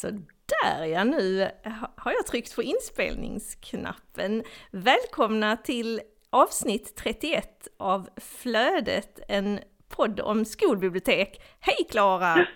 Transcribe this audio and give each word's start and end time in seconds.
Så 0.00 0.10
där 0.62 0.84
ja, 0.84 1.04
nu 1.04 1.48
har 1.96 2.12
jag 2.12 2.26
tryckt 2.26 2.56
på 2.56 2.62
inspelningsknappen. 2.62 4.42
Välkomna 4.72 5.56
till 5.56 6.00
avsnitt 6.30 6.96
31 6.96 7.68
av 7.78 8.08
Flödet, 8.16 9.20
en 9.28 9.58
podd 9.96 10.20
om 10.20 10.44
skolbibliotek. 10.44 11.40
Hej 11.60 11.86
Klara! 11.90 12.46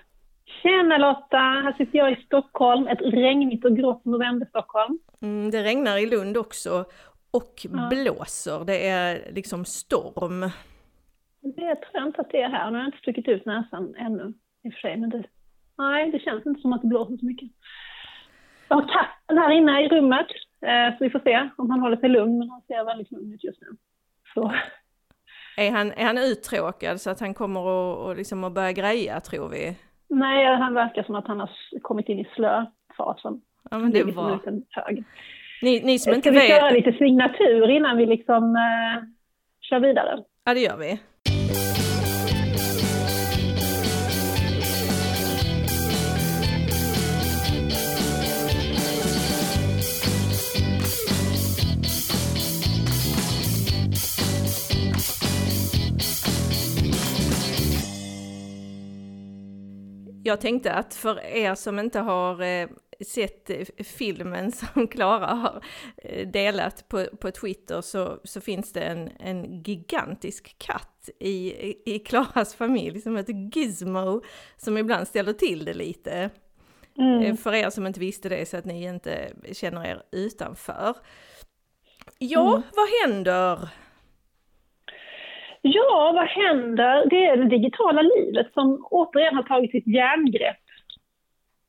Tjena 0.63 0.99
Lotta! 0.99 1.37
Här 1.37 1.73
sitter 1.73 1.99
jag 1.99 2.13
i 2.13 2.25
Stockholm, 2.27 2.87
ett 2.87 3.01
regnigt 3.01 3.65
och 3.65 3.77
grått 3.77 4.05
november-Stockholm. 4.05 4.99
Mm, 5.23 5.51
det 5.51 5.63
regnar 5.63 5.99
i 5.99 6.07
Lund 6.07 6.37
också 6.37 6.85
och 7.31 7.55
ja. 7.63 7.89
blåser, 7.91 8.65
det 8.65 8.89
är 8.89 9.33
liksom 9.33 9.65
storm. 9.65 10.41
Det 11.41 11.77
tror 11.77 11.93
jag 11.93 12.07
inte 12.07 12.21
att 12.21 12.31
det 12.31 12.43
är 12.43 12.49
här, 12.49 12.71
nu 12.71 12.77
har 12.77 12.85
jag 12.85 12.89
inte 12.89 12.99
stuckit 12.99 13.29
ut 13.29 13.47
näsan 13.47 13.95
ännu 13.95 14.35
i 14.65 14.69
och 14.69 14.73
för 14.73 14.81
sig, 14.81 14.97
men 14.97 15.11
det 15.11 15.25
Nej, 15.81 16.11
det 16.11 16.19
känns 16.19 16.47
inte 16.47 16.61
som 16.61 16.73
att 16.73 16.83
det 16.83 16.89
blåser 16.89 17.17
så 17.17 17.27
mycket. 17.27 17.49
Jag 18.69 18.77
har 18.77 18.83
katten 18.83 19.39
här 19.39 19.51
inne 19.51 19.85
i 19.85 19.89
rummet, 19.89 20.27
eh, 20.67 20.99
så 20.99 21.05
vi 21.05 21.11
får 21.11 21.21
se 21.21 21.49
om 21.57 21.71
han 21.71 21.81
håller 21.81 21.97
sig 21.97 22.09
lugn, 22.09 22.39
men 22.39 22.51
han 22.51 22.61
ser 22.61 22.85
väldigt 22.85 23.11
lugn 23.11 23.33
ut 23.35 23.45
just 23.45 23.61
nu. 23.61 23.67
Så. 24.35 24.53
Är 25.57 25.71
han, 25.71 25.93
är 25.93 26.05
han 26.05 26.19
uttråkad 26.19 27.01
så 27.01 27.11
att 27.11 27.21
han 27.21 27.35
kommer 27.35 27.61
att 27.61 27.99
och 27.99 28.17
liksom 28.17 28.45
att 28.45 28.53
börja 28.53 28.73
greja, 28.73 29.21
tror 29.21 29.49
vi? 29.49 29.77
Nej, 30.09 30.57
han 30.57 30.75
verkar 30.75 31.03
som 31.03 31.15
att 31.15 31.27
han 31.27 31.41
har 31.41 31.51
kommit 31.83 32.09
in 32.09 32.19
i 32.19 32.29
slöfasen. 32.35 33.41
Ja, 33.71 33.79
men 33.79 33.91
det 33.91 34.05
var... 34.05 34.39
Hög. 34.71 35.05
Ni, 35.63 35.81
ni 35.85 35.99
som 35.99 36.11
Ska 36.11 36.17
inte 36.17 36.31
vi 36.31 36.37
vet... 36.37 36.49
köra 36.49 36.71
lite 36.71 36.93
signatur 36.93 37.71
innan 37.71 37.97
vi 37.97 38.07
liksom 38.07 38.57
eh, 38.57 39.03
kör 39.61 39.81
vidare? 39.81 40.25
Ja, 40.45 40.55
det 40.55 40.61
gör 40.61 40.77
vi. 40.77 41.01
Jag 60.25 60.41
tänkte 60.41 60.73
att 60.73 60.95
för 60.95 61.25
er 61.25 61.55
som 61.55 61.79
inte 61.79 62.01
har 62.01 62.43
eh, 62.43 62.69
sett 63.01 63.51
filmen 63.87 64.53
som 64.75 64.89
Klara 64.89 65.27
har 65.27 65.65
eh, 65.97 66.29
delat 66.29 66.89
på, 66.89 67.07
på 67.21 67.31
Twitter 67.31 67.81
så, 67.81 68.21
så 68.25 68.41
finns 68.41 68.73
det 68.73 68.81
en, 68.81 69.11
en 69.19 69.63
gigantisk 69.63 70.59
katt 70.59 71.11
i, 71.19 71.75
i 71.95 71.99
Klaras 71.99 72.55
familj 72.55 73.01
som 73.01 73.17
heter 73.17 73.51
Gizmo 73.57 74.23
som 74.57 74.79
ibland 74.79 75.09
ställer 75.09 75.33
till 75.33 75.65
det 75.65 75.75
lite. 75.75 76.31
Mm. 76.99 77.23
Eh, 77.23 77.37
för 77.37 77.55
er 77.55 77.71
som 77.71 77.87
inte 77.87 78.01
visste 78.01 78.29
det 78.29 78.49
så 78.49 78.57
att 78.57 78.65
ni 78.65 78.85
inte 78.85 79.33
känner 79.53 79.87
er 79.87 80.03
utanför. 80.13 80.97
Ja, 82.19 82.49
mm. 82.49 82.63
vad 82.77 82.89
händer? 83.03 83.69
Ja, 85.63 86.13
vad 86.15 86.29
händer? 86.29 87.07
Det 87.11 87.27
är 87.27 87.37
det 87.37 87.49
digitala 87.49 88.03
livet 88.03 88.53
som 88.55 88.87
återigen 88.91 89.37
har 89.37 89.43
tagit 89.43 89.71
sitt 89.71 89.87
järngrepp 89.87 90.57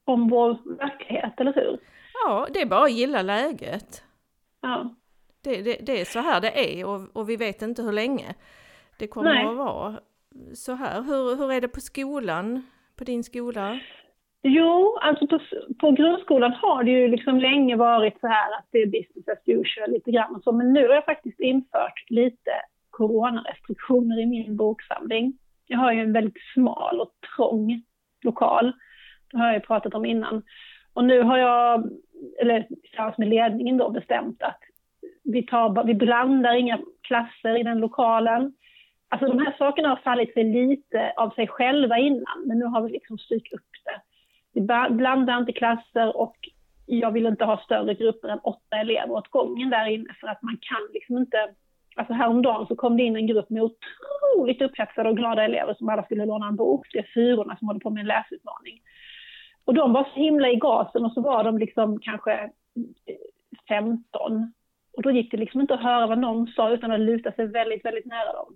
om 0.05 0.29
vår 0.29 0.77
verklighet, 0.77 1.39
eller 1.39 1.53
hur? 1.53 1.79
Ja, 2.13 2.47
det 2.53 2.61
är 2.61 2.65
bara 2.65 2.83
att 2.83 2.91
gilla 2.91 3.21
läget. 3.21 4.03
Ja. 4.61 4.95
Det, 5.43 5.61
det, 5.61 5.85
det 5.85 6.01
är 6.01 6.05
så 6.05 6.19
här 6.19 6.41
det 6.41 6.79
är 6.79 6.85
och, 6.85 7.01
och, 7.17 7.29
vi 7.29 7.35
vet 7.35 7.61
inte 7.61 7.81
hur 7.81 7.91
länge 7.91 8.35
det 8.99 9.07
kommer 9.07 9.33
Nej. 9.33 9.45
att 9.45 9.55
vara 9.55 9.99
så 10.53 10.73
här. 10.73 11.01
Hur, 11.01 11.37
hur 11.37 11.51
är 11.51 11.61
det 11.61 11.67
på 11.67 11.79
skolan, 11.79 12.65
på 12.97 13.03
din 13.03 13.23
skola? 13.23 13.79
Jo, 14.43 14.97
alltså 15.01 15.27
på, 15.27 15.39
på 15.79 15.91
grundskolan 15.91 16.53
har 16.53 16.83
det 16.83 16.91
ju 16.91 17.07
liksom 17.07 17.39
länge 17.39 17.75
varit 17.75 18.19
så 18.19 18.27
här 18.27 18.57
att 18.57 18.67
det 18.71 18.77
är 18.77 18.85
business 18.85 19.27
as 19.27 19.43
usual 19.45 19.91
lite 19.91 20.11
grann 20.11 20.35
och 20.35 20.43
så, 20.43 20.51
men 20.51 20.73
nu 20.73 20.87
har 20.87 20.95
jag 20.95 21.05
faktiskt 21.05 21.39
infört 21.39 22.09
lite 22.09 22.51
coronarestriktioner 22.91 24.19
i 24.19 24.25
min 24.25 24.55
boksamling. 24.55 25.37
Jag 25.67 25.77
har 25.77 25.91
ju 25.91 26.01
en 26.01 26.13
väldigt 26.13 26.41
smal 26.53 27.01
och 27.01 27.11
trång 27.35 27.83
lokal. 28.23 28.73
Det 29.31 29.37
har 29.37 29.45
jag 29.45 29.55
ju 29.55 29.59
pratat 29.59 29.93
om 29.93 30.05
innan. 30.05 30.43
Och 30.93 31.03
nu 31.03 31.21
har 31.21 31.37
jag, 31.37 31.89
eller 32.41 32.67
tillsammans 32.83 33.17
med 33.17 33.27
ledningen 33.27 33.77
då, 33.77 33.89
bestämt 33.89 34.41
att 34.43 34.59
vi, 35.23 35.43
tar, 35.43 35.83
vi 35.83 35.93
blandar 35.93 36.53
inga 36.55 36.79
klasser 37.01 37.59
i 37.59 37.63
den 37.63 37.77
lokalen. 37.77 38.53
Alltså 39.09 39.27
de 39.27 39.39
här 39.39 39.55
sakerna 39.57 39.89
har 39.89 39.95
fallit 39.95 40.33
sig 40.33 40.43
lite 40.43 41.13
av 41.17 41.29
sig 41.29 41.47
själva 41.47 41.97
innan, 41.97 42.43
men 42.45 42.59
nu 42.59 42.65
har 42.65 42.81
vi 42.81 42.91
liksom 42.91 43.17
styrt 43.17 43.53
upp 43.53 43.69
det. 43.85 44.01
Vi 44.53 44.61
blandar 44.95 45.37
inte 45.37 45.51
klasser 45.51 46.17
och 46.17 46.35
jag 46.85 47.11
vill 47.11 47.25
inte 47.25 47.45
ha 47.45 47.57
större 47.57 47.93
grupper 47.93 48.27
än 48.27 48.39
åtta 48.39 48.77
elever 48.77 49.11
åt 49.11 49.27
gången 49.27 49.69
där 49.69 49.85
inne 49.85 50.15
för 50.19 50.27
att 50.27 50.41
man 50.41 50.57
kan 50.61 50.87
liksom 50.93 51.17
inte 51.17 51.37
Alltså 51.95 52.13
häromdagen 52.13 52.67
så 52.67 52.75
kom 52.75 52.97
det 52.97 53.03
in 53.03 53.15
en 53.15 53.27
grupp 53.27 53.49
med 53.49 53.63
otroligt 53.63 54.61
upphetsade 54.61 55.09
och 55.09 55.17
glada 55.17 55.43
elever 55.43 55.73
som 55.73 55.89
alla 55.89 56.03
skulle 56.03 56.25
låna 56.25 56.47
en 56.47 56.55
bok. 56.55 56.87
Det 56.93 56.99
är 56.99 57.11
fyrorna 57.13 57.57
som 57.57 57.67
håller 57.67 57.79
på 57.79 57.89
med 57.89 58.01
en 58.01 58.07
läsutmaning. 58.07 58.81
Och 59.65 59.73
de 59.73 59.93
var 59.93 60.03
så 60.03 60.19
himla 60.19 60.49
i 60.49 60.55
gasen 60.55 61.05
och 61.05 61.13
så 61.13 61.21
var 61.21 61.43
de 61.43 61.57
liksom 61.57 61.99
kanske 61.99 62.49
15. 63.67 64.53
Och 64.97 65.01
då 65.01 65.11
gick 65.11 65.31
det 65.31 65.37
liksom 65.37 65.61
inte 65.61 65.73
att 65.73 65.83
höra 65.83 66.07
vad 66.07 66.17
någon 66.17 66.47
sa 66.47 66.69
utan 66.69 66.91
att 66.91 66.99
luta 66.99 67.31
sig 67.31 67.47
väldigt, 67.47 67.85
väldigt 67.85 68.05
nära 68.05 68.33
dem. 68.33 68.55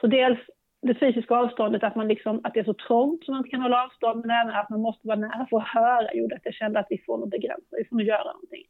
Så 0.00 0.06
dels 0.06 0.38
det 0.82 0.94
fysiska 0.94 1.34
avståndet, 1.34 1.84
att, 1.84 1.96
man 1.96 2.08
liksom, 2.08 2.40
att 2.44 2.54
det 2.54 2.60
är 2.60 2.64
så 2.64 2.74
trångt 2.74 3.24
så 3.24 3.32
man 3.32 3.38
inte 3.38 3.50
kan 3.50 3.62
hålla 3.62 3.84
avstånd, 3.84 4.26
men 4.26 4.30
även 4.30 4.54
att 4.54 4.70
man 4.70 4.80
måste 4.80 5.06
vara 5.08 5.18
nära 5.18 5.46
för 5.50 5.56
att 5.56 5.68
höra, 5.68 6.14
gjorde 6.14 6.36
att 6.36 6.44
jag 6.44 6.54
kände 6.54 6.78
att 6.78 6.86
vi 6.90 7.02
får 7.06 7.18
nog 7.18 7.30
begränsa, 7.30 7.76
vi 7.78 7.84
får 7.84 7.96
nog 7.96 8.06
göra 8.06 8.32
någonting. 8.32 8.64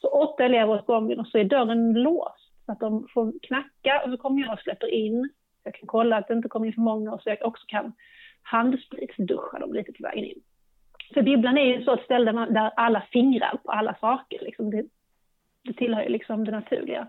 Så 0.00 0.08
åtta 0.08 0.44
elever 0.44 0.74
åt 0.74 0.86
gången 0.86 1.20
och 1.20 1.26
så 1.26 1.38
är 1.38 1.44
dörren 1.44 1.92
låst. 1.92 2.47
Att 2.68 2.80
de 2.80 3.08
får 3.14 3.32
knacka 3.42 4.02
och 4.04 4.10
så 4.10 4.16
kommer 4.16 4.42
jag 4.42 4.52
och 4.52 4.60
släpper 4.60 4.94
in. 4.94 5.30
Jag 5.62 5.74
kan 5.74 5.86
kolla 5.86 6.16
att 6.16 6.28
det 6.28 6.34
inte 6.34 6.48
kommer 6.48 6.66
in 6.66 6.72
för 6.72 6.80
många 6.80 7.12
och 7.12 7.22
så 7.22 7.28
jag 7.28 7.38
också 7.42 7.64
kan 7.68 7.92
handspritsduscha 8.42 9.58
dem 9.58 9.72
lite 9.72 9.92
på 9.92 10.02
vägen 10.02 10.24
in. 10.24 10.42
För 11.14 11.22
bibblan 11.22 11.58
är 11.58 11.64
ju 11.64 11.84
så 11.84 11.94
ett 11.94 12.04
ställe 12.04 12.32
där 12.32 12.72
alla 12.76 13.02
fingrar 13.12 13.60
på 13.64 13.72
alla 13.72 13.94
saker. 14.00 14.38
Liksom. 14.44 14.70
Det, 14.70 14.84
det 15.64 15.72
tillhör 15.72 16.02
ju 16.02 16.08
liksom 16.08 16.44
det 16.44 16.50
naturliga. 16.50 17.08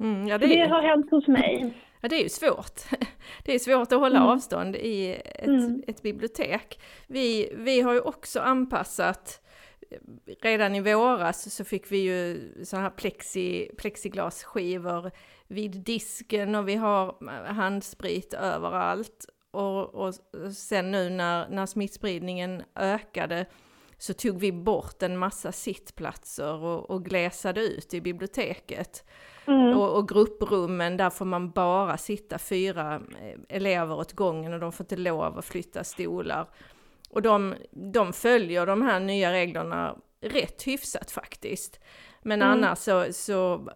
Mm, 0.00 0.28
ja, 0.28 0.38
det, 0.38 0.46
det 0.46 0.68
har 0.68 0.82
hänt 0.82 1.10
hos 1.10 1.28
mig. 1.28 1.74
Ja, 2.00 2.08
det 2.08 2.16
är 2.16 2.22
ju 2.22 2.28
svårt. 2.28 2.80
Det 3.44 3.54
är 3.54 3.58
svårt 3.58 3.92
att 3.92 3.98
hålla 3.98 4.18
mm. 4.18 4.28
avstånd 4.28 4.76
i 4.76 5.16
ett, 5.24 5.46
mm. 5.46 5.82
ett 5.86 6.02
bibliotek. 6.02 6.80
Vi, 7.08 7.52
vi 7.56 7.80
har 7.80 7.92
ju 7.92 8.00
också 8.00 8.40
anpassat 8.40 9.43
redan 10.42 10.74
i 10.74 10.80
våras 10.80 11.54
så 11.54 11.64
fick 11.64 11.92
vi 11.92 11.98
ju 11.98 12.50
sådana 12.64 12.88
här 12.88 12.96
plexi, 12.96 13.70
plexiglasskivor 13.78 15.10
vid 15.48 15.70
disken 15.70 16.54
och 16.54 16.68
vi 16.68 16.74
har 16.74 17.16
handsprit 17.52 18.34
överallt. 18.34 19.26
Och, 19.50 19.94
och 19.94 20.14
sen 20.54 20.90
nu 20.90 21.10
när, 21.10 21.48
när 21.48 21.66
smittspridningen 21.66 22.62
ökade 22.74 23.46
så 23.98 24.14
tog 24.14 24.40
vi 24.40 24.52
bort 24.52 25.02
en 25.02 25.18
massa 25.18 25.52
sittplatser 25.52 26.54
och, 26.54 26.90
och 26.90 27.04
glesade 27.04 27.60
ut 27.60 27.94
i 27.94 28.00
biblioteket. 28.00 29.04
Mm. 29.46 29.78
Och, 29.78 29.98
och, 29.98 30.08
grupprummen, 30.08 30.96
där 30.96 31.10
får 31.10 31.24
man 31.24 31.50
bara 31.50 31.96
sitta 31.96 32.38
fyra 32.38 32.94
eh, 32.94 33.56
elever 33.56 33.94
åt 33.98 34.12
gången 34.12 34.52
och 34.52 34.60
de 34.60 34.72
får 34.72 34.84
inte 34.84 34.96
lov 34.96 35.38
att 35.38 35.44
flytta 35.44 35.84
stolar. 35.84 36.48
Och 37.14 37.22
de, 37.22 37.54
de 37.70 38.12
följer 38.12 38.66
de 38.66 38.82
här 38.82 39.00
nya 39.00 39.32
reglerna 39.32 39.96
rätt 40.20 40.62
hyfsat 40.66 41.10
faktiskt. 41.10 41.80
Men 42.22 42.42
mm. 42.42 42.52
annars 42.52 42.78
så, 42.78 43.12
så 43.12 43.68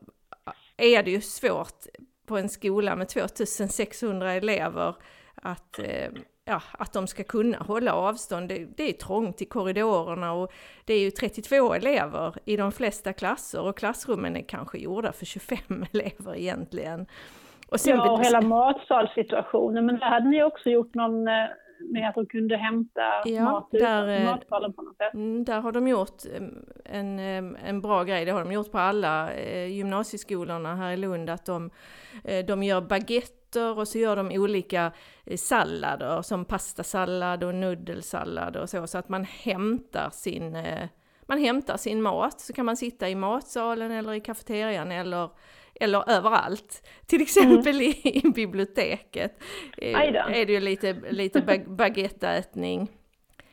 är 0.77 1.03
det 1.03 1.11
ju 1.11 1.21
svårt 1.21 1.87
på 2.27 2.37
en 2.37 2.49
skola 2.49 2.97
med 2.97 3.09
2600 3.09 4.33
elever 4.33 4.95
att, 5.35 5.79
eh, 5.79 6.09
ja, 6.45 6.63
att 6.73 6.93
de 6.93 7.07
ska 7.07 7.25
kunna 7.25 7.59
hålla 7.59 7.93
avstånd. 7.93 8.49
Det, 8.49 8.67
det, 8.77 8.89
är 8.89 8.93
trångt 8.93 9.43
i 9.43 9.45
korridorerna 9.45 10.33
och 10.33 10.53
det 10.85 10.95
är 10.95 11.01
ju 11.01 11.11
32 11.11 11.75
elever 11.75 12.35
i 12.45 12.57
de 12.57 12.73
flesta 12.73 13.13
klasser 13.13 13.61
och 13.61 13.79
klassrummen 13.79 14.37
är 14.37 14.43
kanske 14.49 14.79
gjorda 14.79 15.13
för 15.13 15.27
25 15.27 15.59
elever 15.93 16.37
egentligen. 16.37 17.07
Och 17.69 17.81
sen 17.81 17.97
ja, 17.97 18.11
och 18.11 18.25
hela 18.25 18.41
matsalssituationen, 18.41 19.87
men 19.87 19.99
där 19.99 20.07
hade 20.07 20.29
ni 20.29 20.43
också 20.43 20.71
gjort 20.71 20.95
någon 20.95 21.29
eh, 21.29 21.35
med 21.81 22.09
att 22.09 22.15
de 22.15 22.27
kunde 22.27 22.57
hämta 22.57 23.03
ja, 23.25 23.45
mat 23.45 23.69
där, 23.71 24.09
eh, 24.09 24.25
matsalen 24.25 24.73
på 24.73 24.83
något 24.83 24.97
sätt. 24.97 25.15
Mm, 25.15 25.45
där 25.45 25.61
har 25.61 25.73
de 25.73 25.89
gjort 25.89 26.23
en, 26.85 27.19
en 27.57 27.81
bra 27.81 28.05
grej, 28.05 28.25
det 28.25 28.31
har 28.33 28.45
de 28.45 28.53
gjort 28.53 28.73
på 28.73 28.79
alla 28.79 29.33
eh, 29.33 29.67
gymnasieskolorna 29.67 30.77
här 30.77 30.93
i 30.93 30.97
Lund, 30.97 31.31
att 31.31 31.47
de, 31.47 31.71
eh, 32.25 32.47
de 32.47 32.63
gör 32.63 32.81
baguetter 32.81 33.79
och 33.79 33.89
så 33.89 33.99
gör 33.99 34.17
de 34.17 34.33
olika 34.33 34.93
sallader 35.37 36.23
som 36.23 36.45
pastasallad 36.45 37.45
och 37.45 37.55
nudelsallad 37.55 38.57
och 38.57 38.71
så, 38.71 38.87
så 38.87 38.99
att 38.99 39.09
man 39.09 39.25
hämtar 39.25 40.11
sin 40.11 40.57
man 41.31 41.39
hämtar 41.39 41.77
sin 41.77 42.03
mat, 42.03 42.41
så 42.41 42.53
kan 42.53 42.67
man 42.67 42.77
sitta 42.77 43.09
i 43.09 43.15
matsalen 43.15 43.91
eller 43.91 44.13
i 44.13 44.21
kafeterian 44.21 44.93
eller 44.93 45.31
eller 45.81 46.11
överallt. 46.11 46.89
Till 47.07 47.23
exempel 47.23 47.75
mm. 47.75 47.83
i, 47.83 48.21
i 48.25 48.31
biblioteket 48.31 49.43
är 49.77 50.47
det 50.47 50.53
ju 50.53 50.61
lite, 50.61 50.97
lite 51.11 51.65
baguetteätning. 51.67 52.89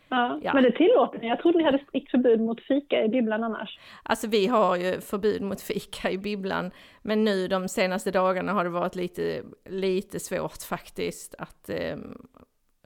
Ja, 0.09 0.39
ja. 0.43 0.53
Men 0.53 0.63
det 0.63 0.71
tillåter 0.71 1.19
ni? 1.19 1.27
Jag 1.27 1.39
trodde 1.39 1.57
ni 1.57 1.63
hade 1.63 1.83
strikt 1.89 2.11
förbud 2.11 2.39
mot 2.39 2.61
fika 2.61 3.03
i 3.03 3.09
bibblan 3.09 3.43
annars. 3.43 3.79
Alltså 4.03 4.27
vi 4.27 4.47
har 4.47 4.75
ju 4.75 5.01
förbud 5.01 5.41
mot 5.41 5.61
fika 5.61 6.11
i 6.11 6.17
bibblan, 6.17 6.71
men 7.01 7.23
nu 7.23 7.47
de 7.47 7.67
senaste 7.67 8.11
dagarna 8.11 8.53
har 8.53 8.63
det 8.63 8.69
varit 8.69 8.95
lite, 8.95 9.43
lite 9.69 10.19
svårt 10.19 10.63
faktiskt 10.69 11.35
att, 11.37 11.69
eh, 11.69 11.97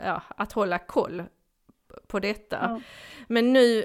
ja, 0.04 0.22
att 0.28 0.54
hålla 0.54 0.78
koll 0.78 1.24
på 2.08 2.20
detta. 2.20 2.58
Ja. 2.62 2.82
Men 3.28 3.54
nu 3.54 3.84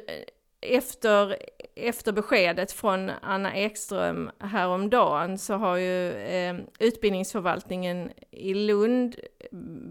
efter, 0.65 1.37
efter 1.75 2.13
beskedet 2.13 2.73
från 2.73 3.11
Anna 3.23 3.57
Ekström 3.57 4.31
häromdagen 4.39 5.39
så 5.39 5.55
har 5.55 5.77
ju 5.77 6.13
eh, 6.13 6.57
utbildningsförvaltningen 6.79 8.11
i 8.31 8.55
Lund 8.55 9.17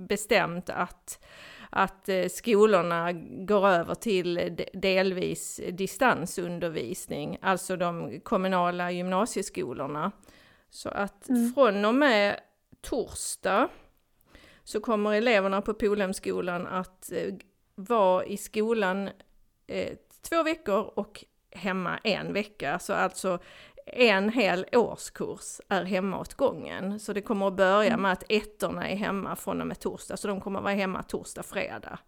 bestämt 0.09 0.69
att, 0.69 1.25
att 1.69 2.09
eh, 2.09 2.27
skolorna 2.27 3.11
går 3.45 3.67
över 3.67 3.95
till 3.95 4.57
delvis 4.73 5.61
distansundervisning, 5.71 7.37
alltså 7.41 7.75
de 7.75 8.19
kommunala 8.19 8.91
gymnasieskolorna. 8.91 10.11
Så 10.69 10.89
att 10.89 11.29
mm. 11.29 11.53
från 11.53 11.85
och 11.85 11.95
med 11.95 12.39
torsdag 12.81 13.69
så 14.63 14.79
kommer 14.79 15.13
eleverna 15.13 15.61
på 15.61 15.73
Polhemskolan 15.73 16.67
att 16.67 17.11
eh, 17.11 17.33
vara 17.75 18.25
i 18.25 18.37
skolan 18.37 19.09
eh, 19.67 19.97
två 20.29 20.43
veckor 20.43 20.91
och 20.95 21.25
hemma 21.51 21.99
en 22.03 22.33
vecka. 22.33 22.79
Så 22.79 22.93
alltså 22.93 23.39
en 23.85 24.29
hel 24.29 24.65
årskurs 24.71 25.61
är 25.69 25.83
hemma 25.83 26.19
åt 26.19 26.33
gången. 26.33 26.99
Så 26.99 27.13
det 27.13 27.21
kommer 27.21 27.47
att 27.47 27.53
börja 27.53 27.87
mm. 27.87 28.01
med 28.01 28.11
att 28.11 28.23
ettorna 28.29 28.89
är 28.89 28.95
hemma 28.95 29.35
från 29.35 29.61
och 29.61 29.67
med 29.67 29.79
torsdag, 29.79 30.17
så 30.17 30.27
de 30.27 30.41
kommer 30.41 30.59
att 30.59 30.63
vara 30.63 30.73
hemma 30.73 31.03
torsdag, 31.03 31.43
fredag. 31.43 31.99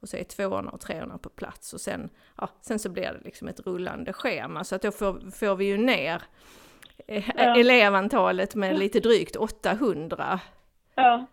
Och 0.00 0.08
så 0.08 0.16
är 0.16 0.24
tvåorna 0.24 0.70
och 0.70 0.80
treorna 0.80 1.18
på 1.18 1.28
plats 1.28 1.72
och 1.72 1.80
sen, 1.80 2.10
ja, 2.36 2.48
sen 2.60 2.78
så 2.78 2.88
blir 2.88 3.02
det 3.02 3.20
liksom 3.24 3.48
ett 3.48 3.60
rullande 3.60 4.12
schema. 4.12 4.64
Så 4.64 4.74
att 4.74 4.82
då 4.82 4.90
får, 4.90 5.30
får 5.30 5.56
vi 5.56 5.64
ju 5.64 5.76
ner 5.76 6.22
eh, 7.06 7.30
ja. 7.36 7.56
elevantalet 7.56 8.54
med 8.54 8.78
lite 8.78 9.00
drygt 9.00 9.36
800. 9.36 10.40
Ja. 10.94 11.26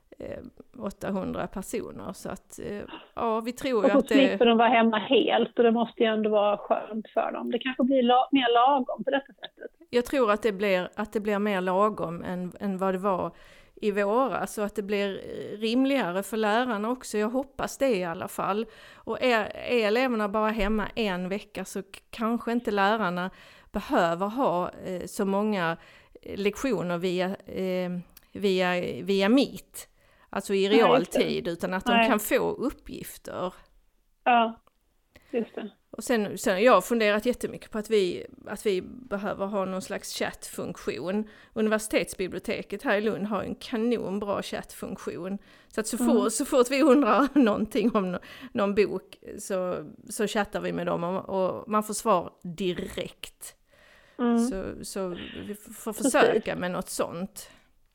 800 0.80 1.42
eh, 1.42 1.48
personer. 1.48 2.14
Så 2.14 2.30
att 2.30 2.60
eh, 2.60 2.82
ja, 3.14 3.40
vi 3.40 3.52
tror 3.52 3.86
ju 3.86 3.92
att 3.92 3.94
det... 3.94 3.98
Och 3.98 4.08
så 4.08 4.14
slipper 4.14 4.46
de 4.46 4.58
vara 4.58 4.70
hemma 4.70 4.98
helt 4.98 5.58
och 5.58 5.64
det 5.64 5.72
måste 5.72 6.04
ju 6.04 6.10
ändå 6.10 6.30
vara 6.30 6.58
skönt 6.58 7.10
för 7.10 7.32
dem. 7.32 7.52
Det 7.52 7.60
kanske 7.60 7.84
blir 7.84 8.04
la 8.04 8.30
mer 8.32 8.54
lagom 8.54 9.04
på 9.04 9.10
detta 9.12 9.34
sättet. 9.34 9.72
Jag 9.90 10.06
tror 10.06 10.32
att 10.32 10.42
det 10.42 10.52
blir, 10.52 10.90
att 10.96 11.14
det 11.14 11.20
blir 11.20 11.40
mer 11.40 11.62
lagom 11.62 12.24
än, 12.24 12.52
än 12.60 12.78
vad 12.78 12.94
det 12.94 12.98
var 12.98 13.32
i 13.82 13.92
våras 13.92 14.58
och 14.58 14.66
att 14.66 14.76
det 14.76 14.82
blir 14.84 15.22
rimligare 15.58 16.24
för 16.24 16.38
lärarna 16.38 16.90
också. 16.90 17.18
Jag 17.18 17.30
hoppas 17.30 17.78
det 17.78 17.96
i 17.96 18.04
alla 18.04 18.28
fall. 18.28 18.66
Och 18.96 19.24
är, 19.24 19.40
är 19.56 19.88
eleverna 19.88 20.30
bara 20.30 20.50
hemma 20.50 20.88
en 20.96 21.30
vecka 21.30 21.66
så 21.66 21.84
kanske 22.10 22.52
inte 22.52 22.72
lärarna 22.72 23.30
behöver 23.72 24.28
ha 24.28 24.72
eh, 24.86 25.06
så 25.06 25.26
många 25.26 25.78
lektioner 26.36 26.98
via, 26.98 27.36
eh, 27.46 27.92
via, 28.32 28.82
via 29.04 29.30
Meet 29.30 29.88
alltså 30.32 30.54
i 30.54 30.70
realtid, 30.70 31.48
utan 31.48 31.74
att 31.74 31.86
de 31.86 31.92
Nej. 31.92 32.08
kan 32.08 32.20
få 32.20 32.52
uppgifter. 32.52 33.54
Ja, 34.24 34.62
just 35.32 35.56
det. 35.56 35.70
Och 35.92 36.04
sen, 36.04 36.38
sen 36.38 36.64
jag 36.64 36.74
har 36.74 36.82
funderat 36.82 37.26
jättemycket 37.26 37.72
på 37.72 37.78
att 37.78 37.90
vi, 37.90 38.26
att 38.48 38.66
vi 38.66 38.82
behöver 38.82 39.46
ha 39.46 39.66
någon 39.66 39.82
slags 39.82 40.14
chattfunktion. 40.14 41.28
Universitetsbiblioteket 41.54 42.84
här 42.84 42.98
i 42.98 43.02
Lund 43.02 43.28
har 43.28 43.44
en 43.44 43.56
kanonbra 43.56 44.44
chattfunktion. 44.44 45.38
Så 45.68 45.82
att 45.82 45.88
så, 45.88 46.04
mm. 46.04 46.16
fort, 46.16 46.34
så 46.34 46.46
fort 46.46 46.72
vi 46.72 46.82
undrar 46.82 47.28
någonting 47.40 47.96
om 47.96 48.18
någon 48.54 48.76
bok 48.76 49.18
så, 49.40 49.86
så 50.10 50.28
chattar 50.28 50.62
vi 50.62 50.72
med 50.74 50.86
dem 50.86 51.04
och, 51.04 51.30
och 51.30 51.70
man 51.70 51.84
får 51.84 51.94
svar 51.94 52.34
direkt. 52.44 53.56
Mm. 54.20 54.40
Så, 54.40 54.86
så 54.86 55.18
vi 55.48 55.56
får 55.56 55.94
försöka 55.94 56.56
med 56.56 56.72
något 56.72 56.90
sånt. 56.90 57.50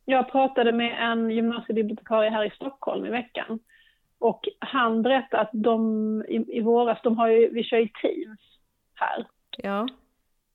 Jag 0.09 0.33
pratade 0.33 0.73
med 0.73 1.11
en 1.13 1.31
gymnasiebibliotekarie 1.31 2.31
här 2.31 2.45
i 2.45 2.51
Stockholm 2.51 3.07
i 3.07 3.11
veckan. 3.11 3.59
Och 4.19 4.49
han 4.59 5.03
berättade 5.03 5.43
att 5.43 5.51
de 5.53 6.25
i, 6.29 6.59
i 6.59 6.61
våras, 6.61 6.99
de 7.03 7.19
har 7.19 7.29
ju, 7.29 7.51
vi 7.51 7.65
kör 7.65 7.79
ju 7.79 7.89
Teams 7.89 8.41
här. 8.95 9.27
Ja. 9.59 9.89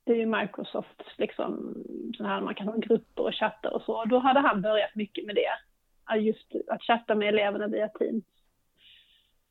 Det 0.04 0.12
är 0.12 0.18
ju 0.18 0.26
Microsoft, 0.26 1.04
liksom, 1.18 1.76
sån 2.18 2.26
här 2.26 2.42
man 2.42 2.56
kan 2.56 2.68
ha 2.68 2.76
grupper 2.76 3.24
och 3.24 3.36
chatta 3.36 3.70
och 3.72 3.82
så. 3.82 4.06
Då 4.06 4.20
hade 4.20 4.40
han 4.40 4.62
börjat 4.62 4.96
mycket 4.96 5.26
med 5.26 5.36
det. 5.36 5.52
Just 6.18 6.56
att 6.68 6.84
chatta 6.84 7.16
med 7.16 7.28
eleverna 7.28 7.68
via 7.68 7.88
Teams. 7.88 8.24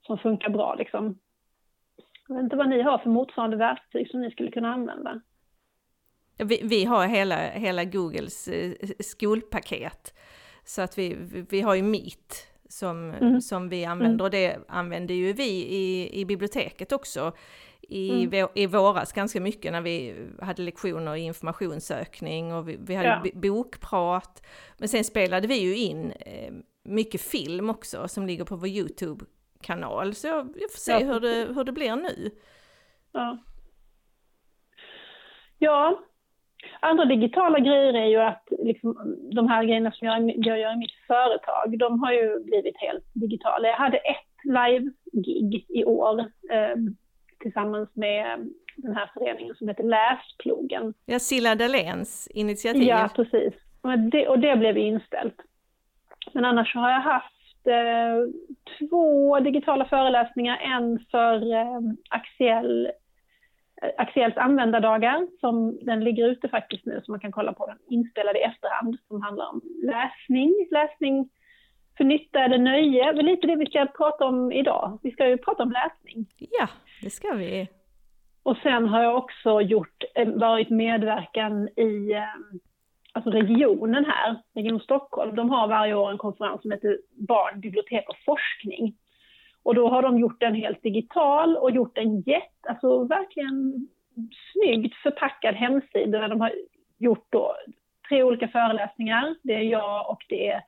Som 0.07 0.19
funkar 0.19 0.49
bra 0.49 0.75
liksom. 0.75 1.19
Jag 2.29 2.35
vet 2.35 2.45
inte 2.45 2.57
vad 2.57 2.69
ni 2.69 2.83
har 2.83 2.99
för 2.99 3.11
motsvarande 3.11 3.57
verktyg 3.57 4.11
som 4.11 4.21
ni 4.21 4.31
skulle 4.31 4.51
kunna 4.51 4.75
använda. 4.75 5.21
Vi, 6.45 6.61
vi 6.65 6.85
har 6.85 7.07
hela, 7.07 7.51
hela 7.51 7.85
Googles 7.85 8.49
eh, 8.49 8.73
skolpaket. 9.01 10.15
Så 10.65 10.83
att 10.83 10.99
vi, 10.99 11.17
vi 11.51 11.61
har 11.61 11.75
ju 11.75 11.83
Meet 11.83 12.47
som, 12.69 13.11
mm. 13.11 13.41
som 13.41 13.69
vi 13.69 13.85
använder 13.85 14.15
mm. 14.15 14.25
och 14.25 14.31
det 14.31 14.59
använder 14.69 15.15
ju 15.15 15.33
vi 15.33 15.67
i, 15.67 16.21
i 16.21 16.25
biblioteket 16.25 16.93
också 16.93 17.33
i, 17.91 18.25
mm. 18.25 18.49
i 18.55 18.67
våras 18.67 19.13
ganska 19.13 19.41
mycket 19.41 19.73
när 19.73 19.81
vi 19.81 20.27
hade 20.43 20.63
lektioner 20.63 21.17
i 21.17 21.21
informationssökning 21.21 22.55
och 22.55 22.69
vi, 22.69 22.77
vi 22.81 22.95
hade 22.95 23.09
ja. 23.09 23.41
bokprat. 23.41 24.47
Men 24.79 24.89
sen 24.89 25.05
spelade 25.05 25.47
vi 25.47 25.55
ju 25.55 25.77
in 25.77 26.13
eh, 26.13 26.53
mycket 26.83 27.21
film 27.21 27.71
också 27.71 28.09
som 28.09 28.27
ligger 28.27 28.45
på 28.45 28.57
vår 28.57 28.69
YouTube-kanal. 28.69 30.15
Så 30.15 30.27
jag, 30.27 30.55
jag 30.57 30.73
får 30.73 30.79
se 30.79 30.93
ja. 30.93 30.99
hur, 30.99 31.21
det, 31.21 31.55
hur 31.55 31.65
det 31.65 31.73
blir 31.73 31.97
nu. 31.97 32.31
Ja. 33.13 33.39
Ja, 35.59 36.05
Andra 36.81 37.05
digitala 37.05 37.59
grejer 37.59 37.95
är 37.95 38.07
ju 38.07 38.17
att 38.17 38.49
liksom, 38.59 39.19
de 39.33 39.49
här 39.49 39.65
grejerna 39.65 39.93
som 39.93 40.09
jag, 40.09 40.33
jag 40.37 40.59
gör 40.59 40.73
i 40.73 40.77
mitt 40.77 40.95
företag, 41.07 41.79
de 41.79 42.03
har 42.03 42.13
ju 42.13 42.45
blivit 42.45 42.77
helt 42.77 43.05
digitala. 43.15 43.69
Jag 43.69 43.77
hade 43.77 43.97
ett 43.97 44.45
live-gig 44.45 45.67
i 45.69 45.85
år 45.85 46.21
eh, 46.51 46.77
tillsammans 47.41 47.89
med 47.95 48.51
den 48.77 48.97
här 48.97 49.11
föreningen 49.15 49.55
som 49.55 49.69
heter 49.69 49.85
Läsplogen. 49.85 50.95
Ja, 51.07 51.19
Silla 51.19 51.55
Dahléns 51.55 52.29
initiativ. 52.35 52.83
Ja, 52.83 53.09
precis. 53.17 53.55
Och 53.83 53.99
det, 53.99 54.29
och 54.29 54.39
det 54.39 54.57
blev 54.57 54.79
inställt. 54.79 55.37
Men 56.33 56.45
annars 56.45 56.75
har 56.75 56.91
jag 56.91 57.01
haft 57.01 57.67
eh, 57.67 58.33
två 58.79 59.41
digitala 59.41 59.85
föreläsningar, 59.85 60.57
en 60.57 60.99
för 61.11 61.53
eh, 61.53 61.81
Axiell 62.11 62.91
Axiells 63.99 64.37
användardagar, 64.37 65.27
som 65.41 65.79
den 65.83 66.05
ligger 66.05 66.29
ute 66.29 66.49
faktiskt 66.49 66.87
nu, 66.87 67.01
så 67.05 67.11
man 67.11 67.21
kan 67.21 67.33
kolla 67.33 67.53
på 67.53 67.67
den 67.67 67.79
inspelad 67.89 68.37
i 68.37 68.41
efterhand, 68.41 68.99
som 69.09 69.23
handlar 69.23 69.49
om 69.49 69.61
läsning, 69.83 70.55
läsning 70.71 71.29
för 71.97 72.05
nytta 72.05 72.45
eller 72.45 72.59
nöje, 72.59 73.13
det 73.13 73.19
är 73.19 73.23
lite 73.23 73.47
det 73.47 73.57
vi 73.57 73.67
ska 73.67 73.87
prata 73.87 74.25
om 74.25 74.53
idag. 74.53 74.99
Vi 75.03 75.11
ska 75.11 75.29
ju 75.29 75.39
prata 75.39 75.63
om 75.63 75.73
läsning. 75.73 76.27
Ja, 76.37 76.69
det 77.03 77.11
ska 77.11 77.33
vi. 77.33 77.69
Och 78.43 78.57
sen 78.57 78.89
har 78.89 79.03
jag 79.03 79.17
också 79.17 79.61
gjort, 79.61 80.05
eh, 80.15 80.29
varit 80.29 80.71
medverkan 80.71 81.69
i 81.69 82.13
eh, 82.13 82.25
alltså 83.13 83.31
regionen 83.31 84.05
här, 84.05 84.37
Region 84.55 84.81
Stockholm. 84.81 85.37
De 85.37 85.51
har 85.51 85.69
varje 85.69 85.95
år 85.95 86.11
en 86.11 86.19
konferens 86.19 86.63
som 86.63 86.71
heter 86.71 86.99
Barn, 87.29 87.61
bibliotek 87.61 88.09
och 88.09 88.17
forskning. 88.25 88.97
Och 89.63 89.75
då 89.75 89.89
har 89.89 90.03
de 90.03 90.19
gjort 90.19 90.41
den 90.41 90.55
helt 90.55 90.83
digital 90.83 91.57
och 91.57 91.71
gjort 91.71 91.99
en 91.99 92.21
jätte, 92.21 92.69
alltså 92.69 93.05
verkligen 93.05 93.89
snyggt 94.53 94.95
förpackad 94.95 95.55
hemsida 95.55 96.19
där 96.19 96.29
de 96.29 96.41
har 96.41 96.53
gjort 96.99 97.27
då 97.31 97.57
tre 98.09 98.23
olika 98.23 98.49
föreläsningar. 98.49 99.35
Det 99.43 99.55
är 99.55 99.63
jag 99.63 100.11
och 100.11 100.25
det 100.29 100.49
är 100.49 100.63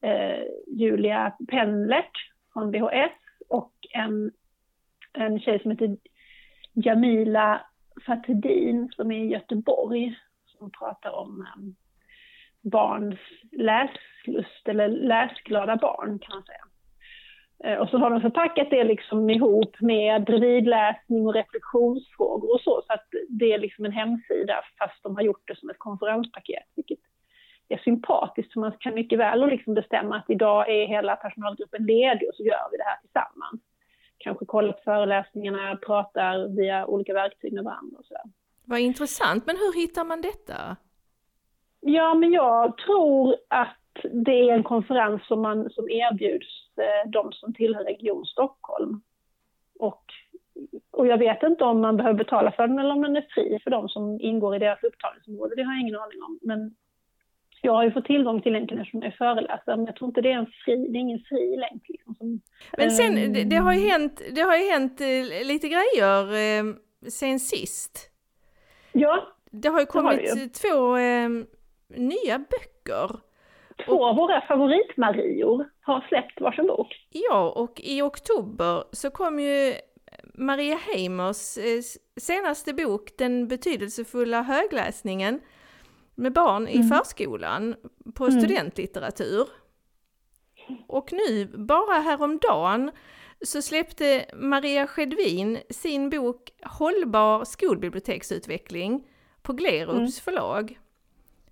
eh, 0.00 0.42
Julia 0.66 1.32
Penlert 1.48 2.30
från 2.52 2.70
VHS 2.70 3.12
och 3.48 3.72
en, 3.90 4.32
en 5.12 5.40
tjej 5.40 5.62
som 5.62 5.70
heter 5.70 5.96
Jamila 6.72 7.66
Fatedin 8.06 8.88
som 8.96 9.12
är 9.12 9.24
i 9.24 9.28
Göteborg 9.28 10.18
som 10.46 10.70
pratar 10.70 11.10
om 11.10 11.40
eh, 11.40 11.62
barns 12.70 13.18
läslust 13.52 14.68
eller 14.68 14.88
läsglada 14.88 15.76
barn 15.76 16.18
kan 16.18 16.36
man 16.36 16.42
säga. 16.42 16.65
Eh, 17.64 17.78
och 17.78 17.88
så 17.88 17.98
har 17.98 18.10
de 18.10 18.20
förpackat 18.20 18.70
det 18.70 18.84
liksom 18.84 19.30
ihop 19.30 19.80
med 19.80 20.24
bredvidläsning 20.24 21.26
och 21.26 21.34
reflektionsfrågor 21.34 22.54
och 22.54 22.60
så, 22.60 22.82
så 22.86 22.92
att 22.92 23.06
det 23.28 23.52
är 23.52 23.58
liksom 23.58 23.84
en 23.84 23.92
hemsida 23.92 24.54
fast 24.78 25.02
de 25.02 25.16
har 25.16 25.22
gjort 25.22 25.42
det 25.44 25.58
som 25.58 25.70
ett 25.70 25.78
konferenspaket, 25.78 26.64
vilket 26.76 26.98
är 27.68 27.78
sympatiskt, 27.78 28.52
för 28.52 28.60
man 28.60 28.72
kan 28.80 28.94
mycket 28.94 29.18
väl 29.18 29.48
liksom 29.48 29.74
bestämma 29.74 30.16
att 30.16 30.30
idag 30.30 30.70
är 30.70 30.86
hela 30.86 31.16
personalgruppen 31.16 31.86
ledig 31.86 32.28
och 32.28 32.34
så 32.34 32.42
gör 32.42 32.70
vi 32.70 32.76
det 32.76 32.84
här 32.84 33.00
tillsammans. 33.00 33.60
Kanske 34.18 34.46
kollar 34.46 34.72
på 34.72 34.80
föreläsningarna, 34.84 35.76
pratar 35.76 36.56
via 36.56 36.86
olika 36.86 37.14
verktyg 37.14 37.52
med 37.52 37.64
varandra 37.64 37.98
och 37.98 38.04
så. 38.04 38.16
Vad 38.64 38.78
intressant, 38.78 39.46
men 39.46 39.56
hur 39.56 39.80
hittar 39.80 40.04
man 40.04 40.20
detta? 40.20 40.76
Ja, 41.80 42.14
men 42.14 42.32
jag 42.32 42.78
tror 42.78 43.36
att 43.48 43.78
det 44.02 44.50
är 44.50 44.54
en 44.54 44.62
konferens 44.62 45.26
som, 45.26 45.42
man, 45.42 45.70
som 45.70 45.90
erbjuds 45.90 46.46
eh, 46.76 47.10
de 47.10 47.32
som 47.32 47.54
tillhör 47.54 47.84
Region 47.84 48.24
Stockholm. 48.26 49.00
Och, 49.78 50.04
och 50.90 51.06
jag 51.06 51.18
vet 51.18 51.42
inte 51.42 51.64
om 51.64 51.80
man 51.80 51.96
behöver 51.96 52.18
betala 52.18 52.52
för 52.52 52.66
den 52.66 52.78
eller 52.78 52.94
om 52.94 53.02
den 53.02 53.16
är 53.16 53.26
fri 53.30 53.60
för 53.64 53.70
de 53.70 53.88
som 53.88 54.20
ingår 54.20 54.56
i 54.56 54.58
deras 54.58 54.82
upptagningsområde. 54.82 55.54
Det 55.56 55.62
har 55.62 55.72
jag 55.72 55.80
ingen 55.80 55.96
aning 55.96 56.22
om. 56.22 56.38
Men 56.42 56.74
jag 57.62 57.72
har 57.72 57.84
ju 57.84 57.90
fått 57.90 58.04
tillgång 58.04 58.42
till 58.42 58.52
länken 58.52 58.78
eftersom 58.78 59.02
jag 59.02 59.12
är 59.12 59.16
föreläsare, 59.16 59.76
men 59.76 59.86
jag 59.86 59.96
tror 59.96 60.08
inte 60.08 60.20
det 60.20 60.32
är 60.32 60.38
en 60.38 60.52
fri, 60.64 60.88
det 60.88 60.98
är 60.98 61.00
ingen 61.00 61.24
fri 61.28 61.56
länk. 61.56 61.82
Liksom, 61.88 62.14
som, 62.14 62.40
men 62.78 62.90
sen, 62.90 63.18
um, 63.18 63.32
det, 63.32 63.44
det, 63.44 63.56
har 63.56 63.72
ju 63.72 63.88
hänt, 63.88 64.22
det 64.34 64.40
har 64.40 64.56
ju 64.56 64.70
hänt 64.70 65.00
uh, 65.00 65.46
lite 65.46 65.68
grejer 65.68 66.22
uh, 66.24 66.74
sen 67.08 67.40
sist. 67.40 68.10
Ja, 68.92 69.26
det 69.50 69.68
har 69.68 69.80
ju 69.80 69.86
kommit 69.86 70.30
har 70.30 70.36
ju. 70.36 70.48
två 70.48 70.96
nya 71.88 72.38
böcker. 72.38 73.20
Två 73.84 74.06
av 74.06 74.16
våra 74.16 74.40
favoritmarior 74.40 75.70
har 75.80 76.00
släppt 76.08 76.40
varsin 76.40 76.66
bok. 76.66 77.06
Ja, 77.10 77.52
och 77.56 77.80
i 77.84 78.02
oktober 78.02 78.84
så 78.92 79.10
kom 79.10 79.40
ju 79.40 79.74
Maria 80.34 80.76
Heimers 80.76 81.58
senaste 82.16 82.74
bok, 82.74 83.10
Den 83.18 83.48
betydelsefulla 83.48 84.42
högläsningen, 84.42 85.40
med 86.14 86.32
barn 86.32 86.66
mm. 86.68 86.80
i 86.80 86.88
förskolan 86.88 87.74
på 88.14 88.26
mm. 88.26 88.40
studentlitteratur. 88.40 89.48
Och 90.86 91.12
nu, 91.12 91.46
bara 91.46 92.00
häromdagen, 92.00 92.90
så 93.40 93.62
släppte 93.62 94.24
Maria 94.34 94.86
Skedvin 94.86 95.58
sin 95.70 96.10
bok 96.10 96.50
Hållbar 96.62 97.44
skolbiblioteksutveckling 97.44 99.08
på 99.42 99.52
Glerups 99.52 99.96
mm. 99.96 100.10
förlag. 100.10 100.78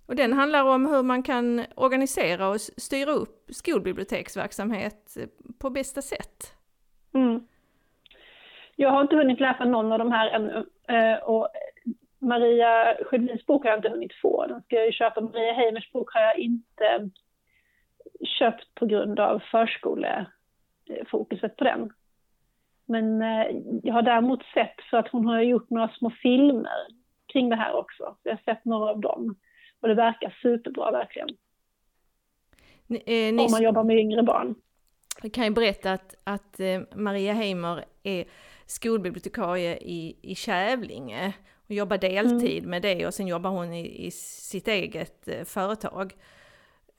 Och 0.07 0.15
den 0.15 0.33
handlar 0.33 0.63
om 0.63 0.85
hur 0.85 1.03
man 1.03 1.23
kan 1.23 1.65
organisera 1.75 2.49
och 2.49 2.61
styra 2.61 3.11
upp 3.11 3.45
skolbiblioteksverksamhet 3.49 5.17
eh, 5.19 5.25
på 5.59 5.69
bästa 5.69 6.01
sätt. 6.01 6.53
Mm. 7.13 7.47
Jag 8.75 8.89
har 8.89 9.01
inte 9.01 9.15
hunnit 9.15 9.39
läsa 9.39 9.65
någon 9.65 9.91
av 9.91 9.99
de 9.99 10.11
här 10.11 10.29
ännu. 10.29 10.65
Eh, 10.87 11.17
och 11.23 11.47
Maria 12.19 12.97
Sjödins 13.05 13.45
bok 13.45 13.63
har 13.63 13.69
jag 13.69 13.79
inte 13.79 13.89
hunnit 13.89 14.13
få. 14.21 14.45
Den 14.47 14.61
ska 14.61 14.75
jag 14.75 14.85
ju 14.85 14.91
köpa. 14.91 15.21
Maria 15.21 15.53
Heimers 15.53 15.91
bok 15.91 16.13
har 16.13 16.21
jag 16.21 16.37
inte 16.37 17.09
köpt 18.39 18.75
på 18.75 18.85
grund 18.85 19.19
av 19.19 19.43
förskolefokuset 19.51 21.57
på 21.57 21.63
den. 21.63 21.93
Men 22.85 23.21
eh, 23.21 23.45
jag 23.83 23.93
har 23.93 24.01
däremot 24.01 24.43
sett, 24.53 24.81
för 24.89 24.97
att 24.97 25.07
hon 25.07 25.25
har 25.25 25.41
gjort 25.41 25.69
några 25.69 25.89
små 25.89 26.09
filmer 26.09 26.87
kring 27.33 27.49
det 27.49 27.55
här 27.55 27.73
också. 27.73 28.15
Jag 28.23 28.31
har 28.31 28.41
sett 28.45 28.65
några 28.65 28.89
av 28.89 28.99
dem. 28.99 29.35
Och 29.85 29.89
det 29.89 29.95
verkar 29.95 30.37
superbra 30.41 30.91
verkligen. 30.91 31.29
Ni, 32.87 32.97
eh, 32.97 33.33
ni... 33.33 33.45
Om 33.45 33.51
man 33.51 33.63
jobbar 33.63 33.83
med 33.83 33.97
yngre 33.97 34.23
barn. 34.23 34.55
Jag 35.21 35.33
kan 35.33 35.43
ju 35.43 35.49
berätta 35.49 35.91
att, 35.91 36.15
att 36.23 36.59
eh, 36.59 36.81
Maria 36.95 37.33
Heimer 37.33 37.85
är 38.03 38.25
skolbibliotekarie 38.65 39.77
i, 39.77 40.17
i 40.21 40.35
Kävlinge 40.35 41.33
och 41.65 41.71
jobbar 41.71 41.97
deltid 41.97 42.57
mm. 42.57 42.69
med 42.69 42.81
det 42.81 43.07
och 43.07 43.13
sen 43.13 43.27
jobbar 43.27 43.49
hon 43.49 43.73
i, 43.73 44.05
i 44.05 44.11
sitt 44.11 44.67
eget 44.67 45.27
eh, 45.27 45.43
företag. 45.43 46.13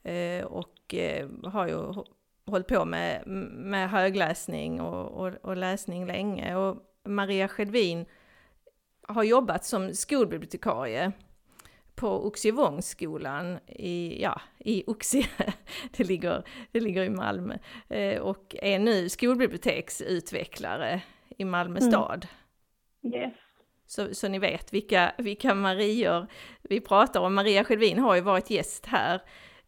Eh, 0.03 0.45
och 0.45 0.95
eh, 0.95 1.29
har 1.45 1.69
ju 1.69 2.05
hållit 2.47 2.69
på 2.69 2.85
med, 2.85 3.27
med 3.53 3.91
högläsning 3.91 4.81
och, 4.81 5.27
och, 5.27 5.33
och 5.43 5.57
läsning 5.57 6.07
länge. 6.07 6.57
Och 6.57 6.77
Maria 7.05 7.49
Skedvin 7.49 8.07
har 9.09 9.25
jobbat 9.25 9.65
som 9.65 9.95
skolbibliotekarie 9.95 11.13
på 11.97 12.09
Oxivångsskolan 12.09 13.59
i, 13.67 14.23
ja, 14.23 14.41
i 14.59 14.85
Oxie, 14.87 15.27
det 15.97 16.05
ligger, 16.05 16.43
det 16.73 16.81
ligger 16.81 17.05
i 17.05 17.11
Malmö, 17.11 17.55
eh, 17.89 18.23
och 18.23 18.57
är 18.63 18.79
nu 18.79 19.09
skolbiblioteksutvecklare 19.09 21.01
i 21.39 21.45
Malmö 21.45 21.79
mm. 21.79 21.91
stad. 21.91 22.27
Yes. 23.15 23.35
Så, 23.87 24.15
så 24.15 24.29
ni 24.29 24.39
vet 24.39 24.73
vilka, 24.73 25.13
vilka 25.19 25.55
Marior 25.55 26.27
vi 26.63 26.81
pratar 26.81 27.21
om. 27.21 27.35
Maria 27.35 27.65
Skedvin 27.65 27.99
har 27.99 28.15
ju 28.15 28.21
varit 28.21 28.51
gäst 28.51 28.87
här. 28.87 29.21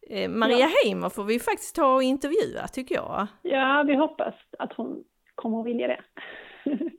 Eh, 0.09 0.29
Maria 0.29 0.57
ja. 0.57 0.69
Heimer 0.83 1.09
får 1.09 1.23
vi 1.23 1.39
faktiskt 1.39 1.75
ta 1.75 1.95
och 1.95 2.03
intervjua 2.03 2.67
tycker 2.67 2.95
jag. 2.95 3.27
Ja, 3.41 3.83
vi 3.87 3.95
hoppas 3.95 4.35
att 4.59 4.73
hon 4.73 5.03
kommer 5.35 5.59
att 5.59 5.65
vilja 5.65 5.87
det. 5.87 6.01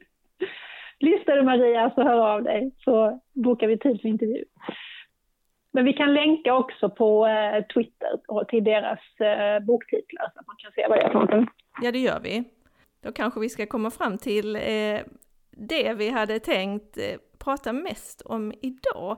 Lyssnar 0.99 1.37
du 1.37 1.43
Maria 1.43 1.91
så 1.95 2.03
hör 2.03 2.35
av 2.35 2.43
dig 2.43 2.73
så 2.79 3.21
bokar 3.33 3.67
vi 3.67 3.79
tid 3.79 4.01
för 4.01 4.09
intervju. 4.09 4.45
Men 5.73 5.85
vi 5.85 5.93
kan 5.93 6.15
länka 6.15 6.55
också 6.55 6.91
på 6.91 7.27
eh, 7.27 7.65
Twitter 7.75 8.21
och 8.29 8.49
till 8.49 8.65
deras 8.65 9.21
eh, 9.21 9.65
boktitlar 9.65 10.31
så 10.35 10.41
att 10.41 10.47
man 10.47 10.57
kan 10.59 10.73
se 10.73 10.87
vad 10.89 10.99
det 10.99 11.03
är 11.03 11.09
för 11.09 11.15
någonting. 11.15 11.47
Ja, 11.83 11.93
det 11.93 11.99
gör 11.99 12.21
vi. 12.21 12.45
Då 13.03 13.13
kanske 13.13 13.41
vi 13.41 13.49
ska 13.49 13.67
komma 13.67 13.91
fram 13.91 14.19
till 14.19 14.57
eh, 14.57 15.01
det 15.51 15.95
vi 15.95 16.11
hade 16.11 16.39
tänkt 16.39 16.99
prata 17.39 17.73
mest 17.73 18.23
om 18.23 18.53
idag. 18.63 19.17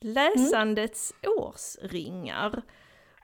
Läsandets 0.00 1.14
mm. 1.22 1.38
årsringar. 1.38 2.62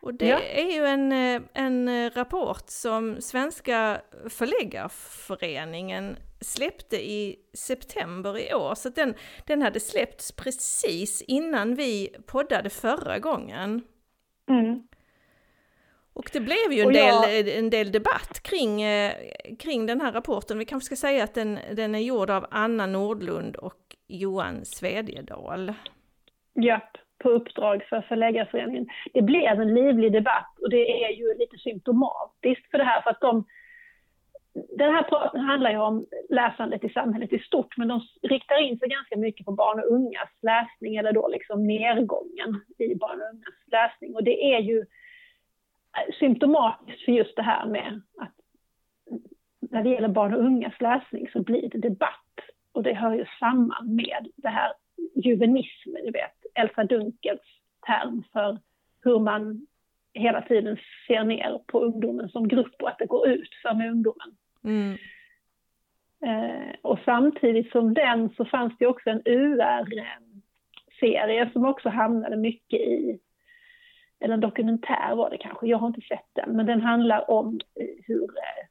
Och 0.00 0.14
det 0.14 0.28
ja. 0.28 0.38
är 0.38 0.72
ju 0.72 0.84
en, 0.86 1.12
en 1.52 2.10
rapport 2.10 2.64
som 2.66 3.20
Svenska 3.20 4.00
förläggarföreningen 4.28 6.16
släppte 6.44 6.96
i 6.96 7.36
september 7.54 8.38
i 8.38 8.54
år, 8.54 8.74
så 8.74 8.88
den, 8.88 9.14
den 9.46 9.62
hade 9.62 9.80
släppts 9.80 10.32
precis 10.32 11.22
innan 11.22 11.74
vi 11.74 12.16
poddade 12.26 12.70
förra 12.70 13.18
gången. 13.18 13.82
Mm. 14.48 14.82
Och 16.14 16.30
det 16.32 16.40
blev 16.40 16.72
ju 16.72 16.82
en, 16.82 16.94
jag... 16.94 17.28
del, 17.28 17.48
en 17.58 17.70
del 17.70 17.92
debatt 17.92 18.40
kring, 18.42 18.82
eh, 18.82 19.12
kring 19.58 19.86
den 19.86 20.00
här 20.00 20.12
rapporten. 20.12 20.58
Vi 20.58 20.64
kanske 20.64 20.86
ska 20.86 21.06
säga 21.06 21.24
att 21.24 21.34
den, 21.34 21.58
den 21.72 21.94
är 21.94 21.98
gjord 21.98 22.30
av 22.30 22.46
Anna 22.50 22.86
Nordlund 22.86 23.56
och 23.56 23.96
Johan 24.08 24.64
Svedjedal. 24.64 25.72
Japp, 26.54 26.96
på 27.18 27.30
uppdrag 27.30 27.84
för 27.88 28.00
Förläggarföreningen. 28.00 28.86
Det 29.12 29.22
blev 29.22 29.60
en 29.60 29.74
livlig 29.74 30.12
debatt 30.12 30.58
och 30.60 30.70
det 30.70 31.04
är 31.04 31.10
ju 31.10 31.38
lite 31.38 31.58
symptomatiskt 31.58 32.70
för 32.70 32.78
det 32.78 32.84
här 32.84 33.02
för 33.02 33.10
att 33.10 33.20
de 33.20 33.44
den 34.54 34.94
här 34.94 35.02
praten 35.02 35.40
handlar 35.40 35.70
ju 35.70 35.78
om 35.78 36.06
läsandet 36.28 36.84
i 36.84 36.88
samhället 36.88 37.32
i 37.32 37.38
stort, 37.38 37.76
men 37.76 37.88
de 37.88 38.00
riktar 38.22 38.62
in 38.62 38.78
sig 38.78 38.88
ganska 38.88 39.16
mycket 39.16 39.46
på 39.46 39.52
barn 39.52 39.80
och 39.80 39.92
ungas 39.92 40.30
läsning, 40.42 40.96
eller 40.96 41.12
då 41.12 41.28
liksom 41.28 41.66
nedgången 41.66 42.60
i 42.78 42.94
barn 42.94 43.20
och 43.20 43.30
ungas 43.34 43.54
läsning. 43.66 44.14
Och 44.14 44.24
det 44.24 44.54
är 44.54 44.60
ju 44.60 44.84
symptomatiskt 46.18 47.04
för 47.04 47.12
just 47.12 47.36
det 47.36 47.42
här 47.42 47.66
med 47.66 48.00
att 48.18 48.34
när 49.60 49.82
det 49.82 49.90
gäller 49.90 50.08
barn 50.08 50.34
och 50.34 50.40
ungas 50.40 50.80
läsning 50.80 51.28
så 51.32 51.42
blir 51.42 51.68
det 51.68 51.78
debatt. 51.78 52.20
Och 52.72 52.82
det 52.82 52.94
hör 52.94 53.14
ju 53.14 53.24
samman 53.40 53.94
med 53.94 54.28
det 54.36 54.48
här 54.48 54.72
juvenismen, 55.14 56.04
du 56.04 56.10
vet, 56.10 56.46
Elsa 56.54 56.84
Dunkels 56.84 57.60
term 57.86 58.24
för 58.32 58.58
hur 59.04 59.18
man 59.18 59.66
hela 60.12 60.42
tiden 60.42 60.76
ser 61.06 61.24
ner 61.24 61.60
på 61.66 61.80
ungdomen 61.80 62.28
som 62.28 62.48
grupp 62.48 62.82
och 62.82 62.88
att 62.88 62.98
det 62.98 63.06
går 63.06 63.28
ut 63.28 63.54
för 63.62 63.74
med 63.74 63.90
ungdomen. 63.90 64.36
Mm. 64.64 64.96
Eh, 66.26 66.74
och 66.82 66.98
samtidigt 67.04 67.70
som 67.70 67.94
den 67.94 68.30
så 68.36 68.44
fanns 68.44 68.72
det 68.78 68.86
också 68.86 69.10
en 69.10 69.22
UR-serie 69.24 70.30
som 71.52 71.64
också 71.64 71.88
hamnade 71.88 72.36
mycket 72.36 72.80
i 72.80 73.18
eller 74.20 74.34
en 74.34 74.40
dokumentär 74.40 75.14
var 75.14 75.30
det 75.30 75.38
kanske, 75.38 75.66
jag 75.66 75.78
har 75.78 75.86
inte 75.86 76.00
sett 76.00 76.28
den, 76.32 76.56
men 76.56 76.66
den 76.66 76.80
handlar 76.80 77.30
om 77.30 77.60
hur 78.06 78.24
eh, 78.24 78.66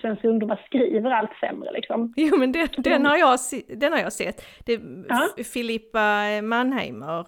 svenska 0.00 0.28
ungdomar 0.28 0.62
skriver 0.66 1.10
allt 1.10 1.34
sämre 1.40 1.72
liksom. 1.72 2.14
Jo 2.16 2.36
men 2.36 2.52
den, 2.52 2.68
den, 2.76 3.06
har, 3.06 3.16
jag, 3.16 3.38
den 3.68 3.92
har 3.92 4.00
jag 4.00 4.12
sett. 4.12 4.46
Det, 4.64 4.80
ja. 5.08 5.28
Filippa 5.54 6.24
Mannheimer 6.42 7.26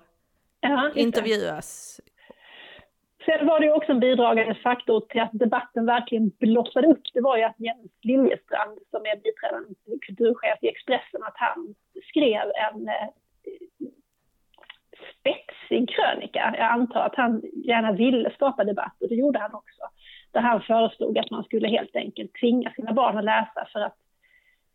ja, 0.60 0.90
intervjuas. 0.94 2.00
Sen 3.24 3.46
var 3.46 3.60
det 3.60 3.72
också 3.72 3.92
en 3.92 4.00
bidragande 4.00 4.54
faktor 4.54 5.00
till 5.00 5.20
att 5.20 5.30
debatten 5.32 5.86
verkligen 5.86 6.28
blossade 6.28 6.86
upp. 6.86 7.02
Det 7.14 7.20
var 7.20 7.36
ju 7.36 7.42
att 7.42 7.60
Jens 7.60 7.92
Liljestrand, 8.02 8.78
som 8.90 9.00
är 9.00 9.16
biträdande 9.16 9.74
kulturchef 10.06 10.58
i 10.62 10.68
Expressen, 10.68 11.22
att 11.22 11.36
han 11.36 11.74
skrev 12.08 12.42
en 12.42 12.88
eh, 12.88 13.08
spetsig 15.20 15.88
krönika. 15.88 16.54
Jag 16.58 16.70
antar 16.72 17.00
att 17.00 17.16
han 17.16 17.42
gärna 17.64 17.92
ville 17.92 18.30
skapa 18.30 18.64
debatt 18.64 18.96
och 19.00 19.08
det 19.08 19.14
gjorde 19.14 19.38
han 19.38 19.54
också. 19.54 19.82
Där 20.32 20.40
han 20.40 20.62
föreslog 20.62 21.18
att 21.18 21.30
man 21.30 21.44
skulle 21.44 21.68
helt 21.68 21.96
enkelt 21.96 22.34
tvinga 22.40 22.72
sina 22.72 22.92
barn 22.92 23.18
att 23.18 23.24
läsa 23.24 23.66
för 23.72 23.80
att 23.80 23.96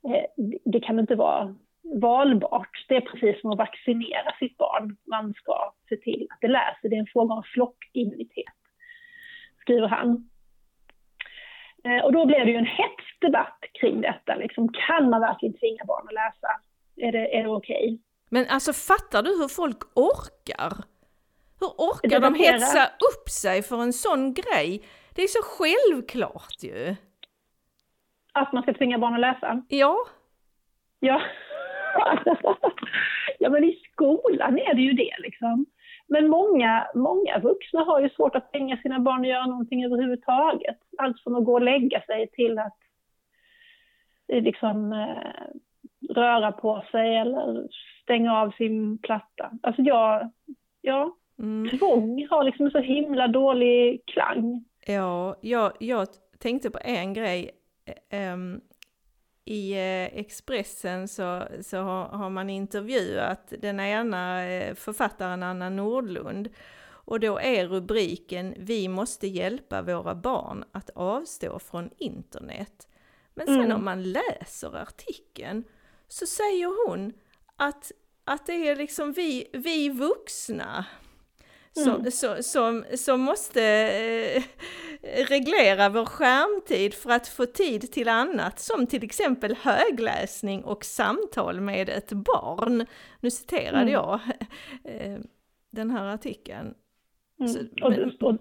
eh, 0.07 0.25
det 0.65 0.79
kan 0.79 0.99
inte 0.99 1.15
vara 1.15 1.55
valbart. 1.93 2.85
Det 2.87 2.95
är 2.95 3.01
precis 3.01 3.41
som 3.41 3.51
att 3.51 3.57
vaccinera 3.57 4.35
sitt 4.39 4.57
barn. 4.57 4.97
Man 5.07 5.33
ska 5.33 5.73
se 5.89 5.97
till 5.97 6.27
att 6.29 6.41
det 6.41 6.47
läser. 6.47 6.89
Det 6.89 6.95
är 6.95 6.99
en 6.99 7.13
fråga 7.13 7.33
om 7.33 7.43
flockimmunitet, 7.43 8.59
skriver 9.61 9.87
han. 9.87 10.29
Eh, 11.83 12.05
och 12.05 12.13
då 12.13 12.25
blev 12.25 12.45
det 12.45 12.51
ju 12.51 12.57
en 12.57 12.65
hets 12.65 13.19
debatt 13.21 13.59
kring 13.81 14.01
detta. 14.01 14.35
Liksom, 14.35 14.73
kan 14.87 15.09
man 15.09 15.21
verkligen 15.21 15.57
tvinga 15.57 15.85
barn 15.85 16.07
att 16.07 16.13
läsa? 16.13 16.47
Är 16.95 17.11
det, 17.11 17.37
är 17.37 17.43
det 17.43 17.49
okej? 17.49 17.85
Okay? 17.85 17.97
Men 18.29 18.45
alltså 18.49 18.73
fattar 18.73 19.23
du 19.23 19.29
hur 19.29 19.47
folk 19.47 19.77
orkar? 19.95 20.73
Hur 21.59 21.67
orkar 21.67 22.19
de 22.19 22.35
hetsa 22.35 22.85
upp 22.85 23.29
sig 23.29 23.63
för 23.63 23.81
en 23.81 23.93
sån 23.93 24.33
grej? 24.33 24.83
Det 25.15 25.21
är 25.21 25.27
så 25.27 25.41
självklart 25.43 26.63
ju. 26.63 26.95
Att 28.33 28.53
man 28.53 28.63
ska 28.63 28.73
tvinga 28.73 28.97
barn 28.99 29.13
att 29.13 29.19
läsa? 29.19 29.61
Ja. 29.67 29.97
Ja. 30.99 31.21
ja, 33.39 33.49
men 33.49 33.63
i 33.63 33.79
skolan 33.91 34.59
är 34.59 34.73
det 34.73 34.81
ju 34.81 34.93
det 34.93 35.15
liksom. 35.19 35.65
Men 36.07 36.27
många, 36.27 36.87
många 36.95 37.39
vuxna 37.39 37.83
har 37.83 37.99
ju 37.99 38.09
svårt 38.09 38.35
att 38.35 38.51
tvinga 38.51 38.77
sina 38.77 38.99
barn 38.99 39.21
att 39.21 39.27
göra 39.27 39.45
någonting 39.45 39.85
överhuvudtaget. 39.85 40.77
Allt 40.97 41.23
från 41.23 41.35
att 41.35 41.45
gå 41.45 41.53
och 41.53 41.61
lägga 41.61 42.01
sig 42.01 42.27
till 42.27 42.59
att 42.59 42.77
eh, 44.27 44.43
liksom 44.43 44.93
eh, 44.93 46.13
röra 46.13 46.51
på 46.51 46.83
sig 46.91 47.15
eller 47.15 47.67
stänga 48.03 48.41
av 48.41 48.51
sin 48.51 48.97
platta. 48.97 49.51
Alltså 49.63 49.81
jag, 49.81 50.31
ja, 50.81 51.15
mm. 51.39 51.77
tvång 51.77 52.27
har 52.29 52.43
liksom 52.43 52.71
så 52.71 52.79
himla 52.79 53.27
dålig 53.27 54.05
klang. 54.05 54.65
Ja, 54.87 55.35
jag, 55.41 55.71
jag 55.79 56.07
tänkte 56.39 56.69
på 56.69 56.79
en 56.83 57.13
grej. 57.13 57.51
Um, 58.33 58.61
I 59.45 59.73
eh, 59.73 60.19
Expressen 60.19 61.07
så, 61.07 61.47
så 61.61 61.77
har, 61.77 62.07
har, 62.07 62.29
man 62.29 62.49
intervjuat 62.49 63.53
den 63.59 63.79
ena 63.79 64.45
eh, 64.45 64.75
författaren 64.75 65.43
Anna 65.43 65.69
Nordlund 65.69 66.49
och 66.87 67.19
då 67.19 67.39
är 67.39 67.67
rubriken 67.67 68.55
Vi 68.57 68.87
måste 68.87 69.27
hjälpa 69.27 69.81
våra 69.81 70.15
barn 70.15 70.63
att 70.71 70.89
avstå 70.89 71.59
från 71.59 71.89
internet. 71.97 72.87
Men 73.33 73.47
sen 73.47 73.61
mm. 73.61 73.77
om 73.77 73.85
man 73.85 74.03
läser 74.03 74.75
artikeln 74.75 75.63
så 76.07 76.25
säger 76.25 76.87
hon 76.87 77.13
att, 77.55 77.91
att 78.23 78.45
det 78.45 78.69
är 78.69 78.75
liksom 78.75 79.13
vi, 79.13 79.49
vi 79.53 79.89
vuxna 79.89 80.85
som, 81.75 81.96
mm. 81.96 82.12
som, 82.12 82.44
som, 82.44 82.84
som 82.98 83.22
måste 83.22 83.62
eh, 83.62 84.44
reglera 85.29 85.89
vår 85.89 86.05
skärmtid 86.05 86.94
för 86.94 87.10
att 87.10 87.27
få 87.27 87.46
tid 87.46 87.91
till 87.91 88.10
annat, 88.10 88.60
som 88.60 88.88
till 88.88 89.03
exempel 89.03 89.55
högläsning 89.55 90.63
och 90.63 90.86
samtal 90.86 91.62
med 91.62 91.89
ett 91.89 92.12
barn. 92.12 92.86
Nu 93.22 93.29
citerade 93.29 93.82
mm. 93.82 93.94
jag 93.94 94.20
eh, 94.84 95.20
den 95.72 95.91
här 95.91 96.13
artikeln. 96.13 96.74
Mm. 97.39 97.51
Så, 97.51 97.60
men... 97.89 98.03
och, 98.03 98.29
och 98.29 98.38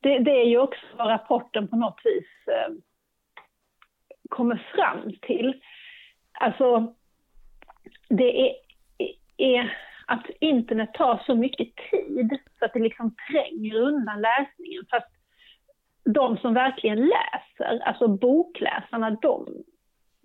det, 0.00 0.18
det, 0.18 0.30
är 0.30 0.46
ju 0.46 0.58
också 0.58 0.86
vad 0.98 1.08
rapporten 1.08 1.68
på 1.68 1.76
något 1.76 2.00
vis 2.04 2.48
eh, 2.48 2.74
kommer 4.30 4.70
fram 4.74 5.12
till. 5.22 5.60
Alltså, 6.32 6.94
det 8.08 8.40
är, 8.40 8.54
är 9.36 9.89
att 10.10 10.26
internet 10.40 10.94
tar 10.94 11.22
så 11.26 11.34
mycket 11.34 11.68
tid 11.90 12.38
så 12.58 12.64
att 12.64 12.72
det 12.72 12.78
liksom 12.80 13.14
tränger 13.30 13.74
undan 13.74 14.20
läsningen. 14.20 14.84
Fast 14.90 15.06
de 16.04 16.36
som 16.36 16.54
verkligen 16.54 16.98
läser, 16.98 17.78
alltså 17.84 18.08
bokläsarna, 18.08 19.10
de, 19.10 19.46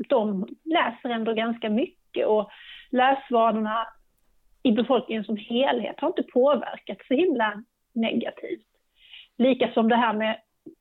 de 0.10 0.48
läser 0.64 1.10
ändå 1.10 1.34
ganska 1.34 1.70
mycket 1.70 2.28
och 2.28 2.50
läsvanorna 2.92 3.88
i 4.64 4.72
befolkningen 4.72 5.24
som 5.24 5.38
helhet 5.38 6.00
har 6.00 6.08
inte 6.08 6.24
påverkats 6.24 7.08
så 7.08 7.14
himla 7.14 7.64
negativt. 7.94 8.68
Lika 9.38 9.74
som 9.74 9.90
det 9.90 9.96
här 9.96 10.14
med, 10.14 10.38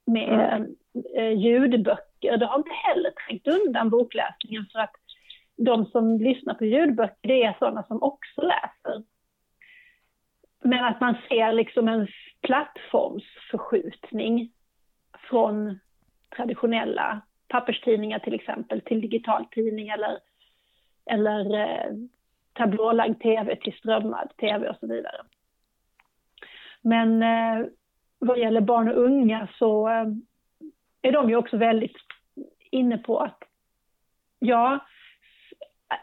med 0.07 0.53
mm. 0.53 0.75
eh, 1.17 1.39
ljudböcker, 1.39 2.37
det 2.37 2.47
har 2.47 2.59
inte 2.59 2.71
heller 2.71 3.11
trängt 3.11 3.47
undan 3.47 3.91
bokläsningen 3.91 4.67
för 4.73 4.79
att 4.79 5.04
de 5.57 5.87
som 5.87 6.19
lyssnar 6.19 6.55
på 6.55 6.65
ljudböcker, 6.65 7.29
det 7.29 7.43
är 7.43 7.57
sådana 7.59 7.83
som 7.83 8.03
också 8.03 8.41
läser. 8.41 9.03
Men 10.63 10.85
att 10.85 11.01
man 11.01 11.17
ser 11.29 11.53
liksom 11.53 11.89
en 11.89 12.09
plattformsförskjutning 12.43 14.53
från 15.19 15.79
traditionella 16.37 17.21
papperstidningar 17.49 18.19
till 18.19 18.35
exempel 18.35 18.81
till 18.81 19.01
digitaltidning 19.01 19.89
eller, 19.89 20.19
eller 21.11 21.61
eh, 21.61 21.93
tablålagd 22.53 23.21
tv 23.21 23.57
till 23.57 23.73
strömmad 23.73 24.37
tv 24.37 24.69
och 24.69 24.77
så 24.81 24.87
vidare. 24.87 25.23
Men 26.81 27.23
eh, 27.23 27.67
vad 28.19 28.39
gäller 28.39 28.61
barn 28.61 28.89
och 28.89 29.05
unga 29.05 29.49
så 29.59 29.89
eh, 29.89 30.07
är 31.03 31.13
de 31.13 31.29
ju 31.29 31.37
också 31.37 31.57
väldigt 31.57 31.97
inne 32.71 32.99
på 32.99 33.19
att 33.19 33.43
ja, 34.39 34.87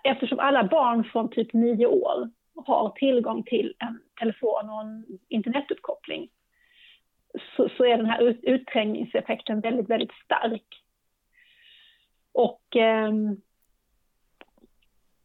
eftersom 0.04 0.40
alla 0.40 0.64
barn 0.64 1.04
från 1.04 1.30
typ 1.30 1.54
nio 1.54 1.86
år 1.86 2.30
har 2.66 2.90
tillgång 2.90 3.44
till 3.44 3.74
en 3.80 4.02
telefon 4.20 4.70
och 4.70 4.82
en 4.82 5.06
internetuppkoppling 5.30 6.30
så, 7.56 7.70
så 7.78 7.86
är 7.86 7.98
den 7.98 8.06
här 8.06 8.22
ut, 8.22 8.40
utträngningseffekten 8.44 9.62
väldigt, 9.62 9.90
väldigt 9.90 10.14
stark. 10.26 10.84
Och, 12.34 12.76
ehm, 12.76 13.42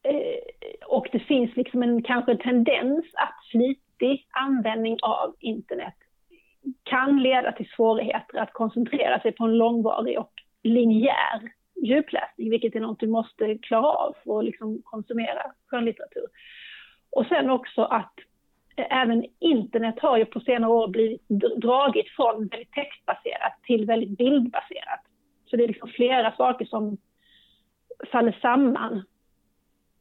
eh, 0.03 0.87
och 0.87 1.07
det 1.13 1.21
finns 1.21 1.57
liksom 1.57 1.83
en 1.83 2.03
kanske 2.03 2.37
tendens 2.37 3.05
att 3.15 3.47
flitig 3.51 4.27
användning 4.31 4.99
av 5.03 5.37
internet 5.41 5.95
kan 6.83 7.23
leda 7.23 7.53
till 7.53 7.69
svårigheter 7.77 8.39
att 8.39 8.53
koncentrera 8.53 9.21
sig 9.21 9.33
på 9.33 9.45
en 9.45 9.59
långvarig 9.59 10.19
och 10.19 10.33
linjär 10.63 11.53
djupläsning, 11.83 12.51
vilket 12.51 12.75
är 12.75 12.81
något 12.81 13.01
du 13.01 13.07
måste 13.07 13.59
klara 13.59 13.87
av 13.87 14.17
för 14.25 14.39
att 14.39 14.45
liksom 14.45 14.83
konsumera 14.85 15.53
skönlitteratur. 15.67 16.27
Och 17.11 17.27
sen 17.27 17.51
också 17.51 17.83
att 17.83 18.13
eh, 18.77 19.03
även 19.03 19.25
internet 19.39 19.95
har 19.99 20.19
ju 20.19 20.25
på 20.25 20.41
senare 20.41 20.73
år 20.73 20.89
blivit 20.89 21.29
dragit 21.57 22.09
från 22.09 22.49
väldigt 22.49 22.73
textbaserat 22.73 23.63
till 23.63 23.87
väldigt 23.87 24.19
bildbaserat. 24.19 25.01
Så 25.47 25.57
det 25.57 25.65
är 25.65 25.69
liksom 25.69 25.89
flera 25.89 26.37
saker 26.37 26.65
som 26.65 26.99
faller 28.13 28.39
samman 28.43 29.03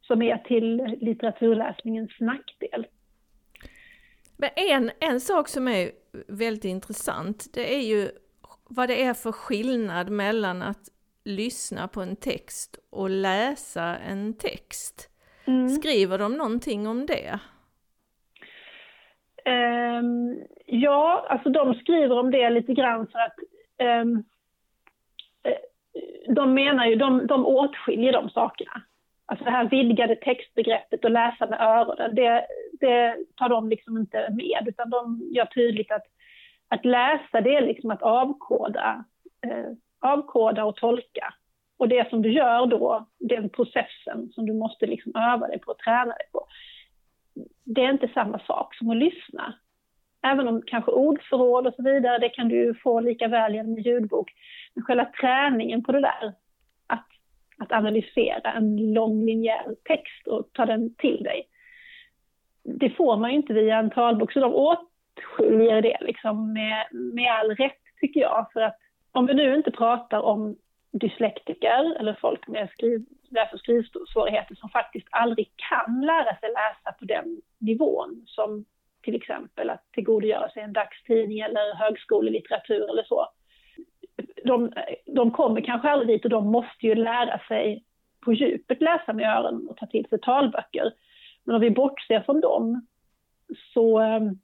som 0.01 0.21
är 0.21 0.37
till 0.37 0.97
litteraturläsningens 1.01 2.11
nackdel. 2.19 2.87
Men 4.37 4.49
en, 4.55 4.91
en 4.99 5.19
sak 5.19 5.47
som 5.47 5.67
är 5.67 5.91
väldigt 6.27 6.65
intressant, 6.65 7.53
det 7.53 7.75
är 7.75 7.81
ju 7.81 8.09
vad 8.63 8.89
det 8.89 9.03
är 9.03 9.13
för 9.13 9.31
skillnad 9.31 10.09
mellan 10.09 10.61
att 10.61 10.89
lyssna 11.25 11.87
på 11.87 12.01
en 12.01 12.15
text 12.15 12.79
och 12.89 13.09
läsa 13.09 13.97
en 13.97 14.33
text. 14.33 15.09
Mm. 15.45 15.69
Skriver 15.69 16.17
de 16.17 16.33
någonting 16.33 16.87
om 16.87 17.05
det? 17.05 17.39
Um, 19.45 20.43
ja, 20.65 21.25
alltså 21.29 21.49
de 21.49 21.73
skriver 21.73 22.19
om 22.19 22.31
det 22.31 22.49
lite 22.49 22.73
grann 22.73 23.07
för 23.07 23.19
att 23.19 23.35
um, 24.03 24.23
de 26.35 26.53
menar 26.53 26.85
ju, 26.85 26.95
de, 26.95 27.27
de 27.27 27.45
åtskiljer 27.45 28.13
de 28.13 28.29
sakerna. 28.29 28.81
Alltså 29.25 29.45
det 29.45 29.51
här 29.51 29.69
vidgade 29.69 30.15
textbegreppet 30.15 31.05
och 31.05 31.11
läsa 31.11 31.47
med 31.47 31.61
öronen, 31.61 32.15
det, 32.15 32.47
det 32.79 33.17
tar 33.35 33.49
de 33.49 33.69
liksom 33.69 33.97
inte 33.97 34.29
med, 34.31 34.67
utan 34.67 34.89
de 34.89 35.29
gör 35.31 35.45
tydligt 35.45 35.91
att, 35.91 36.05
att 36.67 36.85
läsa 36.85 37.41
det 37.41 37.55
är 37.55 37.61
liksom 37.61 37.91
att 37.91 38.01
avkoda 38.01 39.03
eh, 39.41 39.71
avkoda 40.13 40.65
och 40.65 40.75
tolka. 40.75 41.33
Och 41.77 41.87
det 41.87 42.09
som 42.09 42.21
du 42.21 42.31
gör 42.31 42.65
då, 42.65 43.07
den 43.19 43.49
processen 43.49 44.29
som 44.33 44.45
du 44.45 44.53
måste 44.53 44.85
liksom 44.85 45.15
öva 45.15 45.47
dig 45.47 45.59
på 45.59 45.71
och 45.71 45.77
träna 45.77 46.13
dig 46.13 46.27
på, 46.31 46.47
det 47.63 47.81
är 47.81 47.91
inte 47.91 48.09
samma 48.13 48.39
sak 48.39 48.75
som 48.75 48.89
att 48.89 48.97
lyssna. 48.97 49.53
Även 50.23 50.47
om 50.47 50.61
kanske 50.65 50.91
ordförråd 50.91 51.67
och 51.67 51.73
så 51.73 51.83
vidare, 51.83 52.17
det 52.17 52.29
kan 52.29 52.49
du 52.49 52.75
få 52.83 52.99
lika 52.99 53.27
väl 53.27 53.55
genom 53.55 53.77
en 53.77 53.83
ljudbok. 53.83 54.31
Men 54.73 54.83
själva 54.83 55.05
träningen 55.21 55.83
på 55.83 55.91
det 55.91 56.01
där, 56.01 56.33
att, 56.87 57.07
att 57.57 57.71
analysera 57.71 58.53
en 58.53 58.93
lång 58.93 59.25
linjär 59.25 59.75
text 59.83 60.27
och 60.27 60.49
ta 60.53 60.65
den 60.65 60.95
till 60.95 61.23
dig, 61.23 61.47
det 62.63 62.89
får 62.89 63.17
man 63.17 63.29
ju 63.29 63.35
inte 63.35 63.53
via 63.53 63.77
en 63.77 63.89
talbok. 63.89 64.33
Så 64.33 64.39
de 64.39 64.53
åtskiljer 64.53 65.81
det 65.81 65.97
liksom 66.01 66.53
med, 66.53 66.87
med 66.91 67.31
all 67.31 67.55
rätt 67.55 67.81
tycker 68.01 68.19
jag. 68.19 68.47
För 68.53 68.61
att 68.61 68.77
om 69.15 69.25
vi 69.25 69.33
nu 69.33 69.55
inte 69.55 69.71
pratar 69.71 70.21
om 70.21 70.55
dyslektiker 70.91 71.95
eller 71.99 72.13
folk 72.21 72.47
med 72.47 72.69
skriv, 72.69 73.05
läs 73.29 73.53
och 73.53 73.59
skrivsvårigheter 73.59 74.55
som 74.55 74.69
faktiskt 74.69 75.07
aldrig 75.11 75.51
kan 75.55 76.01
lära 76.01 76.35
sig 76.39 76.49
läsa 76.49 76.97
på 76.99 77.05
den 77.05 77.41
nivån 77.57 78.23
som 78.25 78.65
till 79.03 79.15
exempel 79.15 79.69
att 79.69 79.91
tillgodogöra 79.91 80.49
sig 80.49 80.63
en 80.63 80.73
dagstidning 80.73 81.39
eller 81.39 81.75
högskolelitteratur 81.75 82.89
eller 82.89 83.03
så. 83.03 83.27
De, 84.43 84.71
de 85.05 85.31
kommer 85.31 85.61
kanske 85.61 85.89
aldrig 85.89 86.07
dit 86.07 86.23
och 86.23 86.29
de 86.29 86.47
måste 86.47 86.87
ju 86.87 86.95
lära 86.95 87.39
sig 87.47 87.83
på 88.21 88.33
djupet 88.33 88.81
läsa 88.81 89.13
med 89.13 89.37
öronen 89.37 89.67
och 89.67 89.77
ta 89.77 89.85
till 89.85 90.05
sig 90.09 90.19
talböcker. 90.21 90.93
Men 91.43 91.55
om 91.55 91.61
vi 91.61 91.71
bortser 91.71 92.19
från 92.21 92.41
dem 92.41 92.87
så 93.73 93.99
ehm, 93.99 94.39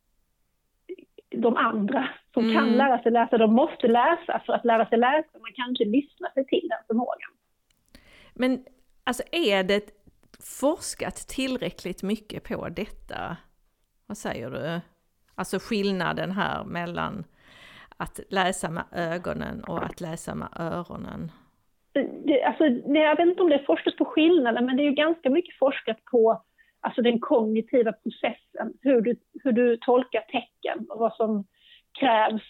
de 1.30 1.58
andra 1.58 2.10
som 2.34 2.44
mm. 2.44 2.56
kan 2.56 2.72
lära 2.72 3.04
sig 3.04 3.12
läsa, 3.12 3.38
de 3.38 3.54
måste 3.54 3.88
läsa 3.88 4.42
för 4.46 4.54
att 4.54 4.66
lära 4.66 4.90
sig 4.90 4.98
läsa. 4.98 5.40
Man 5.40 5.54
kan 5.56 5.70
inte 5.70 5.86
lyssna 5.86 6.30
sig 6.34 6.46
till 6.46 6.68
den 6.70 6.80
förmågan. 6.88 7.32
Men 8.34 8.66
alltså 9.04 9.24
är 9.32 9.64
det 9.64 9.92
forskat 10.60 11.16
tillräckligt 11.16 12.04
mycket 12.04 12.44
på 12.44 12.70
detta? 12.70 13.38
Vad 14.08 14.18
säger 14.18 14.50
du? 14.50 14.82
Alltså 15.36 15.60
skillnaden 15.60 16.32
här 16.32 16.64
mellan 16.64 17.24
att 17.98 18.20
läsa 18.30 18.70
med 18.70 18.84
ögonen 18.92 19.64
och 19.64 19.84
att 19.84 20.02
läsa 20.02 20.36
med 20.36 20.48
öronen? 20.56 21.32
det, 22.24 22.44
alltså, 22.44 22.64
jag 22.94 23.18
vet 23.18 23.28
inte 23.28 23.42
om 23.44 23.50
det 23.50 23.56
är 23.56 23.66
forskat 23.66 23.98
på 23.98 24.06
skillnaden, 24.06 24.66
men 24.66 24.78
det 24.78 24.84
är 24.84 24.86
ju 24.86 24.96
ganska 24.96 25.30
mycket 25.30 25.58
forskat 25.60 26.06
på 26.06 26.44
alltså 26.80 27.02
den 27.02 27.20
kognitiva 27.20 27.94
processen, 27.94 28.74
hur 28.82 29.02
du, 29.02 29.16
hur 29.44 29.52
du 29.52 29.78
tolkar 29.78 30.22
tecken 30.22 30.86
och 30.90 31.00
vad 31.00 31.14
som 31.14 31.46
krävs 32.00 32.44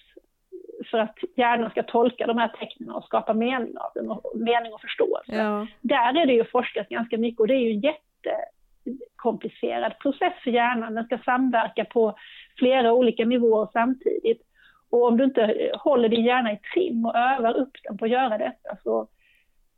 för 0.92 0.98
att 0.98 1.18
hjärnan 1.36 1.70
ska 1.70 1.84
tolka 1.84 2.28
de 2.28 2.38
här 2.38 2.48
tecknen 2.48 2.92
och 2.92 3.04
skapa 3.04 3.34
mening 3.34 3.78
av 3.78 3.92
dem, 3.96 4.12
och 4.12 4.32
mening 4.36 4.74
och 4.74 4.82
förståelse. 4.82 5.36
Ja. 5.36 5.68
Där 5.82 6.22
är 6.22 6.26
det 6.26 6.34
ju 6.34 6.46
forskat 6.46 6.90
ganska 6.90 7.18
mycket 7.18 7.40
och 7.40 7.48
det 7.48 7.54
är 7.54 7.60
ju 7.60 7.72
en 7.72 7.82
jättekomplicerad 7.82 10.00
process 10.00 10.34
för 10.44 10.52
hjärnan. 10.52 10.96
Den 10.96 11.06
ska 11.06 11.18
samverka 11.18 11.86
på 11.86 12.16
flera 12.58 12.94
olika 12.94 13.26
nivåer 13.26 13.68
samtidigt. 13.74 14.42
Och 14.90 15.08
om 15.08 15.18
du 15.18 15.24
inte 15.24 15.72
håller 15.74 16.10
din 16.10 16.26
hjärna 16.26 16.52
i 16.52 16.60
trim 16.74 17.06
och 17.06 17.16
övar 17.16 17.58
upp 17.58 17.72
den 17.84 17.98
på 17.98 18.06
att 18.06 18.12
göra 18.12 18.38
detta 18.38 18.78
så, 18.84 19.08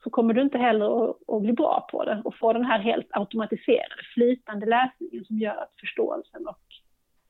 så 0.03 0.09
kommer 0.09 0.33
du 0.33 0.41
inte 0.41 0.57
heller 0.57 1.09
att, 1.09 1.15
att, 1.27 1.41
bli 1.41 1.53
bra 1.53 1.87
på 1.91 2.03
det 2.03 2.21
och 2.25 2.35
få 2.35 2.53
den 2.53 2.65
här 2.65 2.79
helt 2.79 3.07
automatiserade, 3.11 4.03
flytande 4.13 4.65
läsningen 4.65 5.25
som 5.25 5.37
gör 5.37 5.55
att 5.55 5.73
förståelsen 5.79 6.47
och 6.47 6.72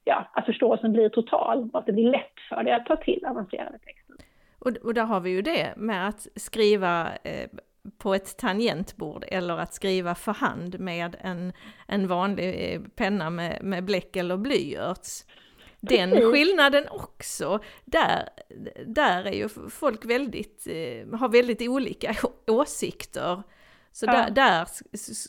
ja, 0.03 0.29
att 0.33 0.45
förståelsen 0.45 0.91
blir 0.91 1.09
total 1.09 1.69
och 1.73 1.79
att 1.79 1.85
det 1.85 1.93
blir 1.93 2.11
lätt 2.11 2.39
för 2.49 2.63
dig 2.63 2.73
att 2.73 2.85
ta 2.85 2.95
till 2.95 3.25
avancerade 3.25 3.79
texter. 3.79 4.15
Och, 4.59 4.71
och 4.83 4.93
där 4.93 5.03
har 5.03 5.19
vi 5.19 5.29
ju 5.29 5.41
det 5.41 5.73
med 5.77 6.07
att 6.07 6.27
skriva 6.35 7.07
eh, 7.23 7.49
på 7.97 8.13
ett 8.13 8.37
tangentbord 8.37 9.25
eller 9.27 9.57
att 9.57 9.73
skriva 9.73 10.15
för 10.15 10.33
hand 10.33 10.79
med 10.79 11.15
en, 11.19 11.53
en 11.87 12.07
vanlig 12.07 12.73
eh, 12.73 12.81
penna 12.95 13.29
med, 13.29 13.63
med 13.63 13.83
bläck 13.83 14.15
eller 14.15 14.37
blyerts. 14.37 15.25
Den 15.79 16.09
Precis. 16.09 16.31
skillnaden 16.31 16.87
också, 16.89 17.59
där, 17.85 18.29
där 18.85 19.25
är 19.25 19.33
ju 19.33 19.49
folk 19.69 20.05
väldigt, 20.05 20.67
eh, 20.67 21.19
har 21.19 21.29
väldigt 21.29 21.61
olika 21.61 22.15
åsikter. 22.47 23.43
Så 23.93 24.05
ja. 24.05 24.11
där, 24.11 24.29
där, 24.31 24.67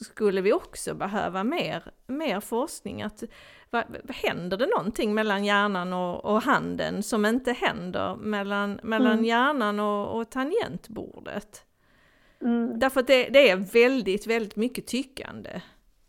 skulle 0.05 0.41
vi 0.41 0.53
också 0.53 0.95
behöva 0.95 1.45
mer, 1.45 1.83
mer 2.07 2.41
forskning. 2.41 3.03
Att, 3.03 3.23
vad, 3.71 3.85
händer 4.09 4.57
det 4.57 4.67
någonting 4.67 5.15
mellan 5.15 5.45
hjärnan 5.45 5.93
och, 5.93 6.25
och 6.25 6.43
handen 6.43 7.03
som 7.03 7.27
inte 7.27 7.53
händer 7.53 8.17
mellan, 8.17 8.81
mellan 8.83 9.13
mm. 9.13 9.25
hjärnan 9.25 9.81
och, 9.81 10.19
och 10.19 10.31
tangentbordet? 10.31 11.67
Mm. 12.41 12.79
Därför 12.79 13.01
att 13.01 13.07
det, 13.07 13.29
det, 13.29 13.51
är 13.51 13.57
väldigt, 13.57 14.27
väldigt 14.27 14.57
mycket 14.57 14.87
tyckande 14.87 15.51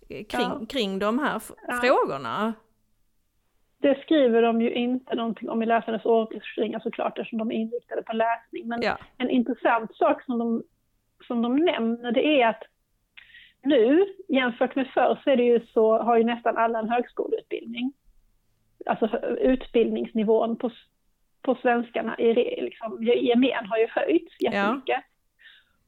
kring, 0.08 0.26
ja. 0.30 0.62
kring 0.70 1.00
de 1.00 1.20
här 1.20 1.42
ja. 1.68 1.74
frågorna. 1.74 2.54
Det 3.78 4.02
skriver 4.02 4.42
de 4.42 4.62
ju 4.62 4.74
inte 4.74 5.16
någonting 5.16 5.50
om 5.50 5.64
i 5.64 5.66
läsarnas 5.66 6.06
återstringar 6.06 6.80
såklart 6.80 7.18
eftersom 7.18 7.40
de 7.40 7.52
är 7.52 7.56
inriktade 7.56 8.04
på 8.04 8.14
läsning. 8.14 8.68
Men 8.68 8.82
ja. 8.82 8.98
en 9.18 9.30
intressant 9.30 9.96
sak 9.96 10.24
som 10.24 10.38
de, 10.40 10.64
som 11.28 11.42
de 11.42 11.56
nämner 11.56 12.12
det 12.12 12.42
är 12.42 12.48
att 12.48 12.64
nu 13.64 14.06
jämfört 14.28 14.76
med 14.76 14.88
förr 14.88 15.20
så 15.24 15.30
är 15.30 15.38
det 15.38 15.44
ju 15.44 15.60
så, 15.74 15.98
har 15.98 16.18
ju 16.18 16.24
nästan 16.24 16.58
alla 16.58 16.80
en 16.80 16.90
högskoleutbildning. 16.90 17.94
Alltså 18.86 19.18
utbildningsnivån 19.28 20.58
på, 20.58 20.72
på 21.42 21.56
svenskarna 21.56 22.20
i, 22.20 22.62
liksom, 22.62 23.04
i 23.04 23.28
gemen 23.28 23.66
har 23.66 23.78
ju 23.78 23.88
höjts 23.90 24.42
jättemycket. 24.42 24.88
Ja. 24.88 25.02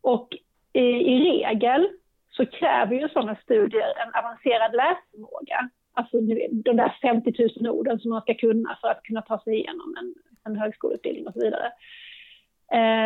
Och 0.02 0.28
i, 0.74 0.80
i 0.80 1.20
regel 1.20 1.88
så 2.30 2.46
kräver 2.46 2.96
ju 2.96 3.10
sådana 3.10 3.36
studier 3.36 3.94
en 4.06 4.24
avancerad 4.24 4.76
läsförmåga. 4.76 5.70
Alltså 5.94 6.22
de 6.52 6.78
där 6.78 6.98
50 7.02 7.34
000 7.62 7.76
orden 7.76 8.00
som 8.00 8.10
man 8.10 8.22
ska 8.22 8.34
kunna 8.34 8.78
för 8.82 8.88
att 8.88 9.04
kunna 9.04 9.22
ta 9.22 9.40
sig 9.40 9.54
igenom 9.54 9.96
en, 10.00 10.16
en 10.46 10.60
högskoleutbildning 10.60 11.28
och 11.28 11.34
så 11.34 11.40
vidare. 11.40 11.72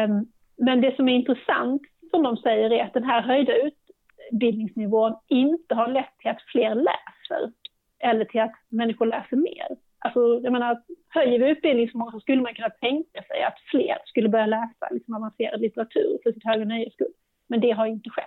Um, 0.06 0.32
men 0.58 0.82
det 0.82 0.96
som 0.96 1.10
är 1.10 1.14
intressant, 1.14 1.82
som 2.12 2.24
de 2.24 2.38
säger, 2.38 2.74
är 2.74 2.84
att 2.84 2.94
den 2.94 3.04
här 3.04 3.22
höjda 3.22 3.54
utbildningsnivån 3.56 5.16
inte 5.28 5.76
har 5.76 5.88
lett 5.88 6.18
till 6.20 6.32
att 6.32 6.42
fler 6.42 6.76
läser 6.76 7.52
eller 8.00 8.26
till 8.26 8.42
att 8.42 8.54
människor 8.70 9.06
läser 9.06 9.38
mer. 9.38 9.68
Alltså, 10.00 10.40
jag 10.44 10.54
menar, 10.54 10.82
höjer 11.10 11.40
vi 11.40 11.50
utbildningsförmågan 11.50 12.12
så 12.12 12.20
skulle 12.20 12.42
man 12.42 12.54
kunna 12.54 12.70
tänka 12.70 13.24
sig 13.24 13.44
att 13.44 13.60
fler 13.72 13.98
skulle 14.06 14.30
börja 14.30 14.46
läsa 14.46 14.88
liksom, 14.92 15.14
avancerad 15.14 15.62
litteratur 15.62 16.20
för 16.24 16.32
sitt 16.32 16.46
högre 16.46 16.66
nöjes 16.66 16.94
skull. 16.94 17.14
Men 17.48 17.62
det 17.62 17.72
har 17.72 17.86
inte 17.86 18.10
skett. 18.10 18.26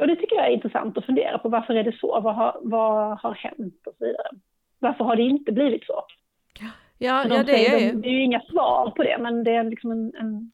Och 0.00 0.06
det 0.06 0.16
tycker 0.16 0.36
jag 0.36 0.46
är 0.46 0.50
intressant 0.50 0.98
att 0.98 1.04
fundera 1.04 1.38
på. 1.38 1.48
Varför 1.48 1.74
är 1.74 1.84
det 1.84 1.98
så? 1.98 2.20
Vad 2.20 2.34
har, 2.34 2.60
vad 2.62 3.18
har 3.18 3.34
hänt 3.34 3.86
och 3.86 3.94
så 3.98 4.04
vidare? 4.04 4.28
Varför 4.78 5.04
har 5.04 5.16
det 5.16 5.22
inte 5.22 5.52
blivit 5.52 5.84
så? 5.84 6.04
Ja, 6.98 7.24
de 7.24 7.34
ja 7.34 7.42
det 7.42 7.66
är 7.66 7.94
Det 7.94 8.08
är 8.08 8.12
ju 8.12 8.22
inga 8.22 8.40
svar 8.40 8.90
på 8.96 9.02
det, 9.02 9.18
men 9.20 9.44
det 9.44 9.50
är 9.50 9.64
liksom 9.64 9.90
en, 9.90 10.14
en, 10.14 10.52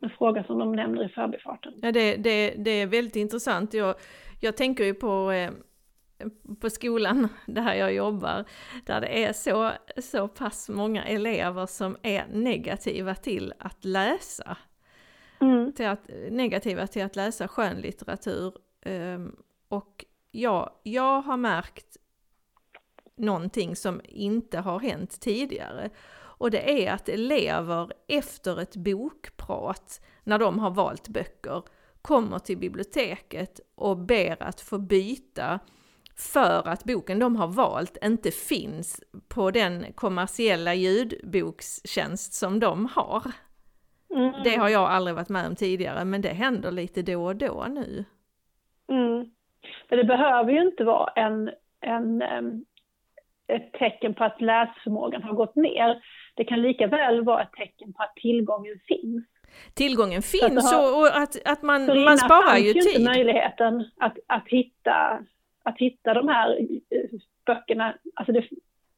en 0.00 0.10
fråga 0.10 0.44
som 0.44 0.58
de 0.58 0.72
nämner 0.72 1.04
i 1.04 1.08
förbifarten. 1.08 1.72
Ja, 1.82 1.92
det, 1.92 2.16
det, 2.16 2.54
det 2.58 2.70
är 2.70 2.86
väldigt 2.86 3.16
intressant. 3.16 3.74
Jag, 3.74 3.94
jag 4.40 4.56
tänker 4.56 4.84
ju 4.84 4.94
på 4.94 5.32
eh, 5.32 5.50
på 6.60 6.70
skolan 6.70 7.28
där 7.46 7.74
jag 7.74 7.94
jobbar, 7.94 8.44
där 8.86 9.00
det 9.00 9.24
är 9.24 9.32
så, 9.32 9.72
så 10.02 10.28
pass 10.28 10.68
många 10.68 11.04
elever 11.04 11.66
som 11.66 11.96
är 12.02 12.26
negativa 12.32 13.14
till 13.14 13.52
att 13.58 13.84
läsa. 13.84 14.56
Mm. 15.40 15.72
Till 15.72 15.86
att, 15.86 16.10
negativa 16.30 16.86
till 16.86 17.04
att 17.04 17.16
läsa 17.16 17.48
skönlitteratur. 17.48 18.54
Um, 18.86 19.36
och 19.68 20.04
ja, 20.30 20.80
jag 20.82 21.22
har 21.22 21.36
märkt 21.36 21.96
någonting 23.16 23.76
som 23.76 24.00
inte 24.04 24.58
har 24.58 24.80
hänt 24.80 25.20
tidigare. 25.20 25.90
Och 26.40 26.50
det 26.50 26.86
är 26.86 26.92
att 26.92 27.08
elever 27.08 27.92
efter 28.08 28.60
ett 28.60 28.76
bokprat, 28.76 30.00
när 30.24 30.38
de 30.38 30.58
har 30.58 30.70
valt 30.70 31.08
böcker, 31.08 31.62
kommer 32.02 32.38
till 32.38 32.58
biblioteket 32.58 33.60
och 33.74 33.96
ber 33.96 34.42
att 34.42 34.60
få 34.60 34.78
byta 34.78 35.60
för 36.34 36.68
att 36.68 36.84
boken 36.84 37.18
de 37.18 37.36
har 37.36 37.46
valt 37.46 38.04
inte 38.04 38.30
finns 38.30 39.04
på 39.28 39.50
den 39.50 39.92
kommersiella 39.92 40.74
ljudbokstjänst 40.74 42.32
som 42.32 42.60
de 42.60 42.86
har. 42.86 43.22
Mm. 44.14 44.32
Det 44.44 44.56
har 44.56 44.68
jag 44.68 44.90
aldrig 44.90 45.16
varit 45.16 45.28
med 45.28 45.46
om 45.46 45.56
tidigare, 45.56 46.04
men 46.04 46.22
det 46.22 46.28
händer 46.28 46.70
lite 46.70 47.02
då 47.02 47.24
och 47.24 47.36
då 47.36 47.66
nu. 47.68 48.04
Mm. 48.88 49.30
Men 49.88 49.98
det 49.98 50.04
behöver 50.04 50.52
ju 50.52 50.62
inte 50.62 50.84
vara 50.84 51.12
en, 51.16 51.50
en, 51.80 52.22
ett 53.46 53.72
tecken 53.72 54.14
på 54.14 54.24
att 54.24 54.40
läsförmågan 54.40 55.22
har 55.22 55.32
gått 55.32 55.56
ner. 55.56 56.02
Det 56.34 56.44
kan 56.44 56.62
lika 56.62 56.86
väl 56.86 57.24
vara 57.24 57.42
ett 57.42 57.52
tecken 57.52 57.92
på 57.92 58.02
att 58.02 58.16
tillgången 58.16 58.80
finns. 58.88 59.24
Tillgången 59.74 60.22
finns 60.22 60.72
har, 60.72 60.98
och, 61.00 61.22
att, 61.22 61.36
att 61.44 61.62
man, 61.62 61.86
man 62.04 62.18
sparar 62.18 62.56
ju 62.56 62.72
tid. 62.72 62.86
inte 62.86 63.10
möjligheten 63.10 63.90
att, 63.96 64.18
att 64.26 64.48
hitta 64.48 65.20
att 65.62 65.78
hitta 65.78 66.14
de 66.14 66.28
här 66.28 66.60
eh, 66.90 67.18
böckerna, 67.46 67.94
alltså 68.14 68.32
det, 68.32 68.44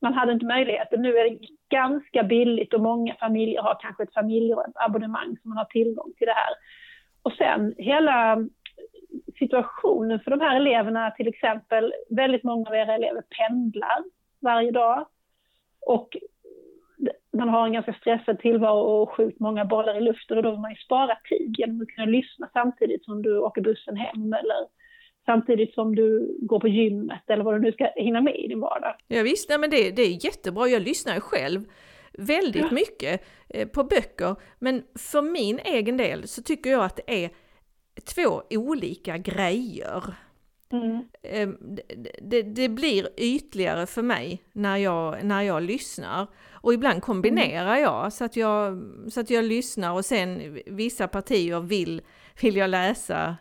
man 0.00 0.14
hade 0.14 0.32
inte 0.32 0.46
möjligheten. 0.46 1.02
Nu 1.02 1.16
är 1.16 1.30
det 1.30 1.38
ganska 1.68 2.22
billigt 2.22 2.74
och 2.74 2.80
många 2.80 3.14
familjer 3.14 3.62
har 3.62 3.78
kanske 3.80 4.02
ett 4.02 4.14
familjeabonnemang 4.14 5.36
som 5.42 5.48
man 5.48 5.58
har 5.58 5.64
tillgång 5.64 6.12
till 6.18 6.26
det 6.26 6.32
här. 6.32 6.54
Och 7.22 7.32
sen 7.32 7.74
hela 7.78 8.46
situationen 9.38 10.20
för 10.20 10.30
de 10.30 10.40
här 10.40 10.56
eleverna, 10.56 11.10
till 11.10 11.28
exempel, 11.28 11.94
väldigt 12.10 12.44
många 12.44 12.68
av 12.68 12.74
era 12.74 12.94
elever 12.94 13.22
pendlar 13.22 14.04
varje 14.40 14.70
dag. 14.70 15.06
Och 15.86 16.16
man 17.42 17.54
har 17.54 17.66
en 17.66 17.72
ganska 17.72 17.92
stressad 17.92 18.38
tillvaro 18.38 19.02
och 19.02 19.10
sjukt 19.16 19.40
många 19.40 19.64
bollar 19.64 19.96
i 19.96 20.00
luften 20.00 20.36
och 20.36 20.42
då 20.42 20.50
vill 20.50 20.60
man 20.60 20.70
ju 20.70 20.76
spara 20.76 21.14
tid 21.28 21.54
genom 21.58 21.80
att 21.80 21.88
kunna 21.88 22.06
lyssna 22.06 22.50
samtidigt 22.52 23.04
som 23.04 23.22
du 23.22 23.38
åker 23.38 23.60
bussen 23.60 23.96
hem 23.96 24.32
eller 24.32 24.60
samtidigt 25.26 25.74
som 25.74 25.94
du 25.94 26.36
går 26.40 26.60
på 26.60 26.68
gymmet 26.68 27.22
eller 27.26 27.44
vad 27.44 27.54
du 27.54 27.60
nu 27.60 27.72
ska 27.72 27.88
hinna 27.96 28.20
med 28.20 28.36
i 28.36 28.48
din 28.48 28.60
vardag. 28.60 28.94
Ja, 29.08 29.22
visst, 29.22 29.48
nej, 29.48 29.58
men 29.58 29.70
det, 29.70 29.90
det 29.90 30.02
är 30.02 30.24
jättebra. 30.24 30.68
Jag 30.68 30.82
lyssnar 30.82 31.14
ju 31.14 31.20
själv 31.20 31.60
väldigt 32.12 32.62
ja. 32.62 32.70
mycket 32.70 33.24
eh, 33.48 33.68
på 33.68 33.84
böcker, 33.84 34.36
men 34.58 34.82
för 35.10 35.22
min 35.22 35.58
egen 35.64 35.96
del 35.96 36.28
så 36.28 36.42
tycker 36.42 36.70
jag 36.70 36.84
att 36.84 36.96
det 36.96 37.24
är 37.24 37.30
två 38.14 38.42
olika 38.50 39.18
grejer. 39.18 40.02
Mm. 40.72 41.04
Ehm, 41.22 41.56
det, 41.96 42.12
det, 42.22 42.42
det, 42.42 42.68
blir 42.68 43.08
ytligare 43.16 43.86
för 43.86 44.02
mig 44.02 44.42
när 44.52 44.76
jag, 44.76 45.24
när 45.24 45.42
jag 45.42 45.62
lyssnar. 45.62 46.26
Och 46.62 46.74
ibland 46.74 47.02
kombinerar 47.02 47.76
mm. 47.76 47.82
jag 47.82 48.12
så 48.12 48.24
att 48.24 48.36
jag, 48.36 48.82
så 49.08 49.20
att 49.20 49.30
jag 49.30 49.44
lyssnar 49.44 49.92
och 49.92 50.04
sen 50.04 50.58
vissa 50.66 51.08
partier 51.08 51.60
vill, 51.60 52.02
vill 52.42 52.56
jag 52.56 52.70
läsa 52.70 53.36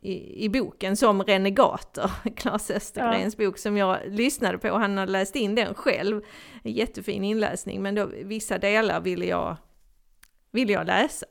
i, 0.00 0.44
i 0.44 0.48
boken 0.48 0.96
som 0.96 1.22
Renegater, 1.22 2.10
Claes 2.36 2.70
Östergrens 2.70 3.36
ja. 3.38 3.46
bok 3.46 3.58
som 3.58 3.76
jag 3.76 3.98
lyssnade 4.06 4.58
på. 4.58 4.68
Han 4.68 4.98
har 4.98 5.06
läst 5.06 5.36
in 5.36 5.54
den 5.54 5.74
själv. 5.74 6.22
En 6.64 6.72
jättefin 6.72 7.24
inläsning, 7.24 7.82
men 7.82 7.94
då, 7.94 8.06
vissa 8.24 8.58
delar 8.58 9.00
ville 9.00 9.26
jag, 9.26 9.56
ville 10.52 10.72
jag 10.72 10.86
läsa. 10.86 11.26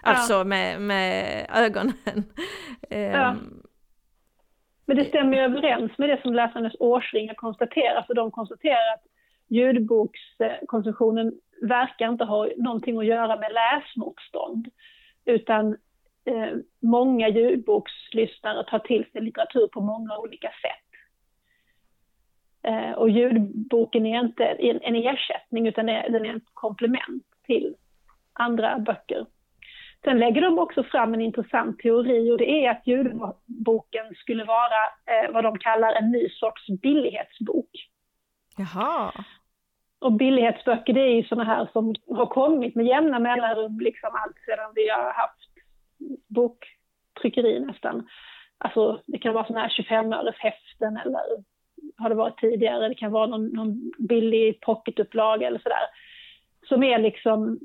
Alltså 0.00 0.32
ja. 0.32 0.44
med, 0.44 0.80
med 0.80 1.46
ögonen. 1.54 1.94
Ja. 2.88 2.96
Ehm. 2.98 3.62
Men 4.86 4.96
det 4.96 5.04
stämmer 5.04 5.36
ju 5.36 5.42
överens 5.42 5.98
med 5.98 6.08
det 6.08 6.22
som 6.22 6.34
läsarnas 6.34 6.72
årsringar 6.78 7.34
konstaterar, 7.34 8.02
för 8.02 8.14
de 8.14 8.30
konstaterar 8.30 8.94
att 8.94 9.11
ljudbokskonsumtionen 9.52 11.32
verkar 11.62 12.08
inte 12.08 12.24
ha 12.24 12.48
någonting 12.56 12.98
att 12.98 13.06
göra 13.06 13.36
med 13.36 13.52
läsmotstånd. 13.52 14.68
utan 15.24 15.76
eh, 16.24 16.56
många 16.82 17.28
ljudbokslyssnare 17.28 18.64
tar 18.64 18.78
till 18.78 19.04
sig 19.12 19.20
litteratur 19.20 19.66
på 19.66 19.80
många 19.80 20.18
olika 20.18 20.48
sätt. 20.48 20.88
Eh, 22.62 22.92
och 22.92 23.10
ljudboken 23.10 24.06
är 24.06 24.20
inte 24.20 24.44
en, 24.44 24.96
ersättning 24.96 25.66
utan 25.66 25.88
är, 25.88 26.10
den 26.10 26.26
är 26.26 26.36
ett 26.36 26.54
komplement 26.54 27.24
till 27.46 27.74
andra 28.32 28.78
böcker. 28.78 29.26
Sen 30.04 30.18
lägger 30.18 30.40
de 30.40 30.58
också 30.58 30.82
fram 30.82 31.14
en 31.14 31.20
intressant 31.20 31.78
teori 31.78 32.32
och 32.32 32.38
det 32.38 32.50
är 32.50 32.70
att 32.70 32.86
ljudboken 32.86 34.14
skulle 34.14 34.44
vara 34.44 34.80
eh, 35.06 35.32
vad 35.32 35.44
de 35.44 35.58
kallar 35.58 35.92
en 35.92 36.10
ny 36.10 36.28
sorts 36.28 36.66
billighetsbok. 36.82 37.70
Jaha. 38.56 39.12
Och 40.02 40.12
billighetsböcker 40.12 40.92
det 40.92 41.00
är 41.00 41.14
ju 41.14 41.24
sådana 41.24 41.44
här 41.44 41.68
som 41.72 41.94
har 42.08 42.26
kommit 42.26 42.74
med 42.74 42.86
jämna 42.86 43.18
mellanrum 43.18 43.80
liksom 43.80 44.10
allt 44.12 44.36
sedan 44.46 44.72
vi 44.74 44.88
har 44.88 45.12
haft 45.12 45.50
boktryckeri 46.28 47.60
nästan. 47.60 48.08
Alltså 48.58 49.02
det 49.06 49.18
kan 49.18 49.34
vara 49.34 49.46
sådana 49.46 49.60
här 49.60 49.68
25 49.68 50.12
öres 50.12 50.36
häften 50.38 50.96
eller 50.96 51.22
har 51.96 52.08
det 52.08 52.14
varit 52.14 52.40
tidigare, 52.40 52.88
det 52.88 52.94
kan 52.94 53.12
vara 53.12 53.26
någon, 53.26 53.46
någon 53.46 53.92
billig 53.98 54.60
pocketupplaga 54.60 55.46
eller 55.46 55.58
sådär. 55.58 55.86
Som 56.68 56.82
är 56.82 56.98
liksom, 56.98 57.58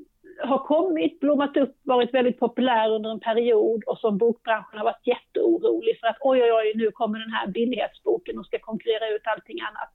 har 0.44 0.58
kommit, 0.58 1.20
blommat 1.20 1.56
upp, 1.56 1.76
varit 1.82 2.14
väldigt 2.14 2.40
populär 2.40 2.90
under 2.90 3.10
en 3.10 3.20
period 3.20 3.84
och 3.84 3.98
som 3.98 4.18
bokbranschen 4.18 4.78
har 4.78 4.84
varit 4.84 5.06
jätteorolig 5.06 6.00
för 6.00 6.06
att 6.06 6.16
oj 6.20 6.42
oj 6.42 6.52
oj 6.52 6.72
nu 6.74 6.90
kommer 6.90 7.18
den 7.18 7.32
här 7.32 7.46
billighetsboken 7.46 8.38
och 8.38 8.46
ska 8.46 8.58
konkurrera 8.58 9.08
ut 9.08 9.26
allting 9.26 9.60
annat. 9.60 9.90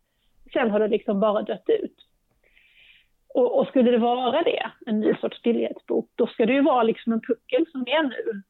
Sen 0.53 0.71
har 0.71 0.79
det 0.79 0.87
liksom 0.87 1.19
bara 1.19 1.41
dött 1.41 1.69
ut. 1.69 1.95
Och, 3.33 3.59
och, 3.59 3.67
skulle 3.67 3.91
det 3.91 3.97
vara 3.97 4.43
det, 4.43 4.71
en 4.85 4.99
ny 4.99 5.15
sorts 5.15 5.41
billighetsbok, 5.41 6.11
då 6.15 6.27
ska 6.27 6.45
det 6.45 6.53
ju 6.53 6.61
vara 6.61 6.83
liksom 6.83 7.13
en 7.13 7.21
puckel 7.21 7.65
som 7.71 7.81
är 7.81 8.03
nu 8.03 8.41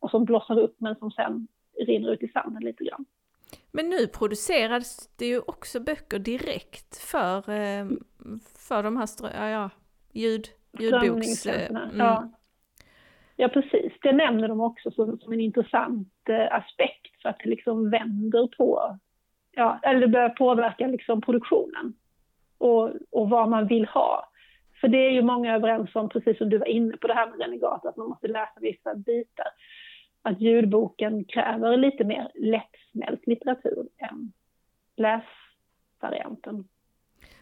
och 0.00 0.10
som 0.10 0.24
blossar 0.24 0.58
upp 0.58 0.76
men 0.78 0.96
som 0.96 1.10
sen 1.10 1.48
rinner 1.86 2.12
ut 2.12 2.22
i 2.22 2.28
sanden 2.28 2.62
lite 2.62 2.84
grann. 2.84 3.04
Men 3.72 3.88
nu 3.88 4.06
produceras 4.06 5.10
det 5.18 5.26
ju 5.26 5.38
också 5.38 5.80
böcker 5.80 6.18
direkt 6.18 6.96
för, 6.96 7.38
eh, 7.38 7.86
för 8.68 8.82
de 8.82 8.96
här 8.96 9.08
ja, 9.50 9.70
ljud, 10.12 10.46
ljudboks... 10.78 11.46
Mm. 11.46 11.98
Ja. 11.98 12.30
ja, 13.36 13.48
precis. 13.48 13.92
Det 14.02 14.12
nämner 14.12 14.48
de 14.48 14.60
också 14.60 14.90
som, 14.90 15.18
som 15.18 15.32
en 15.32 15.40
intressant 15.40 16.28
eh, 16.28 16.54
aspekt 16.54 17.22
för 17.22 17.28
att 17.28 17.38
det 17.38 17.50
liksom 17.50 17.90
vänder 17.90 18.46
på, 18.46 18.98
ja, 19.52 19.80
eller 19.82 20.00
det 20.00 20.08
börjar 20.08 20.28
påverka 20.28 20.86
liksom 20.86 21.20
produktionen 21.20 21.94
och, 22.58 22.90
och 23.10 23.30
vad 23.30 23.48
man 23.48 23.66
vill 23.66 23.86
ha. 23.86 24.29
För 24.80 24.88
det 24.88 24.98
är 24.98 25.10
ju 25.10 25.22
många 25.22 25.54
överens 25.54 25.96
om, 25.96 26.08
precis 26.08 26.38
som 26.38 26.48
du 26.48 26.58
var 26.58 26.66
inne 26.66 26.96
på 26.96 27.06
det 27.06 27.14
här 27.14 27.30
med 27.30 27.40
Renegat, 27.40 27.86
att 27.86 27.96
man 27.96 28.08
måste 28.08 28.28
läsa 28.28 28.60
vissa 28.60 28.94
bitar. 28.94 29.46
Att 30.22 30.40
ljudboken 30.40 31.24
kräver 31.24 31.76
lite 31.76 32.04
mer 32.04 32.30
lättsmält 32.34 33.26
litteratur 33.26 33.88
än 33.98 34.32
läsvarianten. 34.96 36.68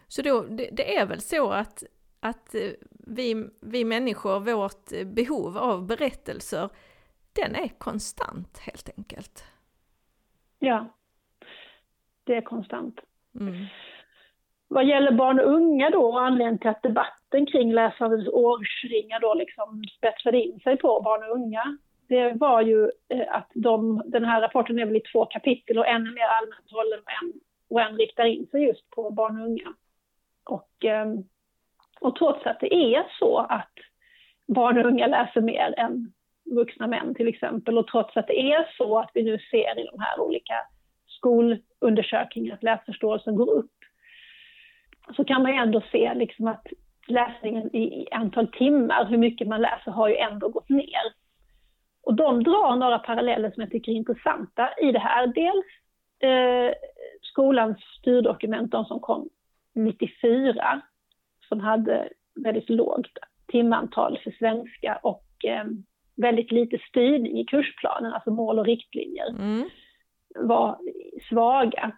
Så 0.07 0.21
då, 0.21 0.41
det, 0.41 0.69
det 0.71 0.97
är 0.97 1.05
väl 1.05 1.21
så 1.21 1.51
att, 1.51 1.83
att 2.19 2.55
eh, 2.55 2.71
vi, 3.07 3.49
vi 3.61 3.85
människor, 3.85 4.39
vårt 4.39 5.15
behov 5.15 5.57
av 5.57 5.87
berättelser, 5.87 6.69
den 7.33 7.55
är 7.55 7.67
konstant 7.67 8.57
helt 8.59 8.89
enkelt? 8.97 9.43
Ja, 10.59 10.93
det 12.23 12.35
är 12.35 12.41
konstant. 12.41 12.99
Mm. 13.39 13.65
Vad 14.71 14.85
gäller 14.85 15.11
barn 15.11 15.39
och 15.39 15.53
unga 15.53 15.89
då, 15.89 16.05
och 16.05 16.21
anledningen 16.21 16.59
till 16.59 16.69
att 16.69 16.83
debatten 16.83 17.45
kring 17.45 17.73
läsarens 17.73 18.27
årsringar 18.27 19.19
då 19.19 19.33
liksom 19.33 19.83
spetsade 19.97 20.41
in 20.41 20.59
sig 20.59 20.77
på 20.77 21.01
barn 21.01 21.29
och 21.29 21.35
unga, 21.35 21.77
det 22.07 22.33
var 22.33 22.61
ju 22.61 22.91
eh, 23.09 23.35
att 23.35 23.51
de, 23.53 24.01
den 24.05 24.25
här 24.25 24.41
rapporten 24.41 24.79
är 24.79 24.85
väl 24.85 24.95
i 24.95 25.01
två 25.01 25.25
kapitel 25.25 25.77
och 25.77 25.87
en 25.87 26.07
är 26.07 26.11
mer 26.11 26.27
allmänt 26.27 26.71
hållen 26.71 26.99
och 26.99 27.11
en, 27.23 27.33
och 27.69 27.81
en 27.81 27.97
riktar 27.97 28.25
in 28.25 28.47
sig 28.47 28.63
just 28.63 28.89
på 28.89 29.11
barn 29.11 29.41
och 29.41 29.47
unga. 29.47 29.73
Och, 30.43 30.85
ehm, 30.85 31.23
och 32.01 32.15
trots 32.15 32.45
att 32.45 32.59
det 32.59 32.73
är 32.73 33.07
så 33.19 33.37
att 33.37 33.73
barn 34.47 34.77
och 34.77 34.85
unga 34.85 35.07
läser 35.07 35.41
mer 35.41 35.73
än 35.77 36.11
vuxna 36.55 36.87
män 36.87 37.15
till 37.15 37.27
exempel, 37.27 37.77
och 37.77 37.87
trots 37.87 38.17
att 38.17 38.27
det 38.27 38.51
är 38.53 38.73
så 38.77 38.99
att 38.99 39.11
vi 39.13 39.23
nu 39.23 39.39
ser 39.51 39.79
i 39.79 39.87
de 39.91 39.99
här 39.99 40.19
olika 40.19 40.55
skolundersökningarna 41.07 42.55
att 42.55 42.63
läsförståelsen 42.63 43.35
går 43.35 43.51
upp, 43.51 43.78
så 45.15 45.25
kan 45.25 45.43
man 45.43 45.51
ju 45.51 45.57
ändå 45.57 45.81
se 45.91 46.13
liksom 46.13 46.47
att 46.47 46.67
läsningen 47.07 47.75
i 47.75 48.07
antal 48.11 48.47
timmar, 48.47 49.05
hur 49.05 49.17
mycket 49.17 49.47
man 49.47 49.61
läser, 49.61 49.91
har 49.91 50.09
ju 50.09 50.15
ändå 50.15 50.49
gått 50.49 50.69
ner. 50.69 51.13
Och 52.03 52.15
de 52.15 52.43
drar 52.43 52.75
några 52.75 52.99
paralleller 52.99 53.51
som 53.51 53.61
jag 53.61 53.71
tycker 53.71 53.91
är 53.91 53.95
intressanta 53.95 54.69
i 54.81 54.91
det 54.91 54.99
här. 54.99 55.27
Dels 55.27 55.65
eh, 56.19 56.73
skolans 57.21 57.77
styrdokument, 57.99 58.71
de 58.71 58.85
som 58.85 58.99
kom 58.99 59.29
94, 59.75 60.81
som 61.49 61.59
hade 61.59 62.09
väldigt 62.43 62.69
lågt 62.69 63.17
timantal 63.47 64.19
för 64.23 64.31
svenska 64.31 64.99
och 65.03 65.45
eh, 65.45 65.65
väldigt 66.15 66.51
lite 66.51 66.77
styrning 66.89 67.39
i 67.39 67.45
kursplanen, 67.45 68.13
alltså 68.13 68.31
mål 68.31 68.59
och 68.59 68.65
riktlinjer, 68.65 69.29
mm. 69.29 69.69
var 70.35 70.79
svaga. 71.29 71.91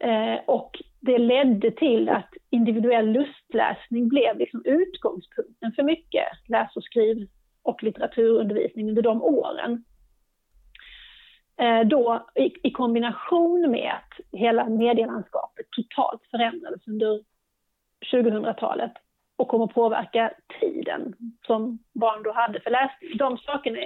Eh, 0.00 0.40
och 0.46 0.82
det 1.00 1.18
ledde 1.18 1.70
till 1.70 2.08
att 2.08 2.30
individuell 2.50 3.12
lustläsning 3.12 4.08
blev 4.08 4.38
liksom 4.38 4.62
utgångspunkten 4.64 5.72
för 5.72 5.82
mycket 5.82 6.26
läs 6.48 6.76
och 6.76 6.84
skriv 6.84 7.28
och 7.62 7.82
litteraturundervisning 7.82 8.88
under 8.88 9.02
de 9.02 9.22
åren. 9.22 9.84
Eh, 11.56 11.80
då 11.80 12.26
i, 12.34 12.68
i 12.68 12.70
kombination 12.70 13.70
med 13.70 13.92
att 13.92 14.40
hela 14.40 14.68
medielandskapet 14.68 15.66
totalt 15.70 16.22
förändrades 16.30 16.88
under 16.88 17.22
2000-talet 18.12 18.92
och 19.36 19.48
kommer 19.48 19.66
påverka 19.66 20.32
tiden 20.60 21.14
som 21.46 21.78
barn 21.92 22.22
då 22.22 22.32
hade 22.32 22.60
för 22.60 22.70
läsning. 22.70 23.16
De 23.18 23.38
sakerna 23.38 23.78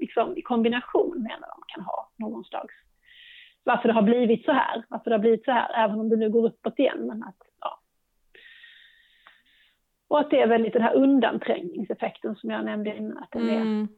liksom, 0.00 0.36
i 0.36 0.42
kombination 0.42 1.22
menar 1.22 1.48
de 1.48 1.62
kan 1.66 1.84
ha 1.84 2.10
någon 2.16 2.44
slags 2.44 2.74
varför 3.68 3.88
det 3.88 3.94
har 3.94 4.02
blivit 4.02 4.44
så 4.44 4.52
här, 4.52 4.84
varför 4.88 5.10
det 5.10 5.16
har 5.16 5.20
blivit 5.20 5.44
så 5.44 5.50
här, 5.50 5.84
även 5.84 6.00
om 6.00 6.08
det 6.08 6.16
nu 6.16 6.30
går 6.30 6.46
uppåt 6.46 6.78
igen. 6.78 7.06
Men 7.06 7.22
att, 7.22 7.36
ja. 7.60 7.80
Och 10.08 10.20
att 10.20 10.30
det 10.30 10.40
är 10.40 10.48
väldigt 10.48 10.72
den 10.72 10.82
här 10.82 10.94
undanträngningseffekten 10.94 12.36
som 12.36 12.50
jag 12.50 12.64
nämnde 12.64 12.96
innan, 12.96 13.18
att 13.18 13.32
den 13.32 13.48
mm. 13.48 13.82
är 13.82 13.88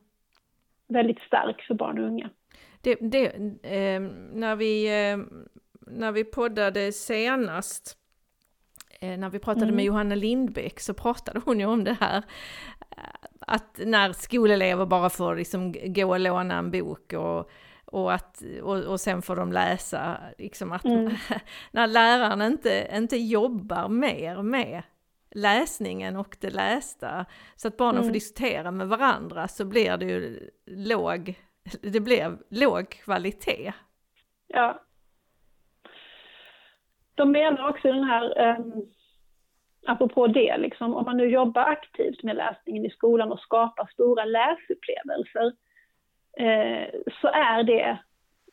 väldigt 0.95 1.21
stark 1.21 1.63
för 1.63 1.75
barn 1.75 1.99
och 1.99 2.05
unga. 2.05 2.31
Det, 2.81 2.95
det, 3.01 3.27
eh, 3.63 4.01
när, 4.33 4.57
vi, 4.57 4.87
eh, 4.87 5.19
när 5.81 6.13
vi 6.13 6.25
poddade 6.25 6.93
senast, 6.93 7.97
eh, 9.01 9.19
när 9.19 9.31
vi 9.31 9.39
pratade 9.39 9.67
mm. 9.67 9.77
med 9.77 9.85
Johanna 9.85 10.15
Lindbäck, 10.15 10.81
så 10.81 10.95
pratade 10.95 11.41
hon 11.45 11.61
ju 11.61 11.67
om 11.67 11.85
det 11.85 11.97
här 12.01 12.23
att 13.41 13.81
när 13.85 14.13
skolelever 14.13 14.87
bara 14.87 15.11
får 15.11 15.37
liksom 15.37 15.73
gå 15.73 16.09
och 16.09 16.21
låna 16.21 16.59
en 16.59 16.71
bok 16.71 17.13
och 17.13 17.51
och, 17.93 18.13
att, 18.13 18.43
och, 18.63 18.77
och 18.77 19.01
sen 19.01 19.23
får 19.23 19.37
de 19.37 19.53
läsa, 19.53 20.21
liksom 20.39 20.73
att 20.73 20.85
mm. 20.85 21.13
när 21.71 21.87
läraren 21.87 22.43
inte, 22.43 22.91
inte 22.93 23.17
jobbar 23.17 23.89
mer 23.89 24.43
med 24.43 24.83
läsningen 25.31 26.17
och 26.17 26.37
det 26.41 26.51
lästa, 26.51 27.27
så 27.57 27.69
att 27.69 27.77
barnen 27.77 27.97
mm. 27.97 28.09
får 28.09 28.13
diskutera 28.13 28.71
med 28.71 28.89
varandra 28.89 29.49
så 29.49 29.65
blir 29.65 29.97
det 29.97 30.07
ju 30.07 30.51
låg, 30.67 31.35
det 31.83 32.01
blir 32.01 32.39
låg 32.49 32.91
kvalitet. 32.91 33.73
Ja. 34.47 34.81
De 37.15 37.33
menar 37.33 37.69
också 37.69 37.93
den 37.93 38.05
här, 38.05 38.57
um, 38.59 38.87
apropå 39.87 40.27
det, 40.27 40.59
liksom, 40.59 40.95
om 40.95 41.05
man 41.05 41.17
nu 41.17 41.25
jobbar 41.25 41.63
aktivt 41.63 42.23
med 42.23 42.37
läsningen 42.37 42.87
i 42.87 42.91
skolan 42.91 43.33
och 43.33 43.41
skapar 43.41 43.87
stora 43.93 44.25
läsupplevelser, 44.25 45.47
eh, 45.47 45.53
Eh, 46.37 46.89
så 47.21 47.29
är 47.29 47.63
det 47.63 47.99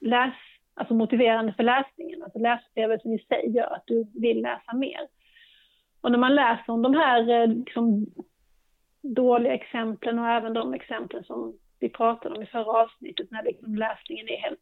läs, 0.02 0.34
alltså 0.74 0.94
motiverande 0.94 1.54
för 1.54 1.63
läsningen. 1.63 2.24
Alltså 2.24 2.40
läsupplevelsen 2.40 3.13
i 3.13 3.20
sig 3.20 3.56
gör 3.56 3.74
att 3.74 3.84
du 3.88 4.08
vill 4.13 4.42
läsa 4.42 4.74
mer. 4.74 5.08
Och 6.02 6.12
när 6.12 6.20
man 6.20 6.36
läser 6.36 6.74
om 6.74 6.82
de 6.82 6.94
här 6.94 7.30
eh, 7.30 7.48
liksom, 7.48 8.06
dåliga 9.02 9.54
exemplen 9.54 10.20
och 10.20 10.28
även 10.28 10.54
de 10.54 10.74
exemplen 10.74 11.24
som 11.24 11.54
vi 11.80 11.90
pratade 11.90 12.36
om 12.36 12.42
i 12.42 12.46
förra 12.46 12.84
avsnittet, 12.84 13.32
när 13.32 13.44
liksom 13.44 13.76
läsningen 13.76 14.28
är 14.30 14.38
helt 14.38 14.60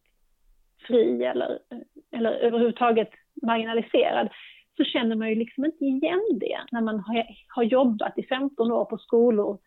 fri 0.88 1.24
eller, 1.24 1.60
eller 2.12 2.32
överhuvudtaget 2.32 3.10
marginaliserad, 3.42 4.30
så 4.78 4.84
känner 4.84 5.16
man 5.16 5.30
ju 5.30 5.36
liksom 5.36 5.66
inte 5.66 5.86
igen 5.86 6.22
det 6.40 6.60
när 6.72 6.82
man 6.82 7.00
har, 7.00 7.26
har 7.48 7.64
jobbat 7.64 8.18
i 8.18 8.24
15 8.24 8.72
år 8.72 8.86
på 8.86 8.98
skolor 8.98 9.60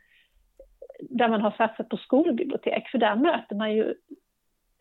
där 1.00 1.28
man 1.28 1.40
har 1.40 1.50
satsat 1.50 1.88
på 1.88 1.96
skolbibliotek, 1.96 2.88
för 2.88 2.98
där 2.98 3.16
möter 3.16 3.56
man 3.56 3.72
ju 3.72 3.94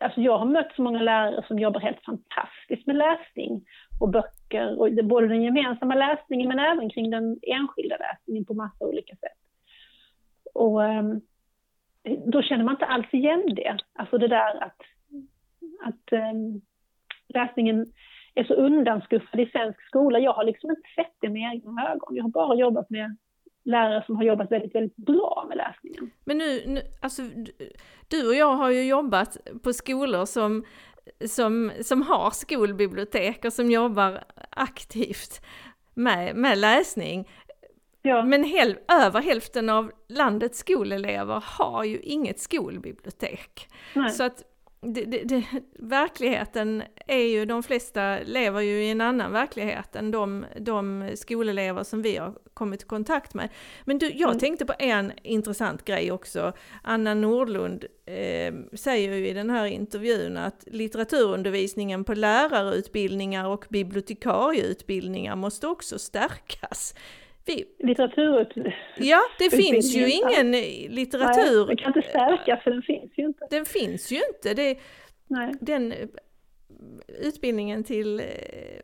Alltså 0.00 0.20
jag 0.20 0.38
har 0.38 0.46
mött 0.46 0.72
så 0.76 0.82
många 0.82 1.02
lärare 1.02 1.44
som 1.48 1.58
jobbar 1.58 1.80
helt 1.80 2.04
fantastiskt 2.04 2.86
med 2.86 2.96
läsning 2.96 3.64
och 4.00 4.08
böcker, 4.08 4.80
och 4.80 5.04
både 5.04 5.28
den 5.28 5.42
gemensamma 5.42 5.94
läsningen 5.94 6.48
men 6.48 6.58
även 6.58 6.90
kring 6.90 7.10
den 7.10 7.38
enskilda 7.42 7.96
läsningen 7.96 8.44
på 8.44 8.54
massa 8.54 8.84
olika 8.84 9.16
sätt. 9.16 9.38
Och, 10.54 10.84
ehm, 10.84 11.20
då 12.26 12.42
känner 12.42 12.64
man 12.64 12.74
inte 12.74 12.86
alls 12.86 13.06
igen 13.12 13.54
det. 13.56 13.76
Alltså 13.92 14.18
det 14.18 14.28
där 14.28 14.62
att, 14.62 14.80
att 15.84 16.12
um, 16.12 16.60
läsningen 17.28 17.86
är 18.34 18.44
så 18.44 18.54
undanskuffad 18.54 19.40
i 19.40 19.46
svensk 19.46 19.82
skola. 19.82 20.18
Jag 20.18 20.32
har 20.32 20.44
liksom 20.44 20.70
inte 20.70 20.88
sett 20.96 21.14
det 21.20 21.28
med 21.28 21.54
egna 21.54 21.90
ögon. 21.90 22.16
Jag 22.16 22.24
har 22.24 22.30
bara 22.30 22.56
jobbat 22.56 22.90
med 22.90 23.16
lärare 23.64 24.04
som 24.06 24.16
har 24.16 24.24
jobbat 24.24 24.52
väldigt, 24.52 24.74
väldigt 24.74 24.96
bra 24.96 25.46
med 25.48 25.56
läsningen. 25.56 26.10
Men 26.24 26.38
nu, 26.38 26.62
nu 26.66 26.82
alltså 27.00 27.22
du 28.08 28.28
och 28.28 28.34
jag 28.34 28.54
har 28.54 28.70
ju 28.70 28.82
jobbat 28.82 29.36
på 29.62 29.72
skolor 29.72 30.24
som, 30.24 30.64
som, 31.26 31.72
som 31.80 32.02
har 32.02 32.30
skolbibliotek 32.30 33.44
och 33.44 33.52
som 33.52 33.70
jobbar 33.70 34.24
aktivt 34.50 35.40
med, 35.94 36.36
med 36.36 36.58
läsning. 36.58 37.28
Ja. 38.02 38.24
Men 38.24 38.44
hel, 38.44 38.78
över 38.88 39.20
hälften 39.20 39.68
av 39.68 39.92
landets 40.08 40.58
skolelever 40.58 41.42
har 41.46 41.84
ju 41.84 41.98
inget 41.98 42.38
skolbibliotek. 42.38 43.68
Nej. 43.94 44.10
Så 44.10 44.24
att 44.24 44.42
det, 44.80 45.04
det, 45.04 45.24
det, 45.24 45.44
verkligheten 45.72 46.82
är 47.06 47.22
ju, 47.22 47.44
de 47.44 47.62
flesta 47.62 48.18
lever 48.24 48.60
ju 48.60 48.84
i 48.84 48.90
en 48.90 49.00
annan 49.00 49.32
verklighet 49.32 49.96
än 49.96 50.10
de, 50.10 50.46
de 50.60 51.10
skolelever 51.14 51.84
som 51.84 52.02
vi 52.02 52.16
har 52.16 52.34
kommit 52.54 52.82
i 52.82 52.86
kontakt 52.86 53.34
med. 53.34 53.48
Men 53.84 53.98
du, 53.98 54.06
jag 54.06 54.28
mm. 54.28 54.38
tänkte 54.38 54.66
på 54.66 54.74
en 54.78 55.12
intressant 55.22 55.84
grej 55.84 56.12
också. 56.12 56.52
Anna 56.82 57.14
Nordlund 57.14 57.84
eh, 58.06 58.54
säger 58.72 59.14
ju 59.14 59.28
i 59.28 59.32
den 59.32 59.50
här 59.50 59.66
intervjun 59.66 60.36
att 60.36 60.64
litteraturundervisningen 60.66 62.04
på 62.04 62.14
lärarutbildningar 62.14 63.46
och 63.46 63.64
bibliotekarieutbildningar 63.68 65.36
måste 65.36 65.66
också 65.66 65.98
stärkas. 65.98 66.94
Vi... 67.48 67.64
Litteraturutbildning? 67.78 68.74
Ja, 68.96 69.20
det 69.38 69.50
finns 69.50 69.96
ju 69.96 70.10
ingen 70.10 70.50
litteratur... 70.94 71.66
Nej, 71.66 71.66
den 71.66 71.76
kan 71.76 71.96
inte 71.96 72.08
stärkas 72.08 72.62
för 72.62 72.70
den 72.70 72.82
finns 72.82 73.12
ju 73.16 73.24
inte. 73.24 73.46
Den 73.50 73.64
finns 73.64 74.12
ju 74.12 74.16
inte. 74.16 74.54
Det, 74.54 74.78
Nej. 75.28 75.54
Den 75.60 75.94
utbildningen 77.08 77.84
till 77.84 78.20
eh, 78.20 78.26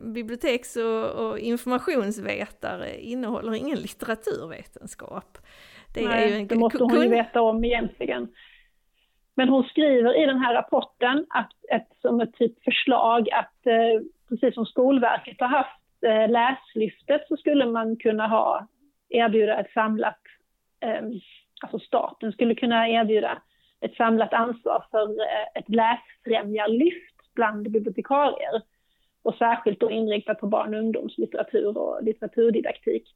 biblioteks 0.01 0.75
och, 0.75 1.09
och 1.09 1.39
informationsvetare 1.39 3.01
innehåller 3.01 3.53
ingen 3.53 3.77
litteraturvetenskap. 3.77 5.37
Det, 5.93 6.07
Nej, 6.07 6.41
en, 6.41 6.47
det 6.47 6.55
måste 6.55 6.83
hon 6.83 7.01
ju 7.01 7.09
veta 7.09 7.41
om 7.41 7.63
egentligen. 7.63 8.27
Men 9.35 9.49
hon 9.49 9.63
skriver 9.63 10.23
i 10.23 10.25
den 10.25 10.39
här 10.39 10.53
rapporten 10.53 11.25
att 11.29 11.53
ett, 11.71 11.87
som 12.01 12.21
ett 12.21 12.33
typ 12.33 12.63
förslag 12.63 13.29
att 13.29 13.67
eh, 13.67 14.01
precis 14.29 14.53
som 14.53 14.65
Skolverket 14.65 15.39
har 15.39 15.47
haft 15.47 15.84
Eh, 16.01 16.29
läslyftet 16.29 17.27
så 17.27 17.37
skulle 17.37 17.65
man 17.65 17.97
kunna 17.97 18.27
ha, 18.27 18.67
erbjuda 19.09 19.59
ett 19.59 19.71
samlat, 19.71 20.19
eh, 20.79 21.01
alltså 21.61 21.79
staten 21.79 22.31
skulle 22.31 22.55
kunna 22.55 22.89
erbjuda 22.89 23.41
ett 23.81 23.95
samlat 23.95 24.33
ansvar 24.33 24.85
för 24.91 25.09
eh, 25.09 25.47
ett 25.55 25.69
läsfrämjarlyft 25.69 27.33
bland 27.35 27.71
bibliotekarier. 27.71 28.61
Och 29.21 29.35
särskilt 29.35 29.79
då 29.79 29.91
inriktat 29.91 30.39
på 30.39 30.47
barn 30.47 30.73
och 30.73 30.79
ungdomslitteratur 30.79 31.77
och 31.77 32.03
litteraturdidaktik. 32.03 33.15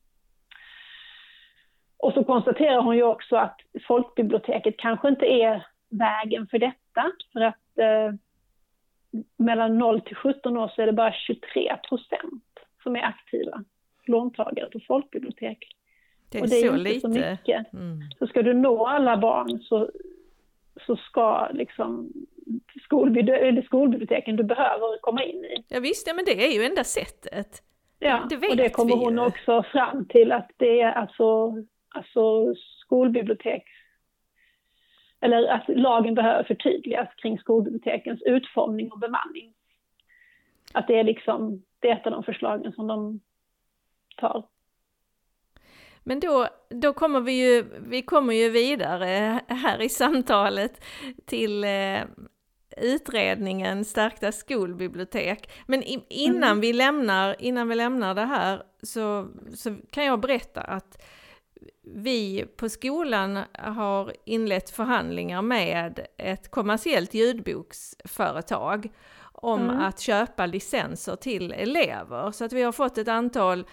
Och 1.97 2.13
så 2.13 2.23
konstaterar 2.23 2.81
hon 2.81 2.95
ju 2.95 3.03
också 3.03 3.35
att 3.35 3.59
folkbiblioteket 3.87 4.77
kanske 4.77 5.09
inte 5.09 5.25
är 5.25 5.65
vägen 5.89 6.47
för 6.47 6.59
detta. 6.59 7.11
För 7.33 7.41
att 7.41 7.77
eh, 7.77 8.13
mellan 9.37 9.77
0 9.77 10.01
till 10.01 10.15
17 10.15 10.57
år 10.57 10.71
så 10.75 10.81
är 10.81 10.85
det 10.85 10.93
bara 10.93 11.13
23 11.13 11.77
procent 11.89 12.43
som 12.83 12.95
är 12.95 13.03
aktiva 13.03 13.63
låntagare 14.05 14.69
på 14.69 14.79
folkbibliotek. 14.87 15.75
Det 16.29 16.37
är, 16.37 16.41
och 16.41 16.49
det 16.49 16.55
är 16.55 16.69
så 16.69 16.77
inte 16.77 16.89
lite. 16.89 16.99
så 16.99 17.07
mycket. 17.07 17.73
Mm. 17.73 17.99
Så 18.19 18.27
ska 18.27 18.41
du 18.41 18.53
nå 18.53 18.85
alla 18.85 19.17
barn 19.17 19.59
så, 19.59 19.91
så 20.85 20.95
ska 20.95 21.47
liksom 21.53 22.13
skolbiblioteken, 22.83 23.63
skolbiblioteken 23.63 24.35
du 24.35 24.43
behöver 24.43 24.99
komma 25.01 25.23
in 25.23 25.45
i. 25.45 25.63
Ja 25.67 25.79
visst, 25.79 26.07
ja, 26.07 26.13
men 26.13 26.25
det 26.25 26.45
är 26.45 26.51
ju 26.51 26.65
enda 26.65 26.83
sättet. 26.83 27.63
Ja, 27.99 28.27
det 28.29 28.35
och 28.49 28.57
det 28.57 28.69
kommer 28.69 28.95
hon 28.95 29.19
också 29.19 29.63
fram 29.63 30.05
till 30.05 30.31
att 30.31 30.51
det 30.57 30.81
är 30.81 30.91
alltså, 30.91 31.55
alltså 31.89 32.55
skolbibliotek 32.55 33.63
eller 35.21 35.47
att 35.47 35.63
lagen 35.67 36.15
behöver 36.15 36.43
förtydligas 36.43 37.09
kring 37.15 37.39
skolbibliotekens 37.39 38.21
utformning 38.21 38.91
och 38.91 38.99
bemanning. 38.99 39.53
Att 40.73 40.87
det 40.87 40.99
är 40.99 41.03
liksom 41.03 41.63
det 41.79 41.89
är 41.89 41.95
ett 41.95 42.05
av 42.05 42.11
de 42.11 42.23
förslagen 42.23 42.73
som 42.73 42.87
de 42.87 43.19
tar. 44.17 44.47
Men 46.03 46.19
då, 46.19 46.47
då 46.69 46.93
kommer 46.93 47.21
vi 47.21 47.31
ju, 47.31 47.65
vi 47.79 48.01
kommer 48.01 48.33
ju 48.33 48.49
vidare 48.49 49.41
här 49.47 49.81
i 49.81 49.89
samtalet 49.89 50.83
till 51.25 51.63
eh, 51.63 52.01
utredningen 52.77 53.85
Stärkta 53.85 54.31
skolbibliotek. 54.31 55.51
Men 55.67 55.83
innan, 56.09 56.43
mm. 56.43 56.59
vi 56.59 56.73
lämnar, 56.73 57.35
innan 57.39 57.67
vi 57.67 57.75
lämnar 57.75 58.15
det 58.15 58.25
här 58.25 58.63
så, 58.83 59.27
så 59.55 59.75
kan 59.91 60.05
jag 60.05 60.19
berätta 60.19 60.61
att 60.61 61.05
vi 61.81 62.45
på 62.57 62.69
skolan 62.69 63.39
har 63.53 64.13
inlett 64.25 64.69
förhandlingar 64.69 65.41
med 65.41 66.07
ett 66.17 66.51
kommersiellt 66.51 67.13
ljudboksföretag 67.13 68.89
om 69.41 69.61
mm. 69.61 69.79
att 69.79 69.99
köpa 69.99 70.45
licenser 70.45 71.15
till 71.15 71.51
elever. 71.51 72.31
Så 72.31 72.45
att 72.45 72.53
vi 72.53 72.61
har 72.61 72.71
fått 72.71 72.97
ett 72.97 73.07
antal 73.07 73.65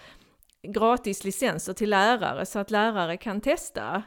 gratis 0.67 1.23
licenser 1.23 1.73
till 1.73 1.89
lärare 1.89 2.45
så 2.45 2.59
att 2.59 2.71
lärare 2.71 3.17
kan 3.17 3.41
testa. 3.41 4.03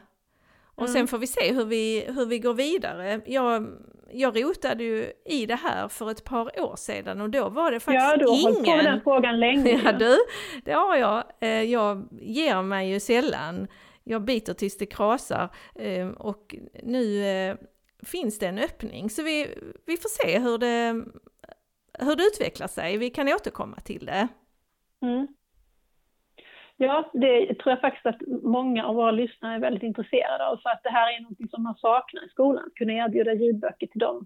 Och 0.75 0.83
mm. 0.83 0.93
sen 0.93 1.07
får 1.07 1.17
vi 1.17 1.27
se 1.27 1.53
hur 1.53 1.65
vi, 1.65 2.05
hur 2.07 2.25
vi 2.25 2.39
går 2.39 2.53
vidare. 2.53 3.21
Jag, 3.25 3.67
jag 4.11 4.43
rotade 4.43 4.83
ju 4.83 5.11
i 5.25 5.45
det 5.45 5.55
här 5.55 5.87
för 5.87 6.11
ett 6.11 6.23
par 6.23 6.61
år 6.61 6.75
sedan 6.75 7.21
och 7.21 7.29
då 7.29 7.49
var 7.49 7.71
det 7.71 7.79
faktiskt 7.79 8.05
ingen... 8.05 8.09
Ja, 8.09 8.17
du 8.17 8.27
har 8.27 8.51
ingen... 8.51 8.63
på 8.63 8.75
med 8.75 8.85
den 8.85 9.01
frågan 9.01 9.39
länge. 9.39 9.81
Ja 9.85 9.91
du, 9.91 10.17
det 10.65 10.73
har 10.73 10.95
jag. 10.95 11.23
Eh, 11.39 11.63
jag 11.63 12.07
ger 12.21 12.61
mig 12.61 12.89
ju 12.89 12.99
sällan. 12.99 13.67
Jag 14.03 14.23
biter 14.23 14.53
tills 14.53 14.77
det 14.77 14.85
krasar 14.85 15.49
eh, 15.75 16.07
och 16.07 16.55
nu 16.83 17.25
eh, 17.25 17.55
finns 18.03 18.39
det 18.39 18.47
en 18.47 18.59
öppning. 18.59 19.09
Så 19.09 19.23
vi, 19.23 19.47
vi 19.85 19.97
får 19.97 20.09
se 20.09 20.39
hur 20.39 20.57
det, 20.57 21.03
hur 21.99 22.15
det 22.15 22.23
utvecklar 22.23 22.67
sig. 22.67 22.97
Vi 22.97 23.09
kan 23.09 23.27
återkomma 23.27 23.77
till 23.79 24.05
det. 24.05 24.27
Mm. 25.01 25.27
Ja, 26.77 27.11
det 27.13 27.55
tror 27.55 27.71
jag 27.71 27.81
faktiskt 27.81 28.05
att 28.05 28.21
många 28.43 28.85
av 28.85 28.95
våra 28.95 29.11
lyssnare 29.11 29.55
är 29.55 29.59
väldigt 29.59 29.83
intresserade 29.83 30.47
av, 30.47 30.57
för 30.57 30.69
att 30.69 30.83
det 30.83 30.89
här 30.89 31.13
är 31.13 31.21
något 31.21 31.51
som 31.51 31.63
man 31.63 31.75
saknar 31.75 32.25
i 32.25 32.29
skolan, 32.29 32.65
att 32.67 32.75
kunna 32.75 32.93
erbjuda 32.93 33.33
ljudböcker 33.33 33.87
till 33.87 33.99
dem 33.99 34.25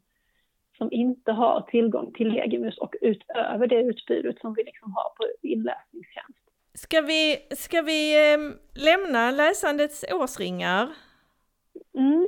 som 0.78 0.92
inte 0.92 1.32
har 1.32 1.62
tillgång 1.62 2.14
till 2.14 2.28
Legimus 2.28 2.78
och 2.78 2.96
utöver 3.02 3.68
det 3.68 3.82
utbudet 3.82 4.40
som 4.40 4.54
vi 4.54 4.64
liksom 4.64 4.94
har 4.94 5.10
på 5.10 5.24
inläsningstjänst. 5.42 6.40
Ska 6.74 7.02
vi, 7.02 7.38
ska 7.56 7.82
vi 7.82 8.34
eh, 8.34 8.40
lämna 8.84 9.32
läsandets 9.32 10.06
årsringar? 10.12 10.88
Mm. 11.98 12.28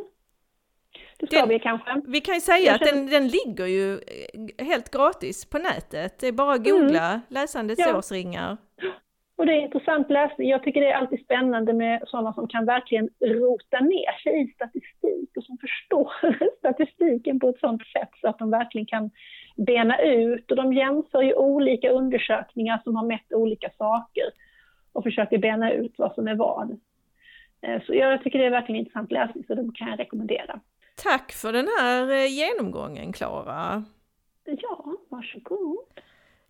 Ska 1.28 1.40
den, 1.40 1.50
vi 1.50 1.60
kanske. 1.60 2.02
Vi 2.08 2.22
kan 2.22 2.36
ju 2.36 2.42
säga 2.42 2.76
att 2.76 2.82
den, 2.82 3.06
den 3.06 3.28
ligger 3.28 3.66
ju 3.66 3.94
eh, 3.94 4.66
helt 4.66 4.92
gratis 4.92 5.46
på 5.46 5.58
nätet. 5.58 6.20
Det 6.20 6.28
är 6.28 6.32
bara 6.32 6.54
att 6.54 6.64
googla 6.64 7.08
mm. 7.08 7.22
läsandets 7.30 7.82
ja. 7.86 7.98
årsringar. 7.98 8.58
Och 9.38 9.46
det 9.46 9.52
är 9.52 9.62
intressant 9.62 10.10
läsning. 10.10 10.50
Jag 10.50 10.64
tycker 10.64 10.82
det 10.82 10.92
är 10.92 10.96
alltid 10.96 11.20
spännande 11.24 11.74
med 11.74 12.04
sådana 12.08 12.34
som 12.34 12.48
kan 12.48 12.66
verkligen 12.66 13.10
rota 13.20 13.80
ner 13.80 14.22
sig 14.24 14.42
i 14.42 14.48
statistik 14.48 15.30
och 15.38 15.44
som 15.44 15.58
förstår 15.58 16.12
statistiken 16.60 17.40
på 17.40 17.50
ett 17.50 17.60
sådant 17.60 17.88
sätt 17.88 18.10
så 18.22 18.28
att 18.28 18.40
de 18.40 18.52
verkligen 18.52 18.86
kan 18.86 19.12
bena 19.56 20.02
ut. 20.02 20.52
Och 20.52 20.58
de 20.58 20.74
jämför 20.74 21.22
ju 21.22 21.34
olika 21.34 21.90
undersökningar 21.90 22.82
som 22.84 22.96
har 22.96 23.06
mätt 23.06 23.34
olika 23.34 23.70
saker 23.78 24.24
och 24.94 25.04
försöker 25.04 25.38
bena 25.38 25.72
ut 25.72 25.94
vad 25.98 26.14
som 26.14 26.28
är 26.28 26.36
vad. 26.36 26.80
Eh, 27.62 27.82
så 27.86 27.94
jag 27.94 28.24
tycker 28.24 28.40
det 28.40 28.46
är 28.46 28.50
verkligen 28.50 28.80
intressant 28.80 29.12
läsning, 29.12 29.44
så 29.48 29.56
det 29.56 29.72
kan 29.76 29.90
jag 29.90 30.00
rekommendera. 30.00 30.60
Tack 31.04 31.32
för 31.32 31.54
den 31.54 31.68
här 31.80 32.12
eh, 32.12 32.26
genomgången, 32.26 33.14
Klara. 33.14 33.84
Ja, 34.46 34.96
varsågod. 35.10 35.78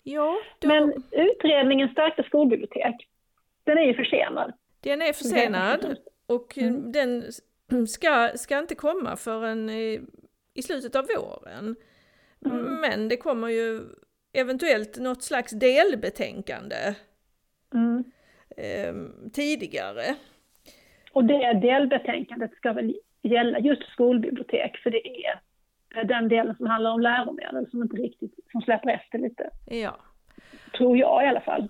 Ja, 0.03 0.37
då... 0.59 0.67
Men 0.67 1.03
utredningen 1.11 1.89
Stärkta 1.89 2.23
skolbibliotek, 2.23 2.95
den 3.63 3.77
är 3.77 3.83
ju 3.83 3.93
försenad. 3.93 4.53
Den 4.79 5.01
är 5.01 5.13
försenad 5.13 5.97
och 6.27 6.57
mm. 6.57 6.91
den 6.91 7.23
ska, 7.87 8.29
ska 8.35 8.59
inte 8.59 8.75
komma 8.75 9.15
förrän 9.15 9.69
i, 9.69 10.01
i 10.53 10.61
slutet 10.61 10.95
av 10.95 11.05
våren. 11.17 11.75
Mm. 12.45 12.81
Men 12.81 13.07
det 13.09 13.17
kommer 13.17 13.47
ju 13.47 13.81
eventuellt 14.33 14.99
något 14.99 15.23
slags 15.23 15.51
delbetänkande 15.51 16.95
mm. 17.73 18.03
eh, 18.57 18.93
tidigare. 19.33 20.15
Och 21.11 21.25
det 21.25 21.53
delbetänkandet 21.53 22.51
ska 22.51 22.73
väl 22.73 22.95
gälla 23.27 23.59
just 23.59 23.83
skolbibliotek, 23.83 24.77
för 24.77 24.89
det 24.89 25.07
är 25.07 25.39
den 26.03 26.27
delen 26.27 26.55
som 26.55 26.67
handlar 26.67 26.91
om 26.91 27.01
läromedel 27.01 27.69
som 27.69 27.81
inte 27.81 27.95
riktigt, 27.95 28.33
som 28.51 28.61
släpper 28.61 28.89
efter 28.89 29.17
lite. 29.17 29.49
Ja. 29.65 29.97
Tror 30.77 30.97
jag 30.97 31.23
i 31.23 31.27
alla 31.27 31.41
fall. 31.41 31.67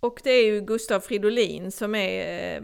Och 0.00 0.20
det 0.24 0.30
är 0.30 0.52
ju 0.52 0.60
Gustav 0.60 1.00
Fridolin 1.00 1.70
som 1.70 1.94
är 1.94 2.56
eh, 2.56 2.62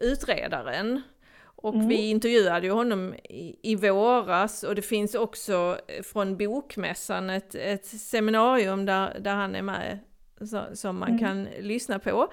utredaren. 0.00 1.02
Och 1.44 1.74
mm. 1.74 1.88
vi 1.88 2.10
intervjuade 2.10 2.66
ju 2.66 2.72
honom 2.72 3.14
i, 3.14 3.58
i 3.62 3.76
våras 3.76 4.62
och 4.62 4.74
det 4.74 4.82
finns 4.82 5.14
också 5.14 5.78
från 6.12 6.36
Bokmässan 6.36 7.30
ett, 7.30 7.54
ett 7.54 7.86
seminarium 7.86 8.86
där, 8.86 9.18
där 9.20 9.34
han 9.34 9.54
är 9.54 9.62
med 9.62 9.98
så, 10.40 10.62
som 10.72 10.98
man 10.98 11.08
mm. 11.08 11.18
kan 11.18 11.44
lyssna 11.60 11.98
på. 11.98 12.32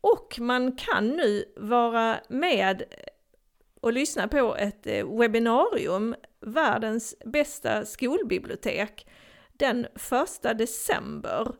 Och 0.00 0.36
man 0.40 0.76
kan 0.76 1.08
nu 1.08 1.44
vara 1.56 2.20
med 2.28 2.82
och 3.80 3.92
lyssna 3.92 4.28
på 4.28 4.56
ett 4.56 4.86
eh, 4.86 5.18
webbinarium, 5.18 6.14
Världens 6.40 7.14
bästa 7.24 7.84
skolbibliotek, 7.84 9.06
den 9.52 9.86
första 9.94 10.54
december. 10.54 11.54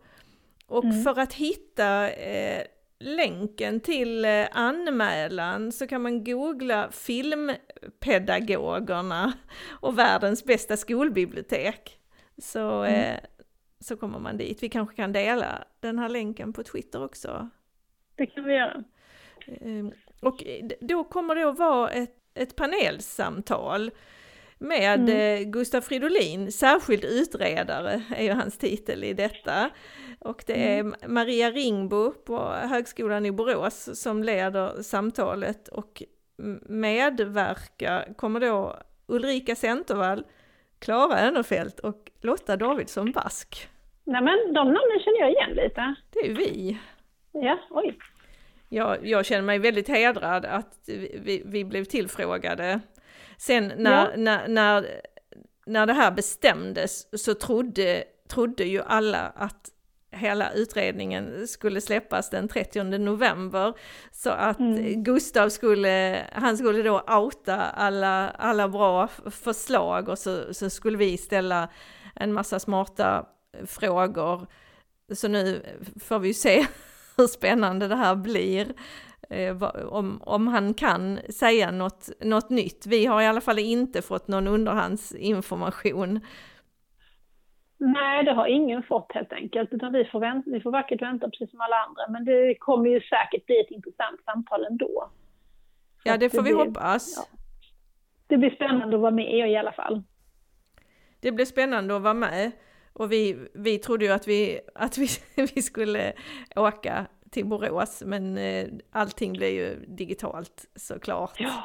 Och 0.66 0.84
mm. 0.84 1.02
för 1.02 1.18
att 1.18 1.32
hitta 1.32 2.10
eh, 2.10 2.62
länken 2.98 3.80
till 3.80 4.24
eh, 4.24 4.46
anmälan 4.52 5.72
så 5.72 5.86
kan 5.86 6.02
man 6.02 6.24
googla 6.24 6.90
filmpedagogerna 6.90 9.32
och 9.80 9.98
världens 9.98 10.44
bästa 10.44 10.76
skolbibliotek. 10.76 11.98
Så, 12.38 12.82
mm. 12.82 12.94
eh, 12.94 13.16
så 13.80 13.96
kommer 13.96 14.18
man 14.18 14.36
dit. 14.36 14.62
Vi 14.62 14.68
kanske 14.68 14.96
kan 14.96 15.12
dela 15.12 15.64
den 15.80 15.98
här 15.98 16.08
länken 16.08 16.52
på 16.52 16.62
Twitter 16.62 17.04
också. 17.04 17.50
Det 18.16 18.26
kan 18.26 18.44
vi 18.44 18.54
göra. 18.54 18.84
Ehm, 19.60 19.92
och 20.20 20.42
då 20.80 21.04
kommer 21.04 21.34
det 21.34 21.48
att 21.48 21.58
vara 21.58 21.90
ett, 21.90 22.14
ett 22.34 22.56
panelsamtal 22.56 23.90
med 24.58 25.00
mm. 25.00 25.42
Eh, 25.42 25.50
Gustaf 25.50 25.84
Fridolin, 25.84 26.52
särskild 26.52 27.04
utredare 27.04 28.02
är 28.16 28.22
ju 28.22 28.32
hans 28.32 28.58
titel 28.58 29.04
i 29.04 29.12
detta. 29.12 29.70
Och 30.18 30.44
det 30.46 30.68
är 30.74 30.80
mm. 30.80 30.94
Maria 31.06 31.50
Ringbo 31.50 32.12
på 32.12 32.38
Högskolan 32.48 33.26
i 33.26 33.32
Borås 33.32 34.00
som 34.02 34.22
leder 34.22 34.82
samtalet 34.82 35.68
och 35.68 36.02
medverka 36.68 38.04
kommer 38.16 38.40
då 38.40 38.76
Ulrika 39.06 39.56
Centervall, 39.56 40.24
Klara 40.78 41.20
Önnerfelt 41.20 41.80
och 41.80 42.10
Lotta 42.20 42.56
Davidsson 42.56 43.12
Bask. 43.12 43.68
Nej 44.04 44.22
men 44.22 44.54
de 44.54 44.64
namnen 44.64 45.00
känner 45.04 45.20
jag 45.20 45.30
igen 45.30 45.50
lite. 45.50 45.94
Det 46.10 46.18
är 46.18 46.34
vi. 46.34 46.78
Ja, 47.35 47.59
oj. 47.70 47.99
Jag, 48.68 49.07
jag 49.07 49.26
känner 49.26 49.43
mig 49.43 49.59
väldigt 49.59 49.89
hedrad 49.89 50.45
att 50.45 50.78
vi, 50.87 51.43
vi 51.45 51.64
blev 51.64 51.85
tillfrågade. 51.85 52.80
Sen 53.39 53.72
när, 53.76 54.11
ja. 54.11 54.16
när, 54.16 54.49
när, 54.49 55.01
när 55.66 55.87
det 55.87 55.93
här 55.93 56.11
bestämdes 56.11 57.22
så 57.24 57.35
trodde, 57.35 58.05
trodde 58.28 58.64
ju 58.64 58.82
alla 58.82 59.20
att 59.20 59.70
hela 60.11 60.53
utredningen 60.53 61.49
skulle 61.49 61.80
släppas 61.80 62.30
den 62.30 62.49
30 62.49 62.82
november. 62.82 63.74
Så 64.12 64.30
att 64.30 64.59
mm. 64.59 65.03
Gustav 65.03 65.49
skulle, 65.49 66.26
han 66.32 66.57
skulle 66.57 66.82
då 66.82 67.01
outa 67.01 67.57
alla, 67.57 68.30
alla 68.30 68.68
bra 68.68 69.09
förslag 69.30 70.09
och 70.09 70.18
så, 70.18 70.55
så 70.55 70.70
skulle 70.70 70.97
vi 70.97 71.16
ställa 71.16 71.68
en 72.14 72.32
massa 72.32 72.59
smarta 72.59 73.26
frågor. 73.66 74.47
Så 75.14 75.28
nu 75.28 75.62
får 76.01 76.18
vi 76.18 76.28
ju 76.28 76.35
se 76.35 76.66
hur 77.16 77.26
spännande 77.26 77.88
det 77.88 77.96
här 77.96 78.16
blir. 78.16 78.66
Eh, 79.30 79.62
om, 79.88 80.22
om 80.22 80.46
han 80.48 80.74
kan 80.74 81.18
säga 81.28 81.70
något, 81.70 82.10
något 82.20 82.50
nytt. 82.50 82.86
Vi 82.86 83.06
har 83.06 83.22
i 83.22 83.26
alla 83.26 83.40
fall 83.40 83.58
inte 83.58 84.02
fått 84.02 84.28
någon 84.28 84.48
underhandsinformation. 84.48 86.20
Nej, 87.78 88.24
det 88.24 88.32
har 88.32 88.46
ingen 88.46 88.82
fått 88.82 89.12
helt 89.14 89.32
enkelt, 89.32 89.72
utan 89.72 89.92
vi 89.92 90.04
får, 90.04 90.20
vänta, 90.20 90.50
vi 90.50 90.60
får 90.60 90.70
vackert 90.70 91.02
vänta 91.02 91.30
precis 91.30 91.50
som 91.50 91.60
alla 91.60 91.76
andra. 91.76 92.02
Men 92.08 92.24
det 92.24 92.54
kommer 92.58 92.90
ju 92.90 93.00
säkert 93.00 93.46
bli 93.46 93.60
ett 93.60 93.70
intressant 93.70 94.24
samtal 94.24 94.64
ändå. 94.64 95.10
Ja, 96.04 96.16
det 96.16 96.30
får 96.30 96.38
det 96.38 96.44
vi 96.44 96.54
blir, 96.54 96.64
hoppas. 96.64 97.14
Ja. 97.16 97.38
Det 98.26 98.36
blir 98.36 98.50
spännande 98.50 98.96
att 98.96 99.02
vara 99.02 99.10
med 99.10 99.50
i 99.50 99.56
alla 99.56 99.72
fall. 99.72 100.02
Det 101.20 101.32
blir 101.32 101.44
spännande 101.44 101.96
att 101.96 102.02
vara 102.02 102.14
med. 102.14 102.52
Och 102.95 103.12
vi, 103.12 103.36
vi 103.55 103.78
trodde 103.78 104.05
ju 104.05 104.11
att 104.11 104.28
vi, 104.28 104.61
att 104.74 104.99
vi, 104.99 105.07
vi 105.55 105.62
skulle 105.62 106.12
åka 106.57 107.07
till 107.30 107.47
Borås, 107.47 108.03
men 108.07 108.38
eh, 108.38 108.66
allting 108.92 109.32
blev 109.32 109.51
ju 109.51 109.76
digitalt 109.88 110.66
såklart. 110.74 111.40
Ja, 111.40 111.64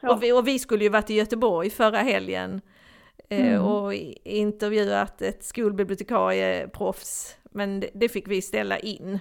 ja. 0.00 0.12
Och, 0.12 0.22
vi, 0.22 0.32
och 0.32 0.46
vi 0.46 0.58
skulle 0.58 0.84
ju 0.84 0.90
varit 0.90 1.10
i 1.10 1.14
Göteborg 1.14 1.70
förra 1.70 1.98
helgen 1.98 2.60
eh, 3.28 3.46
mm. 3.46 3.62
och 3.62 3.94
intervjuat 4.24 5.22
ett 5.22 5.44
skolbibliotekarieproffs, 5.44 7.38
men 7.50 7.80
det, 7.80 7.90
det, 7.94 8.08
fick 8.08 8.28
vi 8.28 8.42
ställa 8.42 8.78
in. 8.78 9.20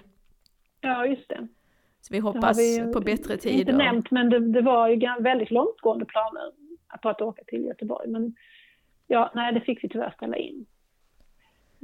Ja, 0.82 1.06
just 1.06 1.30
det. 1.30 1.47
Så 2.01 2.14
vi 2.14 2.20
hoppas 2.20 2.60
vi 2.60 2.93
på 2.93 2.99
bättre 2.99 3.38
tider. 3.38 3.60
Inte 3.60 3.72
nämnt, 3.72 4.12
men 4.12 4.30
det, 4.30 4.39
det 4.39 4.62
var 4.62 4.89
ju 4.89 4.99
väldigt 5.20 5.51
långtgående 5.51 6.06
planer 6.06 6.51
på 7.01 7.10
att 7.10 7.22
åka 7.22 7.43
till 7.47 7.66
Göteborg. 7.66 8.10
Men 8.10 8.36
ja, 9.08 9.32
nej, 9.36 9.53
det 9.53 9.62
fick 9.62 9.84
vi 9.84 9.89
tyvärr 9.89 10.12
ställa 10.12 10.38
in. 10.38 10.66